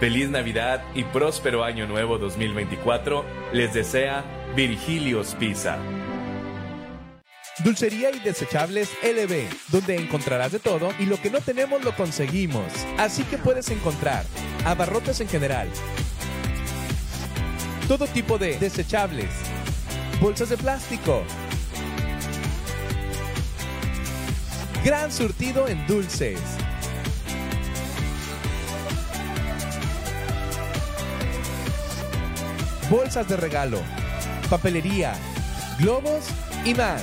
Feliz 0.00 0.30
Navidad 0.30 0.80
y 0.94 1.02
próspero 1.02 1.64
Año 1.64 1.88
Nuevo 1.88 2.18
2024 2.18 3.24
les 3.52 3.74
desea 3.74 4.24
Virgilios 4.54 5.34
Pisa. 5.34 5.76
Dulcería 7.64 8.12
y 8.12 8.20
desechables 8.20 8.90
LB, 9.02 9.48
donde 9.72 9.96
encontrarás 9.96 10.52
de 10.52 10.60
todo 10.60 10.92
y 11.00 11.06
lo 11.06 11.20
que 11.20 11.30
no 11.30 11.40
tenemos 11.40 11.82
lo 11.82 11.96
conseguimos. 11.96 12.72
Así 12.96 13.24
que 13.24 13.38
puedes 13.38 13.70
encontrar 13.70 14.24
abarrotes 14.64 15.20
en 15.20 15.28
general, 15.28 15.68
todo 17.88 18.06
tipo 18.06 18.38
de 18.38 18.56
desechables, 18.56 19.30
bolsas 20.20 20.50
de 20.50 20.58
plástico, 20.58 21.24
gran 24.84 25.10
surtido 25.10 25.66
en 25.66 25.84
dulces. 25.88 26.38
Bolsas 32.90 33.28
de 33.28 33.36
regalo, 33.36 33.78
papelería, 34.48 35.12
globos 35.78 36.24
y 36.64 36.72
más. 36.72 37.02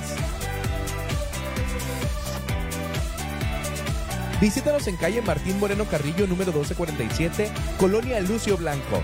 Visítanos 4.41 4.87
en 4.87 4.97
calle 4.97 5.21
Martín 5.21 5.59
Moreno 5.59 5.85
Carrillo 5.85 6.25
número 6.25 6.51
1247, 6.51 7.51
Colonia 7.77 8.19
Lucio 8.19 8.57
Blanco. 8.57 9.03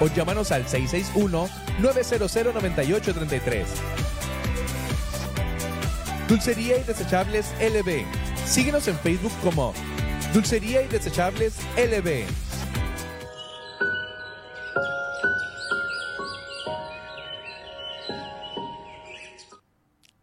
O 0.00 0.08
llámanos 0.08 0.52
al 0.52 0.66
661-900-9833. 0.66 3.64
Dulcería 6.28 6.76
y 6.76 6.82
Desechables 6.82 7.46
LB. 7.60 8.04
Síguenos 8.46 8.88
en 8.88 8.98
Facebook 8.98 9.32
como 9.42 9.72
Dulcería 10.34 10.82
y 10.82 10.88
Desechables 10.88 11.54
LB. 11.78 12.45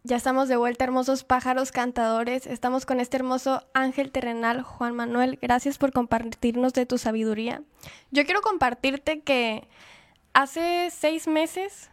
Ya 0.06 0.16
estamos 0.16 0.48
de 0.48 0.56
vuelta, 0.56 0.84
hermosos 0.84 1.24
pájaros 1.24 1.72
cantadores. 1.72 2.46
Estamos 2.46 2.84
con 2.84 3.00
este 3.00 3.16
hermoso 3.16 3.66
ángel 3.72 4.12
terrenal, 4.12 4.60
Juan 4.60 4.94
Manuel. 4.94 5.38
Gracias 5.40 5.78
por 5.78 5.94
compartirnos 5.94 6.74
de 6.74 6.84
tu 6.84 6.98
sabiduría. 6.98 7.62
Yo 8.10 8.26
quiero 8.26 8.42
compartirte 8.42 9.20
que 9.20 9.66
hace 10.34 10.90
seis 10.90 11.26
meses 11.26 11.88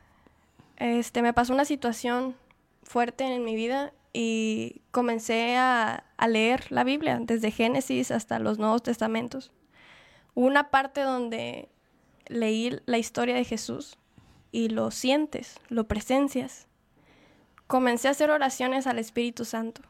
este, 0.75 1.21
me 1.21 1.31
pasó 1.31 1.53
una 1.53 1.63
situación 1.63 2.35
fuerte 2.83 3.23
en 3.23 3.45
mi 3.45 3.55
vida 3.55 3.93
y 4.11 4.81
comencé 4.91 5.55
a, 5.55 6.03
a 6.17 6.27
leer 6.27 6.69
la 6.69 6.83
Biblia, 6.83 7.17
desde 7.21 7.49
Génesis 7.49 8.11
hasta 8.11 8.39
los 8.39 8.59
Nuevos 8.59 8.83
Testamentos. 8.83 9.53
Una 10.35 10.69
parte 10.69 10.99
donde 10.99 11.69
leí 12.27 12.77
la 12.85 12.97
historia 12.97 13.35
de 13.35 13.45
Jesús 13.45 13.97
y 14.51 14.67
lo 14.67 14.91
sientes, 14.91 15.61
lo 15.69 15.87
presencias 15.87 16.67
comencé 17.71 18.09
a 18.09 18.11
hacer 18.11 18.31
oraciones 18.31 18.85
al 18.85 18.99
Espíritu 18.99 19.45
Santo. 19.45 19.81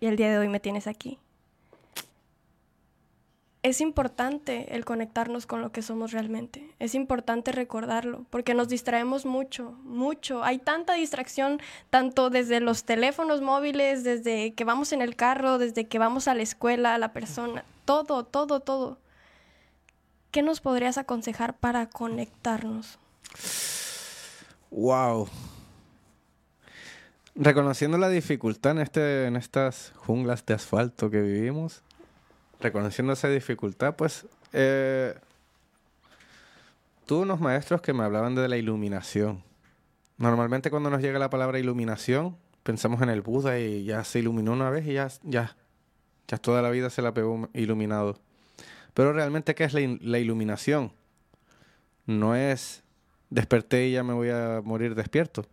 Y 0.00 0.06
el 0.06 0.16
día 0.16 0.30
de 0.30 0.36
hoy 0.36 0.48
me 0.48 0.60
tienes 0.60 0.86
aquí. 0.86 1.18
Es 3.62 3.80
importante 3.80 4.76
el 4.76 4.84
conectarnos 4.84 5.46
con 5.46 5.62
lo 5.62 5.72
que 5.72 5.80
somos 5.80 6.12
realmente. 6.12 6.68
Es 6.80 6.94
importante 6.94 7.52
recordarlo, 7.52 8.26
porque 8.28 8.52
nos 8.52 8.68
distraemos 8.68 9.24
mucho, 9.24 9.78
mucho. 9.82 10.44
Hay 10.44 10.58
tanta 10.58 10.92
distracción, 10.92 11.58
tanto 11.88 12.28
desde 12.28 12.60
los 12.60 12.84
teléfonos 12.84 13.40
móviles, 13.40 14.04
desde 14.04 14.52
que 14.52 14.64
vamos 14.64 14.92
en 14.92 15.00
el 15.00 15.16
carro, 15.16 15.56
desde 15.56 15.86
que 15.86 15.98
vamos 15.98 16.28
a 16.28 16.34
la 16.34 16.42
escuela, 16.42 16.94
a 16.94 16.98
la 16.98 17.14
persona, 17.14 17.64
todo, 17.86 18.26
todo, 18.26 18.60
todo. 18.60 18.98
¿Qué 20.30 20.42
nos 20.42 20.60
podrías 20.60 20.98
aconsejar 20.98 21.56
para 21.56 21.88
conectarnos? 21.88 22.98
Wow, 24.70 25.30
reconociendo 27.34 27.98
la 27.98 28.08
dificultad 28.08 28.72
en, 28.72 28.78
este, 28.78 29.26
en 29.26 29.36
estas 29.36 29.92
junglas 29.96 30.44
de 30.46 30.54
asfalto 30.54 31.10
que 31.10 31.20
vivimos, 31.20 31.82
reconociendo 32.60 33.12
esa 33.12 33.28
dificultad, 33.28 33.96
pues 33.96 34.26
eh, 34.52 35.14
tuve 37.06 37.22
unos 37.22 37.40
maestros 37.40 37.82
que 37.82 37.92
me 37.92 38.04
hablaban 38.04 38.34
de 38.34 38.48
la 38.48 38.56
iluminación. 38.56 39.42
Normalmente 40.16 40.70
cuando 40.70 40.90
nos 40.90 41.02
llega 41.02 41.18
la 41.18 41.30
palabra 41.30 41.58
iluminación, 41.58 42.36
pensamos 42.62 43.02
en 43.02 43.10
el 43.10 43.20
Buda 43.20 43.58
y 43.58 43.84
ya 43.84 44.04
se 44.04 44.20
iluminó 44.20 44.52
una 44.52 44.70
vez 44.70 44.86
y 44.86 44.94
ya, 44.94 45.08
ya, 45.22 45.56
ya 46.28 46.38
toda 46.38 46.62
la 46.62 46.70
vida 46.70 46.88
se 46.90 47.02
la 47.02 47.12
pegó 47.12 47.48
iluminado. 47.52 48.20
Pero 48.94 49.12
realmente, 49.12 49.56
¿qué 49.56 49.64
es 49.64 49.74
la, 49.74 49.80
la 50.00 50.20
iluminación? 50.20 50.92
No 52.06 52.36
es 52.36 52.84
desperté 53.28 53.88
y 53.88 53.92
ya 53.92 54.04
me 54.04 54.12
voy 54.12 54.30
a 54.30 54.60
morir 54.64 54.94
despierto. 54.94 55.44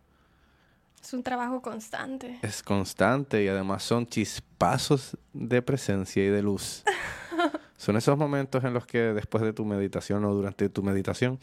Es 1.02 1.12
un 1.12 1.22
trabajo 1.24 1.60
constante. 1.60 2.38
Es 2.42 2.62
constante 2.62 3.42
y 3.42 3.48
además 3.48 3.82
son 3.82 4.06
chispazos 4.06 5.16
de 5.32 5.60
presencia 5.60 6.24
y 6.24 6.28
de 6.28 6.42
luz. 6.42 6.84
son 7.76 7.96
esos 7.96 8.16
momentos 8.16 8.62
en 8.62 8.72
los 8.72 8.86
que 8.86 8.98
después 8.98 9.42
de 9.42 9.52
tu 9.52 9.64
meditación 9.64 10.24
o 10.24 10.32
durante 10.32 10.68
tu 10.68 10.82
meditación 10.84 11.40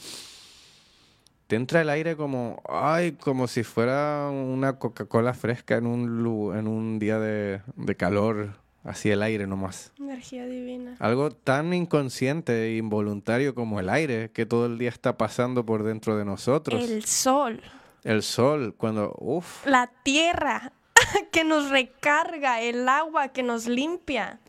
te 1.47 1.57
entra 1.57 1.82
el 1.82 1.89
aire 1.89 2.16
como, 2.16 2.62
ay, 2.70 3.14
como 3.14 3.47
si 3.47 3.64
fuera 3.64 4.30
una 4.30 4.78
Coca-Cola 4.78 5.34
fresca 5.34 5.78
en 5.78 5.88
un, 5.88 6.53
en 6.55 6.68
un 6.68 6.99
día 6.99 7.18
de, 7.18 7.62
de 7.76 7.95
calor, 7.95 8.53
así 8.84 9.10
el 9.10 9.24
aire 9.24 9.47
nomás. 9.47 9.91
Energía 9.99 10.45
divina. 10.45 10.95
Algo 10.99 11.32
tan 11.32 11.74
inconsciente 11.74 12.68
e 12.68 12.78
involuntario 12.78 13.55
como 13.55 13.80
el 13.80 13.89
aire 13.89 14.30
que 14.32 14.45
todo 14.45 14.68
el 14.68 14.78
día 14.78 14.89
está 14.89 15.18
pasando 15.18 15.66
por 15.66 15.82
dentro 15.82 16.16
de 16.16 16.24
nosotros. 16.24 16.88
El 16.88 17.03
sol. 17.03 17.62
El 18.04 18.24
sol, 18.24 18.76
cuando, 18.78 19.16
uff. 19.20 19.66
La 19.66 19.91
tierra 20.04 20.74
que 21.32 21.43
nos 21.43 21.70
recarga, 21.70 22.62
el 22.62 22.88
agua 22.88 23.30
que 23.30 23.43
nos 23.43 23.68
limpia. 23.68 24.39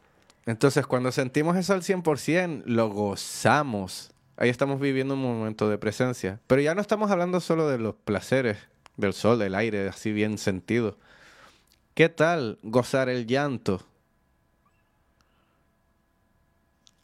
Entonces, 0.46 0.86
cuando 0.86 1.12
sentimos 1.12 1.57
eso 1.57 1.74
al 1.74 1.82
100%, 1.82 2.64
lo 2.64 2.88
gozamos. 2.88 4.12
Ahí 4.36 4.48
estamos 4.48 4.80
viviendo 4.80 5.14
un 5.14 5.22
momento 5.22 5.68
de 5.68 5.78
presencia. 5.78 6.40
Pero 6.46 6.62
ya 6.62 6.74
no 6.74 6.80
estamos 6.80 7.11
hablando 7.11 7.40
solo 7.40 7.68
de 7.68 7.78
los 7.78 7.94
placeres 7.94 8.59
del 8.96 9.12
sol, 9.12 9.38
del 9.38 9.55
aire, 9.55 9.88
así 9.88 10.12
bien 10.12 10.38
sentido. 10.38 10.98
¿Qué 11.94 12.09
tal 12.09 12.59
gozar 12.62 13.09
el 13.09 13.26
llanto? 13.26 13.82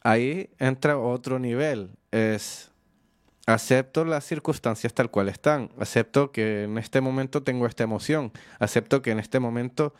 Ahí 0.01 0.49
entra 0.57 0.97
otro 0.97 1.37
nivel. 1.37 1.91
Es 2.11 2.71
acepto 3.47 4.03
las 4.05 4.25
circunstancias 4.25 4.93
tal 4.93 5.09
cual 5.09 5.29
están, 5.29 5.71
acepto 5.79 6.31
que 6.31 6.65
en 6.65 6.77
este 6.77 7.01
momento 7.01 7.41
tengo 7.41 7.65
esta 7.65 7.83
emoción, 7.83 8.31
acepto 8.59 9.01
que 9.01 9.11
en 9.11 9.19
este 9.19 9.39
momento... 9.39 9.93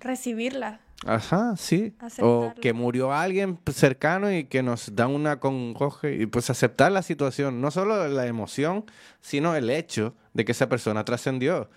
Recibirla. 0.00 0.80
Ajá, 1.06 1.56
sí. 1.56 1.94
O 2.20 2.52
que 2.60 2.72
murió 2.72 3.12
alguien 3.12 3.58
cercano 3.72 4.32
y 4.32 4.44
que 4.44 4.62
nos 4.62 4.94
da 4.94 5.06
una 5.06 5.38
congoje 5.38 6.14
y 6.14 6.26
pues 6.26 6.50
aceptar 6.50 6.90
la 6.90 7.02
situación, 7.02 7.60
no 7.60 7.70
solo 7.70 8.08
la 8.08 8.26
emoción, 8.26 8.84
sino 9.20 9.54
el 9.54 9.70
hecho 9.70 10.14
de 10.34 10.44
que 10.44 10.52
esa 10.52 10.68
persona 10.68 11.04
trascendió. 11.04 11.70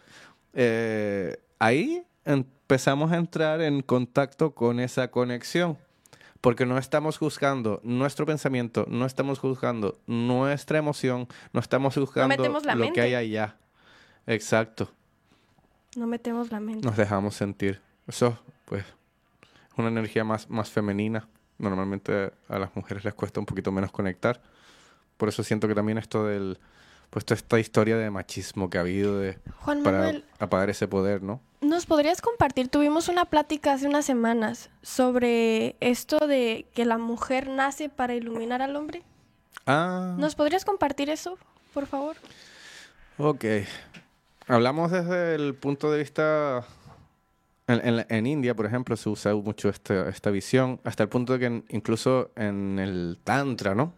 Eh, 0.54 1.38
ahí 1.60 2.04
empezamos 2.24 3.12
a 3.12 3.18
entrar 3.18 3.62
en 3.62 3.82
contacto 3.82 4.56
con 4.56 4.80
esa 4.80 5.12
conexión 5.12 5.78
porque 6.46 6.68
no 6.68 6.78
estamos 6.78 7.18
juzgando 7.18 7.82
nuestro 7.84 8.28
pensamiento, 8.28 8.86
no 8.88 9.08
estamos 9.08 9.40
juzgando 9.40 9.98
nuestra 10.06 10.78
emoción, 10.78 11.28
no 11.54 11.60
estamos 11.60 11.96
juzgando 11.96 12.36
lo 12.38 12.94
que 12.94 13.02
hay 13.02 13.16
allá. 13.16 13.58
Exacto. 14.28 14.92
No 15.96 16.06
metemos 16.06 16.52
la 16.52 16.60
mente. 16.60 16.86
Nos 16.86 16.98
dejamos 16.98 17.34
sentir. 17.34 17.82
Eso, 18.06 18.38
pues, 18.66 18.86
una 19.76 19.88
energía 19.88 20.24
más, 20.24 20.48
más 20.48 20.70
femenina. 20.70 21.28
Normalmente 21.58 22.32
a 22.48 22.60
las 22.60 22.76
mujeres 22.76 23.04
les 23.04 23.16
cuesta 23.16 23.40
un 23.40 23.48
poquito 23.48 23.72
menos 23.72 23.92
conectar. 23.92 24.40
Por 25.18 25.30
eso 25.30 25.44
siento 25.44 25.68
que 25.68 25.74
también 25.74 25.98
esto 25.98 26.28
del 26.28 26.60
pues 27.10 27.26
toda 27.26 27.38
esta 27.38 27.60
historia 27.60 27.98
de 27.98 28.10
machismo 28.10 28.70
que 28.70 28.78
ha 28.78 28.82
habido 28.82 29.20
de 29.20 29.38
Juan 29.62 29.84
para 29.84 29.98
Manuel, 30.00 30.26
apagar 30.40 30.70
ese 30.70 30.88
poder, 30.88 31.22
¿no? 31.24 31.42
¿nos 31.62 31.86
podrías 31.88 32.22
compartir? 32.22 32.68
Tuvimos 32.70 33.08
una 33.10 33.26
plática 33.26 33.74
hace 33.74 33.88
unas 33.88 34.06
semanas 34.06 34.70
sobre 34.84 35.76
esto 35.80 36.28
de 36.28 36.68
que 36.76 36.86
la 36.86 36.98
mujer 37.00 37.48
nace 37.50 37.90
para 37.90 38.14
iluminar 38.14 38.62
al 38.62 38.76
hombre. 38.76 39.02
Ah, 39.66 40.16
¿Nos 40.20 40.36
podrías 40.36 40.64
compartir 40.66 41.10
eso, 41.10 41.38
por 41.74 41.88
favor? 41.88 42.18
ok. 43.18 43.46
Hablamos 44.48 44.92
desde 44.92 45.34
el 45.34 45.56
punto 45.56 45.92
de 45.92 45.98
vista 46.00 46.64
en, 47.68 47.88
en 47.88 47.96
la- 47.96 48.06
en 48.10 48.28
India, 48.28 48.54
por 48.56 48.68
ejemplo, 48.68 48.96
se 48.96 49.10
usa 49.10 49.34
mucho 49.34 49.70
esta, 49.70 50.08
esta 50.10 50.30
visión, 50.30 50.80
hasta 50.84 51.02
el 51.02 51.10
punto 51.10 51.34
de 51.34 51.40
que 51.40 51.64
incluso 51.70 52.30
en 52.36 52.78
el 52.78 53.18
Tantra, 53.24 53.74
¿no? 53.74 53.92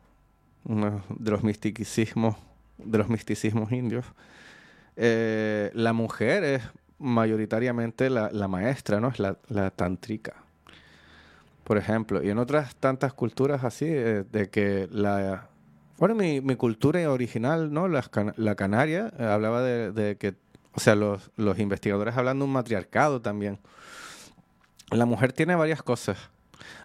Uno 0.63 1.03
de 1.09 1.31
los 1.31 1.43
misticismos, 1.43 2.37
de 2.77 2.97
los 2.97 3.09
misticismos 3.09 3.71
indios, 3.71 4.05
eh, 4.95 5.71
la 5.73 5.93
mujer 5.93 6.43
es 6.43 6.63
mayoritariamente 6.99 8.09
la, 8.09 8.31
la 8.31 8.47
maestra, 8.47 8.99
¿no? 8.99 9.09
Es 9.09 9.19
la, 9.19 9.37
la 9.49 9.69
tantrica. 9.71 10.33
Por 11.63 11.77
ejemplo, 11.77 12.23
y 12.23 12.29
en 12.29 12.37
otras 12.37 12.75
tantas 12.75 13.13
culturas 13.13 13.63
así, 13.63 13.85
eh, 13.87 14.23
de 14.31 14.49
que 14.49 14.87
la... 14.91 15.49
Bueno, 15.97 16.15
mi, 16.15 16.41
mi 16.41 16.55
cultura 16.55 17.11
original, 17.11 17.73
¿no? 17.73 17.87
Can- 18.09 18.33
la 18.37 18.55
canaria, 18.55 19.11
eh, 19.19 19.25
hablaba 19.25 19.61
de, 19.61 19.91
de 19.91 20.15
que, 20.15 20.35
o 20.73 20.79
sea, 20.79 20.95
los, 20.95 21.31
los 21.35 21.59
investigadores 21.59 22.15
hablan 22.15 22.39
de 22.39 22.45
un 22.45 22.53
matriarcado 22.53 23.21
también. 23.21 23.59
La 24.91 25.05
mujer 25.05 25.33
tiene 25.33 25.55
varias 25.55 25.83
cosas. 25.83 26.17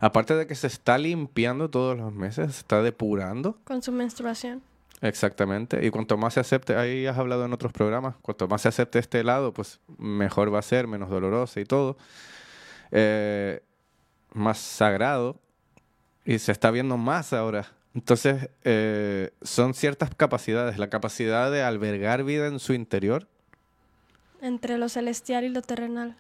Aparte 0.01 0.35
de 0.35 0.47
que 0.47 0.55
se 0.55 0.67
está 0.67 0.99
limpiando 0.99 1.71
todos 1.71 1.97
los 1.97 2.13
meses, 2.13 2.53
se 2.53 2.61
está 2.61 2.83
depurando. 2.83 3.57
Con 3.65 3.83
su 3.83 3.93
menstruación. 3.93 4.63
Exactamente. 5.03 5.85
Y 5.85 5.91
cuanto 5.91 6.17
más 6.17 6.35
se 6.35 6.41
acepte, 6.41 6.77
ahí 6.77 7.07
has 7.07 7.19
hablado 7.19 7.45
en 7.45 7.53
otros 7.53 7.73
programas, 7.73 8.15
cuanto 8.23 8.47
más 8.47 8.63
se 8.63 8.69
acepte 8.69 9.01
este 9.01 9.25
lado, 9.25 9.53
pues 9.53 9.81
mejor 9.99 10.55
va 10.55 10.61
a 10.61 10.63
ser, 10.63 10.87
menos 10.87 11.11
doloroso 11.11 11.59
y 11.59 11.65
todo. 11.65 11.97
Eh, 12.93 13.61
más 14.33 14.59
sagrado. 14.59 15.41
Y 16.25 16.39
se 16.39 16.53
está 16.53 16.71
viendo 16.71 16.97
más 16.97 17.33
ahora. 17.33 17.67
Entonces, 17.95 18.49
eh, 18.63 19.33
son 19.43 19.75
ciertas 19.75 20.15
capacidades. 20.15 20.79
La 20.79 20.89
capacidad 20.89 21.51
de 21.51 21.65
albergar 21.65 22.23
vida 22.23 22.47
en 22.47 22.61
su 22.61 22.73
interior. 22.73 23.27
Entre 24.41 24.79
lo 24.79 24.89
celestial 24.89 25.45
y 25.45 25.49
lo 25.49 25.63
terrenal. 25.63 26.17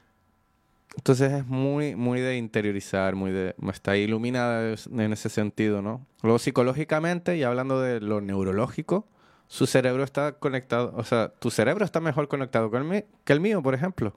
Entonces 0.97 1.32
es 1.32 1.47
muy, 1.47 1.97
muy 1.97 2.20
de 2.20 2.36
interiorizar, 2.36 3.14
muy 3.14 3.30
de... 3.30 3.55
Está 3.72 3.97
iluminada 3.97 4.74
en 4.93 5.12
ese 5.12 5.28
sentido, 5.28 5.80
¿no? 5.80 6.07
Luego 6.22 6.38
psicológicamente, 6.38 7.36
y 7.36 7.43
hablando 7.43 7.80
de 7.80 8.01
lo 8.01 8.20
neurológico, 8.20 9.07
su 9.49 9.66
cerebro 9.66 10.05
está 10.05 10.32
conectado, 10.32 10.93
o 10.97 11.05
sea, 11.05 11.28
tu 11.28 11.51
cerebro 11.51 11.84
está 11.84 12.01
mejor 12.01 12.28
conectado 12.28 12.70
que 12.70 12.76
el, 12.76 13.05
que 13.24 13.32
el 13.32 13.40
mío, 13.40 13.62
por 13.62 13.74
ejemplo. 13.74 14.14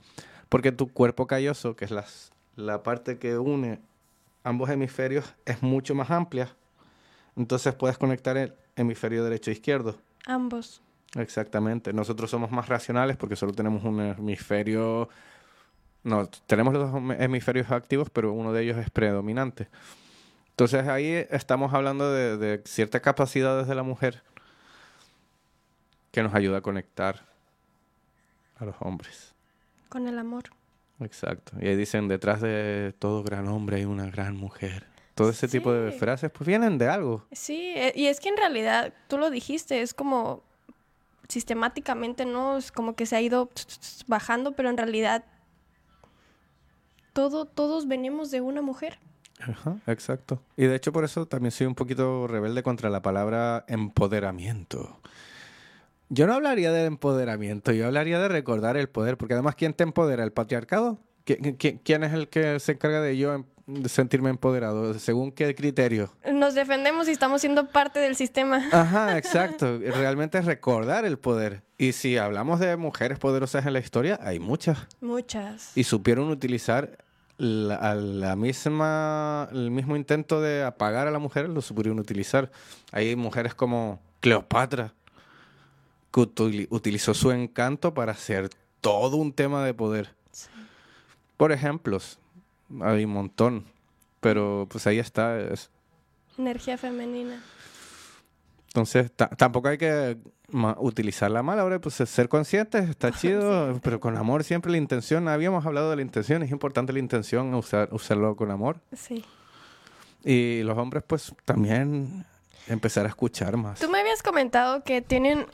Porque 0.49 0.71
tu 0.71 0.91
cuerpo 0.91 1.27
calloso, 1.27 1.75
que 1.75 1.85
es 1.85 1.91
las, 1.91 2.31
la 2.55 2.83
parte 2.83 3.17
que 3.17 3.37
une 3.37 3.79
ambos 4.43 4.69
hemisferios, 4.69 5.33
es 5.45 5.63
mucho 5.63 5.95
más 5.95 6.11
amplia. 6.11 6.55
Entonces 7.35 7.73
puedes 7.73 7.97
conectar 7.97 8.37
el 8.37 8.53
hemisferio 8.75 9.23
derecho 9.23 9.49
e 9.49 9.53
izquierdo. 9.53 9.97
Ambos. 10.25 10.81
Exactamente. 11.15 11.93
Nosotros 11.93 12.29
somos 12.29 12.51
más 12.51 12.69
racionales 12.69 13.17
porque 13.17 13.35
solo 13.35 13.53
tenemos 13.53 13.83
un 13.83 13.99
hemisferio. 14.01 15.09
No, 16.05 16.27
tenemos 16.47 16.73
los 16.73 16.89
dos 16.89 17.01
hem- 17.01 17.19
hemisferios 17.21 17.69
activos, 17.71 18.09
pero 18.09 18.31
uno 18.31 18.53
de 18.53 18.63
ellos 18.63 18.77
es 18.77 18.89
predominante. 18.89 19.67
Entonces 20.51 20.87
ahí 20.87 21.25
estamos 21.31 21.73
hablando 21.73 22.09
de, 22.13 22.37
de 22.37 22.61
ciertas 22.65 23.01
capacidades 23.01 23.67
de 23.67 23.75
la 23.75 23.83
mujer 23.83 24.23
que 26.11 26.23
nos 26.23 26.33
ayuda 26.33 26.59
a 26.59 26.61
conectar 26.61 27.25
a 28.57 28.65
los 28.65 28.75
hombres. 28.79 29.33
Con 29.89 30.07
el 30.07 30.17
amor. 30.17 30.43
Exacto. 31.01 31.53
Y 31.59 31.67
ahí 31.67 31.75
dicen, 31.75 32.07
detrás 32.07 32.39
de 32.39 32.93
todo 32.99 33.21
gran 33.23 33.47
hombre 33.49 33.77
hay 33.77 33.85
una 33.85 34.09
gran 34.09 34.37
mujer. 34.37 34.87
Todo 35.13 35.29
ese 35.29 35.47
tipo 35.47 35.73
de 35.73 35.91
frases 35.91 36.31
pues 36.31 36.47
vienen 36.47 36.77
de 36.77 36.87
algo. 36.87 37.25
Sí, 37.31 37.73
e- 37.75 37.93
y 37.95 38.05
es 38.07 38.19
que 38.19 38.29
en 38.29 38.37
realidad, 38.37 38.93
tú 39.07 39.17
lo 39.17 39.29
dijiste, 39.29 39.81
es 39.81 39.93
como 39.93 40.41
sistemáticamente, 41.27 42.25
¿no? 42.25 42.57
Es 42.57 42.71
como 42.71 42.95
que 42.95 43.05
se 43.05 43.15
ha 43.15 43.21
ido 43.21 43.49
bajando, 44.07 44.53
pero 44.53 44.69
en 44.69 44.77
realidad 44.77 45.23
todo, 47.15 47.45
todos 47.45 47.87
venimos 47.87 48.29
de 48.29 48.41
una 48.41 48.61
mujer. 48.61 48.99
Ajá, 49.39 49.77
exacto. 49.87 50.41
Y 50.57 50.65
de 50.65 50.75
hecho 50.75 50.91
por 50.91 51.05
eso 51.05 51.25
también 51.27 51.51
soy 51.51 51.65
un 51.65 51.75
poquito 51.75 52.27
rebelde 52.27 52.61
contra 52.61 52.89
la 52.89 53.01
palabra 53.01 53.63
empoderamiento. 53.69 54.99
Yo 56.09 56.27
no 56.27 56.33
hablaría 56.33 56.71
del 56.71 56.87
empoderamiento, 56.87 57.71
yo 57.71 57.87
hablaría 57.87 58.19
de 58.19 58.27
recordar 58.27 58.75
el 58.77 58.89
poder, 58.89 59.17
porque 59.17 59.33
además 59.33 59.55
¿quién 59.55 59.73
te 59.73 59.83
empodera? 59.83 60.23
¿El 60.23 60.31
patriarcado? 60.33 60.99
¿Qui- 61.25 61.57
qui- 61.57 61.79
¿Quién 61.83 62.03
es 62.03 62.13
el 62.13 62.27
que 62.27 62.59
se 62.59 62.73
encarga 62.73 63.01
de 63.01 63.17
yo 63.17 63.33
em- 63.33 63.45
de 63.65 63.89
sentirme 63.89 64.29
empoderado? 64.29 64.93
¿Según 64.99 65.31
qué 65.31 65.55
criterio? 65.55 66.11
Nos 66.31 66.53
defendemos 66.53 67.07
y 67.07 67.11
estamos 67.11 67.41
siendo 67.41 67.69
parte 67.69 67.99
del 67.99 68.15
sistema. 68.15 68.63
Ajá, 68.71 69.17
exacto. 69.17 69.79
Realmente 69.79 70.37
es 70.37 70.45
recordar 70.45 71.05
el 71.05 71.17
poder. 71.17 71.63
Y 71.79 71.93
si 71.93 72.17
hablamos 72.17 72.59
de 72.59 72.77
mujeres 72.77 73.17
poderosas 73.17 73.65
en 73.65 73.73
la 73.73 73.79
historia, 73.79 74.19
hay 74.21 74.37
muchas. 74.39 74.85
Muchas. 75.01 75.71
y 75.75 75.83
supieron 75.85 76.29
utilizar 76.29 76.99
la, 77.37 77.95
la 77.95 78.35
misma, 78.35 79.49
el 79.51 79.71
mismo 79.71 79.95
intento 79.95 80.41
de 80.41 80.63
apagar 80.63 81.07
a 81.07 81.11
la 81.11 81.19
mujer, 81.19 81.49
lo 81.49 81.61
supieron 81.61 81.99
utilizar. 81.99 82.51
Hay 82.91 83.15
mujeres 83.15 83.53
como 83.55 83.99
Cleopatra, 84.21 84.93
que 86.11 86.21
utili- 86.21 86.67
utilizó 86.69 87.13
su 87.13 87.31
encanto 87.31 87.93
para 87.93 88.13
hacer 88.13 88.49
todo 88.81 89.17
un 89.17 89.33
tema 89.33 89.65
de 89.65 89.73
poder. 89.73 90.15
Por 91.37 91.51
ejemplos, 91.51 92.19
hay 92.81 93.03
un 93.05 93.11
montón, 93.11 93.65
pero 94.21 94.67
pues 94.69 94.87
ahí 94.87 94.99
está. 94.99 95.37
es- 95.39 95.69
Energía 96.37 96.77
femenina. 96.77 97.41
Entonces, 98.67 99.11
ta- 99.13 99.29
tampoco 99.29 99.67
hay 99.69 99.77
que 99.77 100.17
ma- 100.51 100.75
utilizarla 100.79 101.41
mal. 101.43 101.59
Ahora, 101.59 101.79
pues 101.79 101.95
ser 101.95 102.29
conscientes 102.29 102.89
está 102.89 103.11
chido, 103.19 103.79
pero 103.83 103.99
con 103.99 104.17
amor 104.17 104.43
siempre 104.43 104.71
la 104.71 104.77
intención. 104.77 105.27
Habíamos 105.27 105.65
hablado 105.65 105.89
de 105.89 105.95
la 105.97 106.01
intención, 106.01 106.43
es 106.43 106.51
importante 106.51 106.93
la 106.93 106.99
intención, 106.99 107.53
usar, 107.53 107.89
usarlo 107.91 108.35
con 108.35 108.51
amor. 108.51 108.79
Sí. 108.93 109.23
Y 110.23 110.63
los 110.63 110.77
hombres, 110.77 111.03
pues 111.05 111.33
también 111.45 112.25
empezar 112.67 113.05
a 113.05 113.09
escuchar 113.09 113.57
más. 113.57 113.79
Tú 113.79 113.89
me 113.89 113.99
habías 113.99 114.23
comentado 114.23 114.83
que 114.83 115.01
tienen 115.01 115.45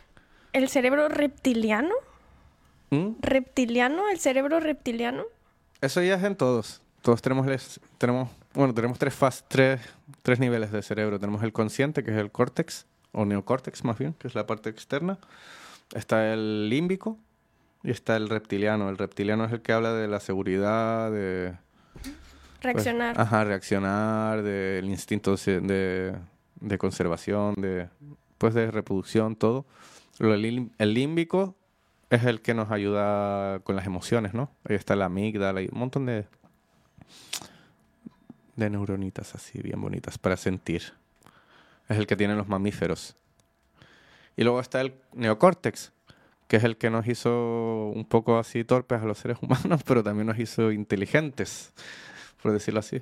el 0.54 0.70
cerebro 0.70 1.10
reptiliano. 1.10 1.94
¿Mm? 2.90 3.12
¿Reptiliano? 3.22 4.10
¿El 4.10 4.20
cerebro 4.20 4.60
reptiliano? 4.60 5.24
Eso 5.82 6.02
ya 6.02 6.16
es 6.16 6.24
en 6.24 6.36
todos. 6.36 6.82
Todos 7.02 7.22
tenemos, 7.22 7.48
les- 7.48 7.80
tenemos 7.98 8.30
bueno, 8.54 8.74
tenemos 8.74 9.00
tres, 9.00 9.14
fas- 9.18 9.44
tres, 9.48 9.80
tres 10.22 10.40
niveles 10.40 10.72
de 10.72 10.82
cerebro. 10.82 11.20
Tenemos 11.20 11.42
el 11.44 11.54
consciente, 11.54 12.04
que 12.04 12.12
es 12.12 12.18
el 12.18 12.32
córtex, 12.32 12.86
o 13.12 13.26
neocórtex 13.26 13.84
más 13.84 13.98
bien, 13.98 14.14
que 14.14 14.28
es 14.28 14.36
la 14.36 14.46
parte 14.48 14.70
externa. 14.70 15.18
Está 15.94 16.32
el 16.34 16.70
límbico 16.70 17.18
y 17.84 17.92
está 17.92 18.16
el 18.16 18.30
reptiliano. 18.30 18.90
El 18.90 18.98
reptiliano 18.98 19.46
es 19.46 19.52
el 19.52 19.62
que 19.62 19.74
habla 19.74 19.94
de 19.94 20.08
la 20.08 20.20
seguridad, 20.20 21.12
de... 21.12 21.56
pues, 22.02 22.16
Reaccionar. 22.62 23.20
ajá, 23.20 23.44
reaccionar, 23.44 24.44
del 24.44 24.86
instinto 24.86 25.36
de, 25.36 26.16
de 26.60 26.78
conservación, 26.78 27.56
de, 27.56 27.90
pues 28.38 28.54
de 28.54 28.72
reproducción, 28.72 29.36
todo. 29.36 29.66
Lim- 30.20 30.72
el 30.78 30.94
límbico 30.94 31.56
es 32.12 32.24
el 32.26 32.42
que 32.42 32.54
nos 32.54 32.72
ayuda 32.72 33.60
con 33.62 33.76
las 33.76 33.86
emociones, 33.86 34.34
¿no? 34.34 34.52
Ahí 34.64 34.76
está 34.76 34.96
la 34.96 35.06
amígdala 35.06 35.62
y 35.62 35.70
un 35.72 35.80
montón 35.80 36.06
de, 36.06 36.28
de 38.56 38.70
neuronitas 38.70 39.34
así, 39.34 39.60
bien 39.62 39.82
bonitas, 39.82 40.18
para 40.18 40.38
sentir. 40.38 40.94
Es 41.92 41.98
el 41.98 42.08
que 42.08 42.16
tienen 42.16 42.38
los 42.38 42.48
mamíferos. 42.48 43.16
Y 44.38 44.44
luego 44.44 44.60
está 44.62 44.82
el 44.82 44.94
neocórtex, 45.14 45.92
que 46.48 46.56
es 46.58 46.64
el 46.64 46.78
que 46.78 46.90
nos 46.90 47.06
hizo 47.08 47.92
un 47.94 48.06
poco 48.06 48.38
así 48.40 48.64
torpes 48.64 49.02
a 49.02 49.06
los 49.06 49.18
seres 49.18 49.38
humanos, 49.42 49.82
pero 49.86 50.04
también 50.04 50.28
nos 50.28 50.40
hizo 50.40 50.72
inteligentes, 50.72 51.74
por 52.42 52.52
decirlo 52.54 52.80
así. 52.80 53.02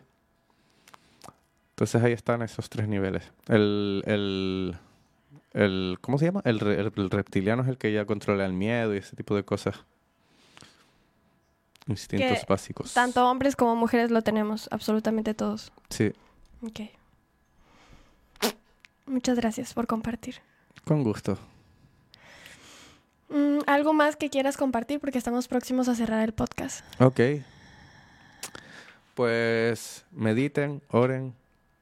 Entonces 1.71 2.01
ahí 2.03 2.11
están 2.13 2.41
esos 2.41 2.69
tres 2.69 2.87
niveles. 2.87 3.23
El, 3.47 4.03
el, 4.05 4.75
el 5.53 5.97
¿cómo 6.01 6.17
se 6.17 6.25
llama? 6.25 6.41
El, 6.45 6.59
re- 6.59 6.79
el 6.79 7.09
reptiliano 7.09 7.61
es 7.63 7.69
el 7.69 7.77
que 7.77 7.93
ya 7.93 8.05
controla 8.05 8.45
el 8.45 8.53
miedo 8.53 8.93
y 8.93 8.97
ese 8.97 9.15
tipo 9.15 9.35
de 9.35 9.43
cosas. 9.45 9.75
Instintos 11.87 12.39
Que 12.41 12.45
básicos. 12.47 12.93
Tanto 12.93 13.27
hombres 13.29 13.55
como 13.55 13.75
mujeres 13.75 14.11
lo 14.11 14.21
tenemos, 14.21 14.67
absolutamente 14.71 15.33
todos. 15.33 15.71
Sí, 15.89 16.11
Ok. 16.61 16.81
Muchas 19.09 19.37
gracias 19.37 19.73
por 19.73 19.87
compartir. 19.87 20.35
con 20.85 21.03
gusto. 21.03 21.37
Mm, 23.29 23.59
¿Algo 23.67 23.91
más 23.93 24.15
que 24.15 24.29
quieras 24.29 24.55
compartir? 24.55 24.99
Porque 24.99 25.17
estamos 25.17 25.47
próximos 25.47 25.87
a 25.89 25.95
cerrar 25.95 26.23
el 26.23 26.33
podcast. 26.33 26.85
Ok. 27.01 27.19
Pues 29.15 30.05
mediten, 30.11 30.81
oren, 30.89 31.33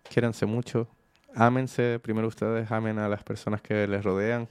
quiéranse 0.09 0.45
mucho, 0.45 0.87
ámense, 1.35 1.99
primero 1.99 2.27
ustedes 2.27 2.71
amen 2.71 2.97
a 2.97 3.07
las 3.07 3.23
personas 3.23 3.61
que 3.61 3.87
les 3.87 4.03
rodean 4.03 4.47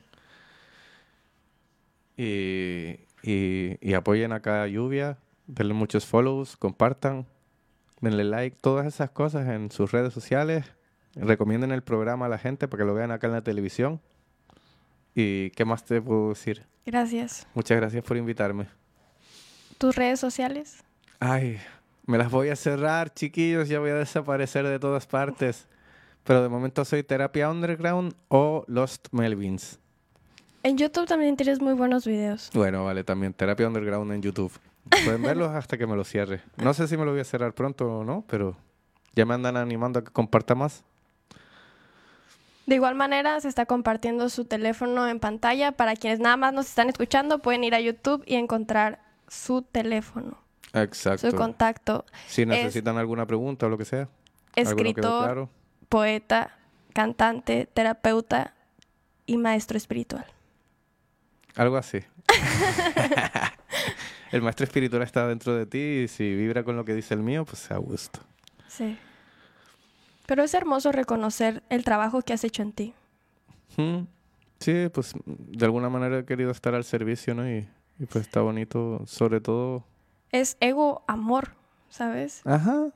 y, 2.16 3.00
y, 3.22 3.76
y 3.80 3.94
apoyen 3.94 4.32
acá 4.32 4.62
a 4.62 4.68
Lluvia, 4.68 5.18
denle 5.46 5.74
muchos 5.74 6.06
follows, 6.06 6.56
compartan, 6.56 7.26
denle 8.00 8.24
like, 8.24 8.56
todas 8.60 8.86
esas 8.86 9.10
cosas 9.10 9.48
en 9.48 9.70
sus 9.72 9.90
redes 9.90 10.14
sociales, 10.14 10.64
recomienden 11.16 11.72
el 11.72 11.82
programa 11.82 12.26
a 12.26 12.28
la 12.28 12.38
gente 12.38 12.68
para 12.68 12.82
que 12.82 12.86
lo 12.86 12.94
vean 12.94 13.10
acá 13.10 13.26
en 13.26 13.32
la 13.32 13.42
televisión. 13.42 14.00
¿Y 15.14 15.50
qué 15.50 15.64
más 15.64 15.84
te 15.84 16.00
puedo 16.02 16.28
decir? 16.30 16.64
Gracias. 16.84 17.46
Muchas 17.54 17.78
gracias 17.78 18.04
por 18.04 18.16
invitarme. 18.16 18.66
¿Tus 19.78 19.96
redes 19.96 20.20
sociales? 20.20 20.84
Ay, 21.18 21.58
me 22.04 22.18
las 22.18 22.30
voy 22.30 22.50
a 22.50 22.56
cerrar, 22.56 23.12
chiquillos, 23.12 23.68
ya 23.68 23.80
voy 23.80 23.90
a 23.90 23.94
desaparecer 23.94 24.66
de 24.66 24.78
todas 24.78 25.06
partes. 25.06 25.66
Pero 26.24 26.42
de 26.42 26.48
momento 26.48 26.84
soy 26.84 27.02
Terapia 27.02 27.50
Underground 27.50 28.14
o 28.28 28.64
Lost 28.68 29.08
Melvins. 29.12 29.78
En 30.62 30.76
YouTube 30.76 31.06
también 31.06 31.36
tienes 31.36 31.60
muy 31.60 31.74
buenos 31.74 32.06
videos. 32.06 32.50
Bueno, 32.52 32.84
vale, 32.84 33.04
también 33.04 33.32
Terapia 33.32 33.68
Underground 33.68 34.12
en 34.12 34.22
YouTube. 34.22 34.52
Pueden 35.04 35.22
verlos 35.22 35.50
hasta 35.50 35.78
que 35.78 35.86
me 35.86 35.96
lo 35.96 36.04
cierre. 36.04 36.42
No 36.56 36.74
sé 36.74 36.88
si 36.88 36.96
me 36.96 37.04
lo 37.04 37.12
voy 37.12 37.20
a 37.20 37.24
cerrar 37.24 37.54
pronto 37.54 38.00
o 38.00 38.04
no, 38.04 38.24
pero 38.28 38.56
ya 39.14 39.24
me 39.24 39.34
andan 39.34 39.56
animando 39.56 40.00
a 40.00 40.04
que 40.04 40.10
comparta 40.10 40.54
más. 40.54 40.84
De 42.66 42.74
igual 42.74 42.96
manera, 42.96 43.40
se 43.40 43.48
está 43.48 43.66
compartiendo 43.66 44.28
su 44.28 44.44
teléfono 44.44 45.06
en 45.08 45.20
pantalla. 45.20 45.72
Para 45.72 45.94
quienes 45.94 46.18
nada 46.18 46.36
más 46.36 46.52
nos 46.52 46.66
están 46.66 46.88
escuchando, 46.88 47.38
pueden 47.38 47.62
ir 47.64 47.74
a 47.74 47.80
YouTube 47.80 48.22
y 48.26 48.34
encontrar 48.34 49.00
su 49.28 49.62
teléfono, 49.62 50.38
Exacto. 50.72 51.30
su 51.30 51.36
contacto. 51.36 52.04
Si 52.26 52.42
Es 52.42 52.48
necesitan 52.48 52.98
alguna 52.98 53.26
pregunta 53.26 53.66
o 53.66 53.68
lo 53.68 53.78
que 53.78 53.84
sea. 53.84 54.08
escritor, 54.56 55.24
claro. 55.24 55.50
poeta, 55.88 56.56
cantante, 56.92 57.68
terapeuta 57.72 58.54
y 59.26 59.36
maestro 59.36 59.76
espiritual. 59.76 60.26
Algo 61.54 61.76
así. 61.76 62.00
el 64.32 64.42
maestro 64.42 64.64
espiritual 64.64 65.02
está 65.02 65.26
dentro 65.26 65.54
de 65.54 65.66
ti 65.66 65.78
y 66.04 66.08
si 66.08 66.34
vibra 66.34 66.64
con 66.64 66.76
lo 66.76 66.84
que 66.84 66.94
dice 66.94 67.14
el 67.14 67.20
mío, 67.20 67.44
pues 67.44 67.70
a 67.70 67.76
gusto. 67.76 68.20
Sí. 68.68 68.98
Pero 70.26 70.42
es 70.42 70.54
hermoso 70.54 70.92
reconocer 70.92 71.62
el 71.68 71.84
trabajo 71.84 72.22
que 72.22 72.32
has 72.32 72.44
hecho 72.44 72.62
en 72.62 72.72
ti. 72.72 72.94
Mm, 73.76 74.04
Sí, 74.58 74.88
pues 74.92 75.12
de 75.26 75.64
alguna 75.66 75.88
manera 75.90 76.18
he 76.20 76.24
querido 76.24 76.50
estar 76.50 76.74
al 76.74 76.84
servicio, 76.84 77.34
¿no? 77.34 77.46
Y, 77.48 77.68
y 77.98 78.06
pues 78.06 78.24
está 78.24 78.40
bonito, 78.40 79.02
sobre 79.06 79.40
todo. 79.40 79.84
Es 80.32 80.56
ego 80.60 81.04
amor, 81.06 81.50
¿sabes? 81.90 82.40
Ajá. 82.44 82.88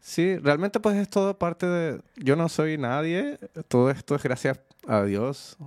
Sí, 0.00 0.38
realmente 0.38 0.80
pues 0.80 0.96
es 0.96 1.08
todo 1.10 1.38
parte 1.38 1.66
de... 1.66 2.00
Yo 2.16 2.36
no 2.36 2.48
soy 2.48 2.78
nadie, 2.78 3.38
todo 3.68 3.90
esto 3.90 4.14
es 4.14 4.22
gracias 4.22 4.58
a 4.86 5.02
Dios, 5.02 5.58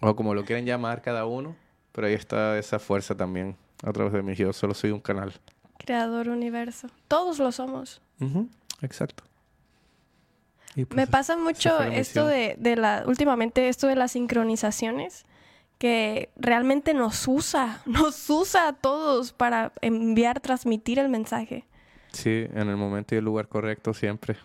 o 0.00 0.16
como 0.16 0.34
lo 0.34 0.44
quieren 0.44 0.64
llamar 0.64 1.02
cada 1.02 1.26
uno, 1.26 1.54
pero 1.92 2.06
ahí 2.06 2.14
está 2.14 2.58
esa 2.58 2.78
fuerza 2.78 3.14
también 3.14 3.56
a 3.84 3.92
través 3.92 4.12
de 4.14 4.22
mí. 4.22 4.34
Yo 4.34 4.52
solo 4.54 4.72
soy 4.72 4.90
un 4.90 5.00
canal. 5.00 5.34
Creador 5.78 6.28
universo. 6.28 6.88
Todos 7.08 7.38
lo 7.38 7.52
somos. 7.52 8.00
Ujú, 8.20 8.48
Exacto. 8.80 9.24
Y, 10.74 10.80
Me 10.80 10.86
pues, 10.86 11.08
pasa 11.08 11.36
mucho 11.36 11.82
esto 11.82 12.26
de, 12.26 12.56
de 12.58 12.76
la, 12.76 13.04
últimamente 13.06 13.68
esto 13.68 13.86
de 13.86 13.96
las 13.96 14.12
sincronizaciones, 14.12 15.26
que 15.78 16.30
realmente 16.36 16.94
nos 16.94 17.26
usa, 17.26 17.82
nos 17.86 18.30
usa 18.30 18.68
a 18.68 18.72
todos 18.72 19.32
para 19.32 19.72
enviar, 19.80 20.40
transmitir 20.40 20.98
el 20.98 21.08
mensaje. 21.08 21.64
Sí, 22.12 22.46
en 22.52 22.68
el 22.68 22.76
momento 22.76 23.14
y 23.14 23.18
el 23.18 23.24
lugar 23.24 23.48
correcto 23.48 23.92
siempre. 23.92 24.36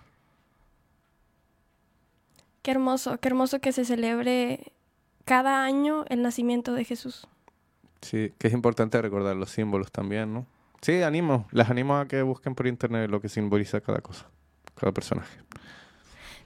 Qué 2.64 2.72
hermoso, 2.72 3.20
qué 3.20 3.28
hermoso 3.28 3.60
que 3.60 3.72
se 3.72 3.86
celebre 3.86 4.72
cada 5.26 5.64
año 5.64 6.06
el 6.10 6.22
nacimiento 6.22 6.74
de 6.74 6.86
Jesús. 6.86 7.28
Sí, 8.02 8.34
que 8.38 8.48
es 8.48 8.54
importante 8.54 9.02
recordar 9.02 9.36
los 9.36 9.52
símbolos 9.52 9.92
también, 9.92 10.34
¿no? 10.34 10.46
Sí, 10.82 11.02
animo, 11.04 11.48
las 11.52 11.70
animo 11.70 11.98
a 11.98 12.08
que 12.08 12.22
busquen 12.22 12.56
por 12.56 12.68
internet 12.68 13.10
lo 13.10 13.22
que 13.22 13.30
simboliza 13.30 13.82
cada 13.82 14.00
cosa, 14.00 14.28
cada 14.76 14.92
personaje. 14.92 15.40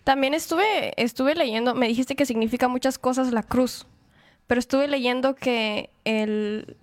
También 0.04 0.34
estuve, 0.34 0.94
estuve 1.02 1.36
leyendo, 1.36 1.76
me 1.76 1.88
dijiste 1.88 2.16
que 2.16 2.26
significa 2.26 2.68
muchas 2.68 2.98
cosas 2.98 3.32
la 3.32 3.44
cruz, 3.44 3.86
pero 4.48 4.60
estuve 4.60 4.88
leyendo 4.88 5.36
que 5.36 5.90
el 6.06 6.78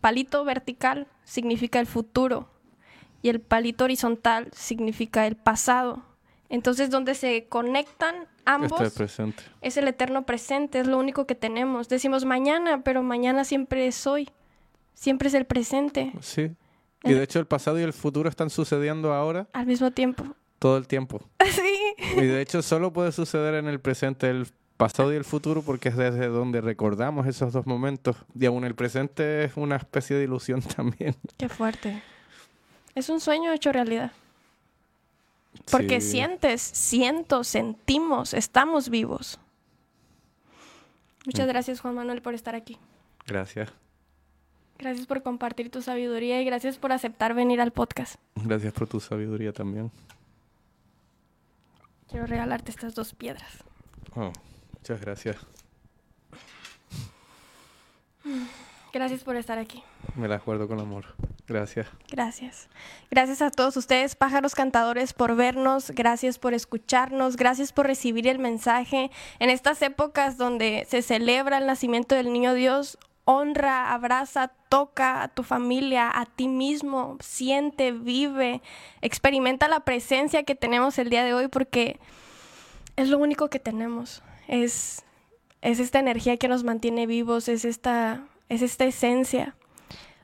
palito 0.00 0.44
vertical 0.44 1.06
significa 1.24 1.80
el 1.80 1.86
futuro 1.86 2.48
y 3.20 3.28
el 3.28 3.40
palito 3.40 3.84
horizontal 3.84 4.48
significa 4.52 5.26
el 5.26 5.36
pasado. 5.36 6.02
Entonces, 6.48 6.88
donde 6.88 7.14
se 7.14 7.46
conectan 7.48 8.26
ambos 8.46 8.80
Este 8.80 8.96
presente. 8.96 9.42
es 9.60 9.76
el 9.76 9.86
eterno 9.86 10.24
presente, 10.24 10.80
es 10.80 10.86
lo 10.86 10.98
único 10.98 11.26
que 11.26 11.34
tenemos. 11.34 11.90
Decimos 11.90 12.24
mañana, 12.24 12.82
pero 12.82 13.02
mañana 13.02 13.44
siempre 13.44 13.86
es 13.86 14.06
hoy, 14.06 14.30
siempre 14.94 15.28
es 15.28 15.34
el 15.34 15.44
presente 15.44 16.12
Sí. 16.20 16.50
Y 17.04 17.12
de 17.12 17.22
hecho 17.22 17.38
el 17.38 17.46
pasado 17.46 17.78
y 17.78 17.82
el 17.82 17.92
futuro 17.92 18.28
están 18.28 18.50
sucediendo 18.50 19.12
ahora 19.12 19.46
al 19.52 19.66
mismo 19.66 19.90
tiempo. 19.92 20.24
Todo 20.58 20.76
el 20.76 20.86
tiempo. 20.86 21.20
sí. 21.50 21.94
Y 22.16 22.20
de 22.26 22.40
hecho 22.40 22.62
solo 22.62 22.92
puede 22.92 23.12
suceder 23.12 23.54
en 23.54 23.66
el 23.66 23.80
presente 23.80 24.28
el 24.30 24.46
pasado 24.76 25.12
y 25.12 25.16
el 25.16 25.24
futuro 25.24 25.62
porque 25.62 25.88
es 25.88 25.96
desde 25.96 26.28
donde 26.28 26.60
recordamos 26.60 27.26
esos 27.26 27.52
dos 27.52 27.66
momentos. 27.66 28.16
Y 28.38 28.46
aún 28.46 28.64
el 28.64 28.74
presente 28.74 29.44
es 29.44 29.56
una 29.56 29.76
especie 29.76 30.16
de 30.16 30.24
ilusión 30.24 30.60
también. 30.76 31.14
Qué 31.36 31.48
fuerte. 31.48 32.02
Es 32.94 33.08
un 33.08 33.20
sueño 33.20 33.52
hecho 33.52 33.72
realidad. 33.72 34.12
Porque 35.70 36.00
Sí. 36.00 36.10
sientes, 36.12 36.62
siento, 36.62 37.42
sentimos, 37.44 38.34
estamos 38.34 38.88
vivos. 38.88 39.38
Muchas 41.26 41.46
Mm. 41.46 41.48
gracias, 41.50 41.80
Juan 41.80 41.94
Manuel, 41.94 42.22
por 42.22 42.34
estar 42.34 42.54
aquí. 42.54 42.78
Gracias. 43.26 43.70
Gracias 44.78 45.06
por 45.06 45.22
compartir 45.22 45.70
tu 45.70 45.82
sabiduría 45.82 46.40
y 46.40 46.44
gracias 46.44 46.78
por 46.78 46.92
aceptar 46.92 47.34
venir 47.34 47.60
al 47.60 47.72
podcast. 47.72 48.14
Gracias 48.36 48.72
por 48.72 48.86
tu 48.86 49.00
sabiduría 49.00 49.52
también. 49.52 49.90
Quiero 52.08 52.26
regalarte 52.26 52.70
estas 52.70 52.94
dos 52.94 53.14
piedras. 53.14 53.64
Oh, 54.14 54.32
muchas 54.74 55.00
gracias. 55.00 55.36
Gracias 58.92 59.22
por 59.22 59.36
estar 59.36 59.58
aquí. 59.58 59.82
Me 60.16 60.28
las 60.28 60.44
guardo 60.44 60.66
con 60.66 60.80
amor. 60.80 61.04
Gracias. 61.46 61.86
Gracias. 62.10 62.68
Gracias 63.10 63.42
a 63.42 63.50
todos 63.50 63.76
ustedes, 63.76 64.16
pájaros 64.16 64.54
cantadores, 64.54 65.12
por 65.12 65.36
vernos. 65.36 65.90
Gracias 65.90 66.38
por 66.38 66.54
escucharnos. 66.54 67.36
Gracias 67.36 67.72
por 67.72 67.86
recibir 67.86 68.26
el 68.26 68.38
mensaje. 68.38 69.10
En 69.38 69.50
estas 69.50 69.80
épocas 69.82 70.36
donde 70.36 70.86
se 70.88 71.02
celebra 71.02 71.58
el 71.58 71.66
nacimiento 71.66 72.14
del 72.14 72.32
niño 72.32 72.54
Dios, 72.54 72.98
honra, 73.30 73.92
abraza, 73.92 74.48
toca 74.70 75.22
a 75.22 75.28
tu 75.28 75.42
familia, 75.42 76.10
a 76.18 76.24
ti 76.24 76.48
mismo. 76.48 77.18
Siente, 77.20 77.92
vive, 77.92 78.62
experimenta 79.02 79.68
la 79.68 79.80
presencia 79.80 80.44
que 80.44 80.54
tenemos 80.54 80.98
el 80.98 81.10
día 81.10 81.22
de 81.24 81.34
hoy 81.34 81.48
porque 81.48 82.00
es 82.96 83.10
lo 83.10 83.18
único 83.18 83.50
que 83.50 83.58
tenemos. 83.58 84.22
Es, 84.46 85.04
es 85.60 85.78
esta 85.78 85.98
energía 85.98 86.38
que 86.38 86.48
nos 86.48 86.64
mantiene 86.64 87.06
vivos, 87.06 87.50
es 87.50 87.66
esta, 87.66 88.22
es 88.48 88.62
esta 88.62 88.86
esencia. 88.86 89.54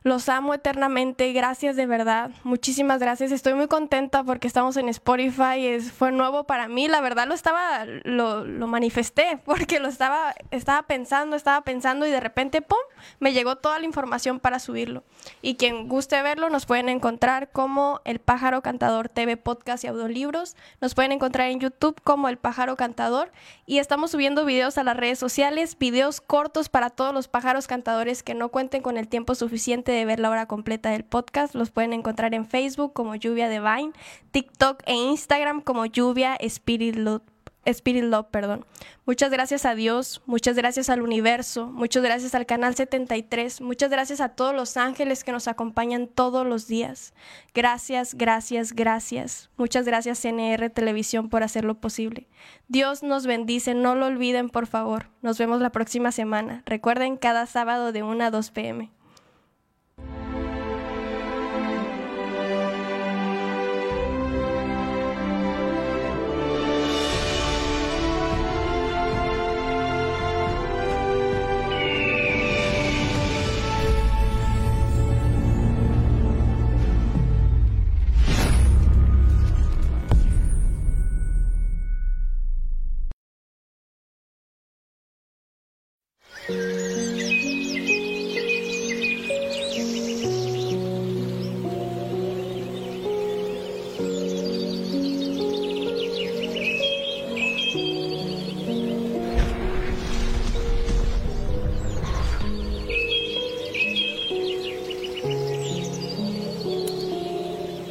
Los 0.07 0.28
amo 0.28 0.52
eternamente, 0.52 1.32
gracias 1.32 1.76
de 1.76 1.86
verdad, 1.86 2.30
muchísimas 2.42 3.00
gracias. 3.00 3.32
Estoy 3.32 3.55
muy 3.55 3.68
contenta 3.68 4.22
porque 4.22 4.46
estamos 4.46 4.76
en 4.76 4.90
Spotify, 4.90 5.66
es, 5.66 5.92
fue 5.92 6.12
nuevo 6.12 6.44
para 6.44 6.68
mí, 6.68 6.88
la 6.88 7.00
verdad 7.00 7.26
lo 7.26 7.32
estaba, 7.32 7.86
lo, 7.86 8.44
lo 8.44 8.66
manifesté 8.66 9.38
porque 9.46 9.80
lo 9.80 9.88
estaba, 9.88 10.34
estaba 10.50 10.82
pensando, 10.82 11.36
estaba 11.36 11.62
pensando 11.62 12.07
y 12.07 12.11
de 12.11 12.20
repente, 12.20 12.61
¡pum!, 12.61 12.76
me 13.18 13.32
llegó 13.32 13.57
toda 13.57 13.78
la 13.78 13.86
información 13.86 14.40
para 14.40 14.59
subirlo. 14.59 15.05
Y 15.40 15.55
quien 15.55 15.88
guste 15.88 16.20
verlo 16.20 16.50
nos 16.50 16.66
pueden 16.66 16.90
encontrar 16.90 17.50
como 17.50 18.02
El 18.05 18.18
Pájaro 18.18 18.61
Cantador 18.61 19.09
TV 19.09 19.38
Podcast 19.38 19.84
y 19.84 19.86
Audiolibros, 19.86 20.55
nos 20.82 20.94
pueden 20.94 21.12
encontrar 21.12 21.48
en 21.48 21.61
YouTube 21.61 21.98
como 22.05 22.28
El 22.28 22.36
Pájaro 22.36 22.76
Cantador 22.76 23.32
y 23.64 23.78
estamos 23.78 24.11
subiendo 24.11 24.44
videos 24.44 24.76
a 24.76 24.84
las 24.84 24.98
redes 24.98 25.18
sociales, 25.18 25.78
videos 25.78 26.20
cortos 26.20 26.68
para 26.68 26.90
todos 26.90 27.14
los 27.14 27.26
pájaros 27.26 27.66
cantadores 27.66 28.22
que 28.22 28.34
no 28.34 28.50
cuenten 28.50 28.82
con 28.82 28.98
el 28.98 29.09
tiempo 29.09 29.34
suficiente 29.34 29.93
de 29.95 30.05
ver 30.05 30.20
la 30.20 30.30
hora 30.30 30.47
completa 30.47 30.90
del 30.90 31.05
podcast. 31.05 31.55
Los 31.55 31.70
pueden 31.70 31.92
encontrar 31.92 32.34
en 32.34 32.47
Facebook 32.47 32.92
como 32.92 33.14
Lluvia 33.14 33.49
Divine, 33.49 33.92
TikTok 34.30 34.82
e 34.86 34.95
Instagram 34.95 35.61
como 35.61 35.86
Lluvia 35.86 36.36
Spirit 36.40 36.97
Love. 36.97 37.22
Spirit 37.66 38.05
Love, 38.05 38.26
perdón. 38.30 38.66
Muchas 39.07 39.30
gracias 39.30 39.64
a 39.66 39.74
Dios, 39.74 40.22
muchas 40.26 40.57
gracias 40.57 40.88
al 40.88 41.03
universo, 41.03 41.66
muchas 41.66 42.03
gracias 42.03 42.34
al 42.34 42.47
canal 42.47 42.74
73, 42.74 43.61
muchas 43.61 43.90
gracias 43.90 44.20
a 44.20 44.30
todos 44.30 44.55
los 44.55 44.76
ángeles 44.76 45.24
que 45.24 45.32
nos 45.32 45.49
acompañan 45.49 46.07
todos 46.07 46.47
los 46.47 46.66
días. 46.66 47.12
Gracias, 47.55 48.14
gracias, 48.14 48.72
gracias. 48.72 49.51
Muchas 49.57 49.84
gracias 49.84 50.20
CNR 50.20 50.70
Televisión 50.70 51.28
por 51.28 51.42
hacerlo 51.42 51.74
posible. 51.80 52.28
Dios 52.68 53.03
nos 53.03 53.26
bendice, 53.26 53.74
no 53.74 53.95
lo 53.95 54.07
olviden 54.07 54.49
por 54.49 54.66
favor. 54.66 55.09
Nos 55.22 55.38
vemos 55.38 55.61
la 55.61 55.70
próxima 55.70 56.12
semana. 56.12 56.62
Recuerden 56.66 57.16
cada 57.16 57.47
sábado 57.47 57.92
de 57.92 58.03
1 58.03 58.24
a 58.24 58.30
2 58.30 58.51
pm. 58.51 58.90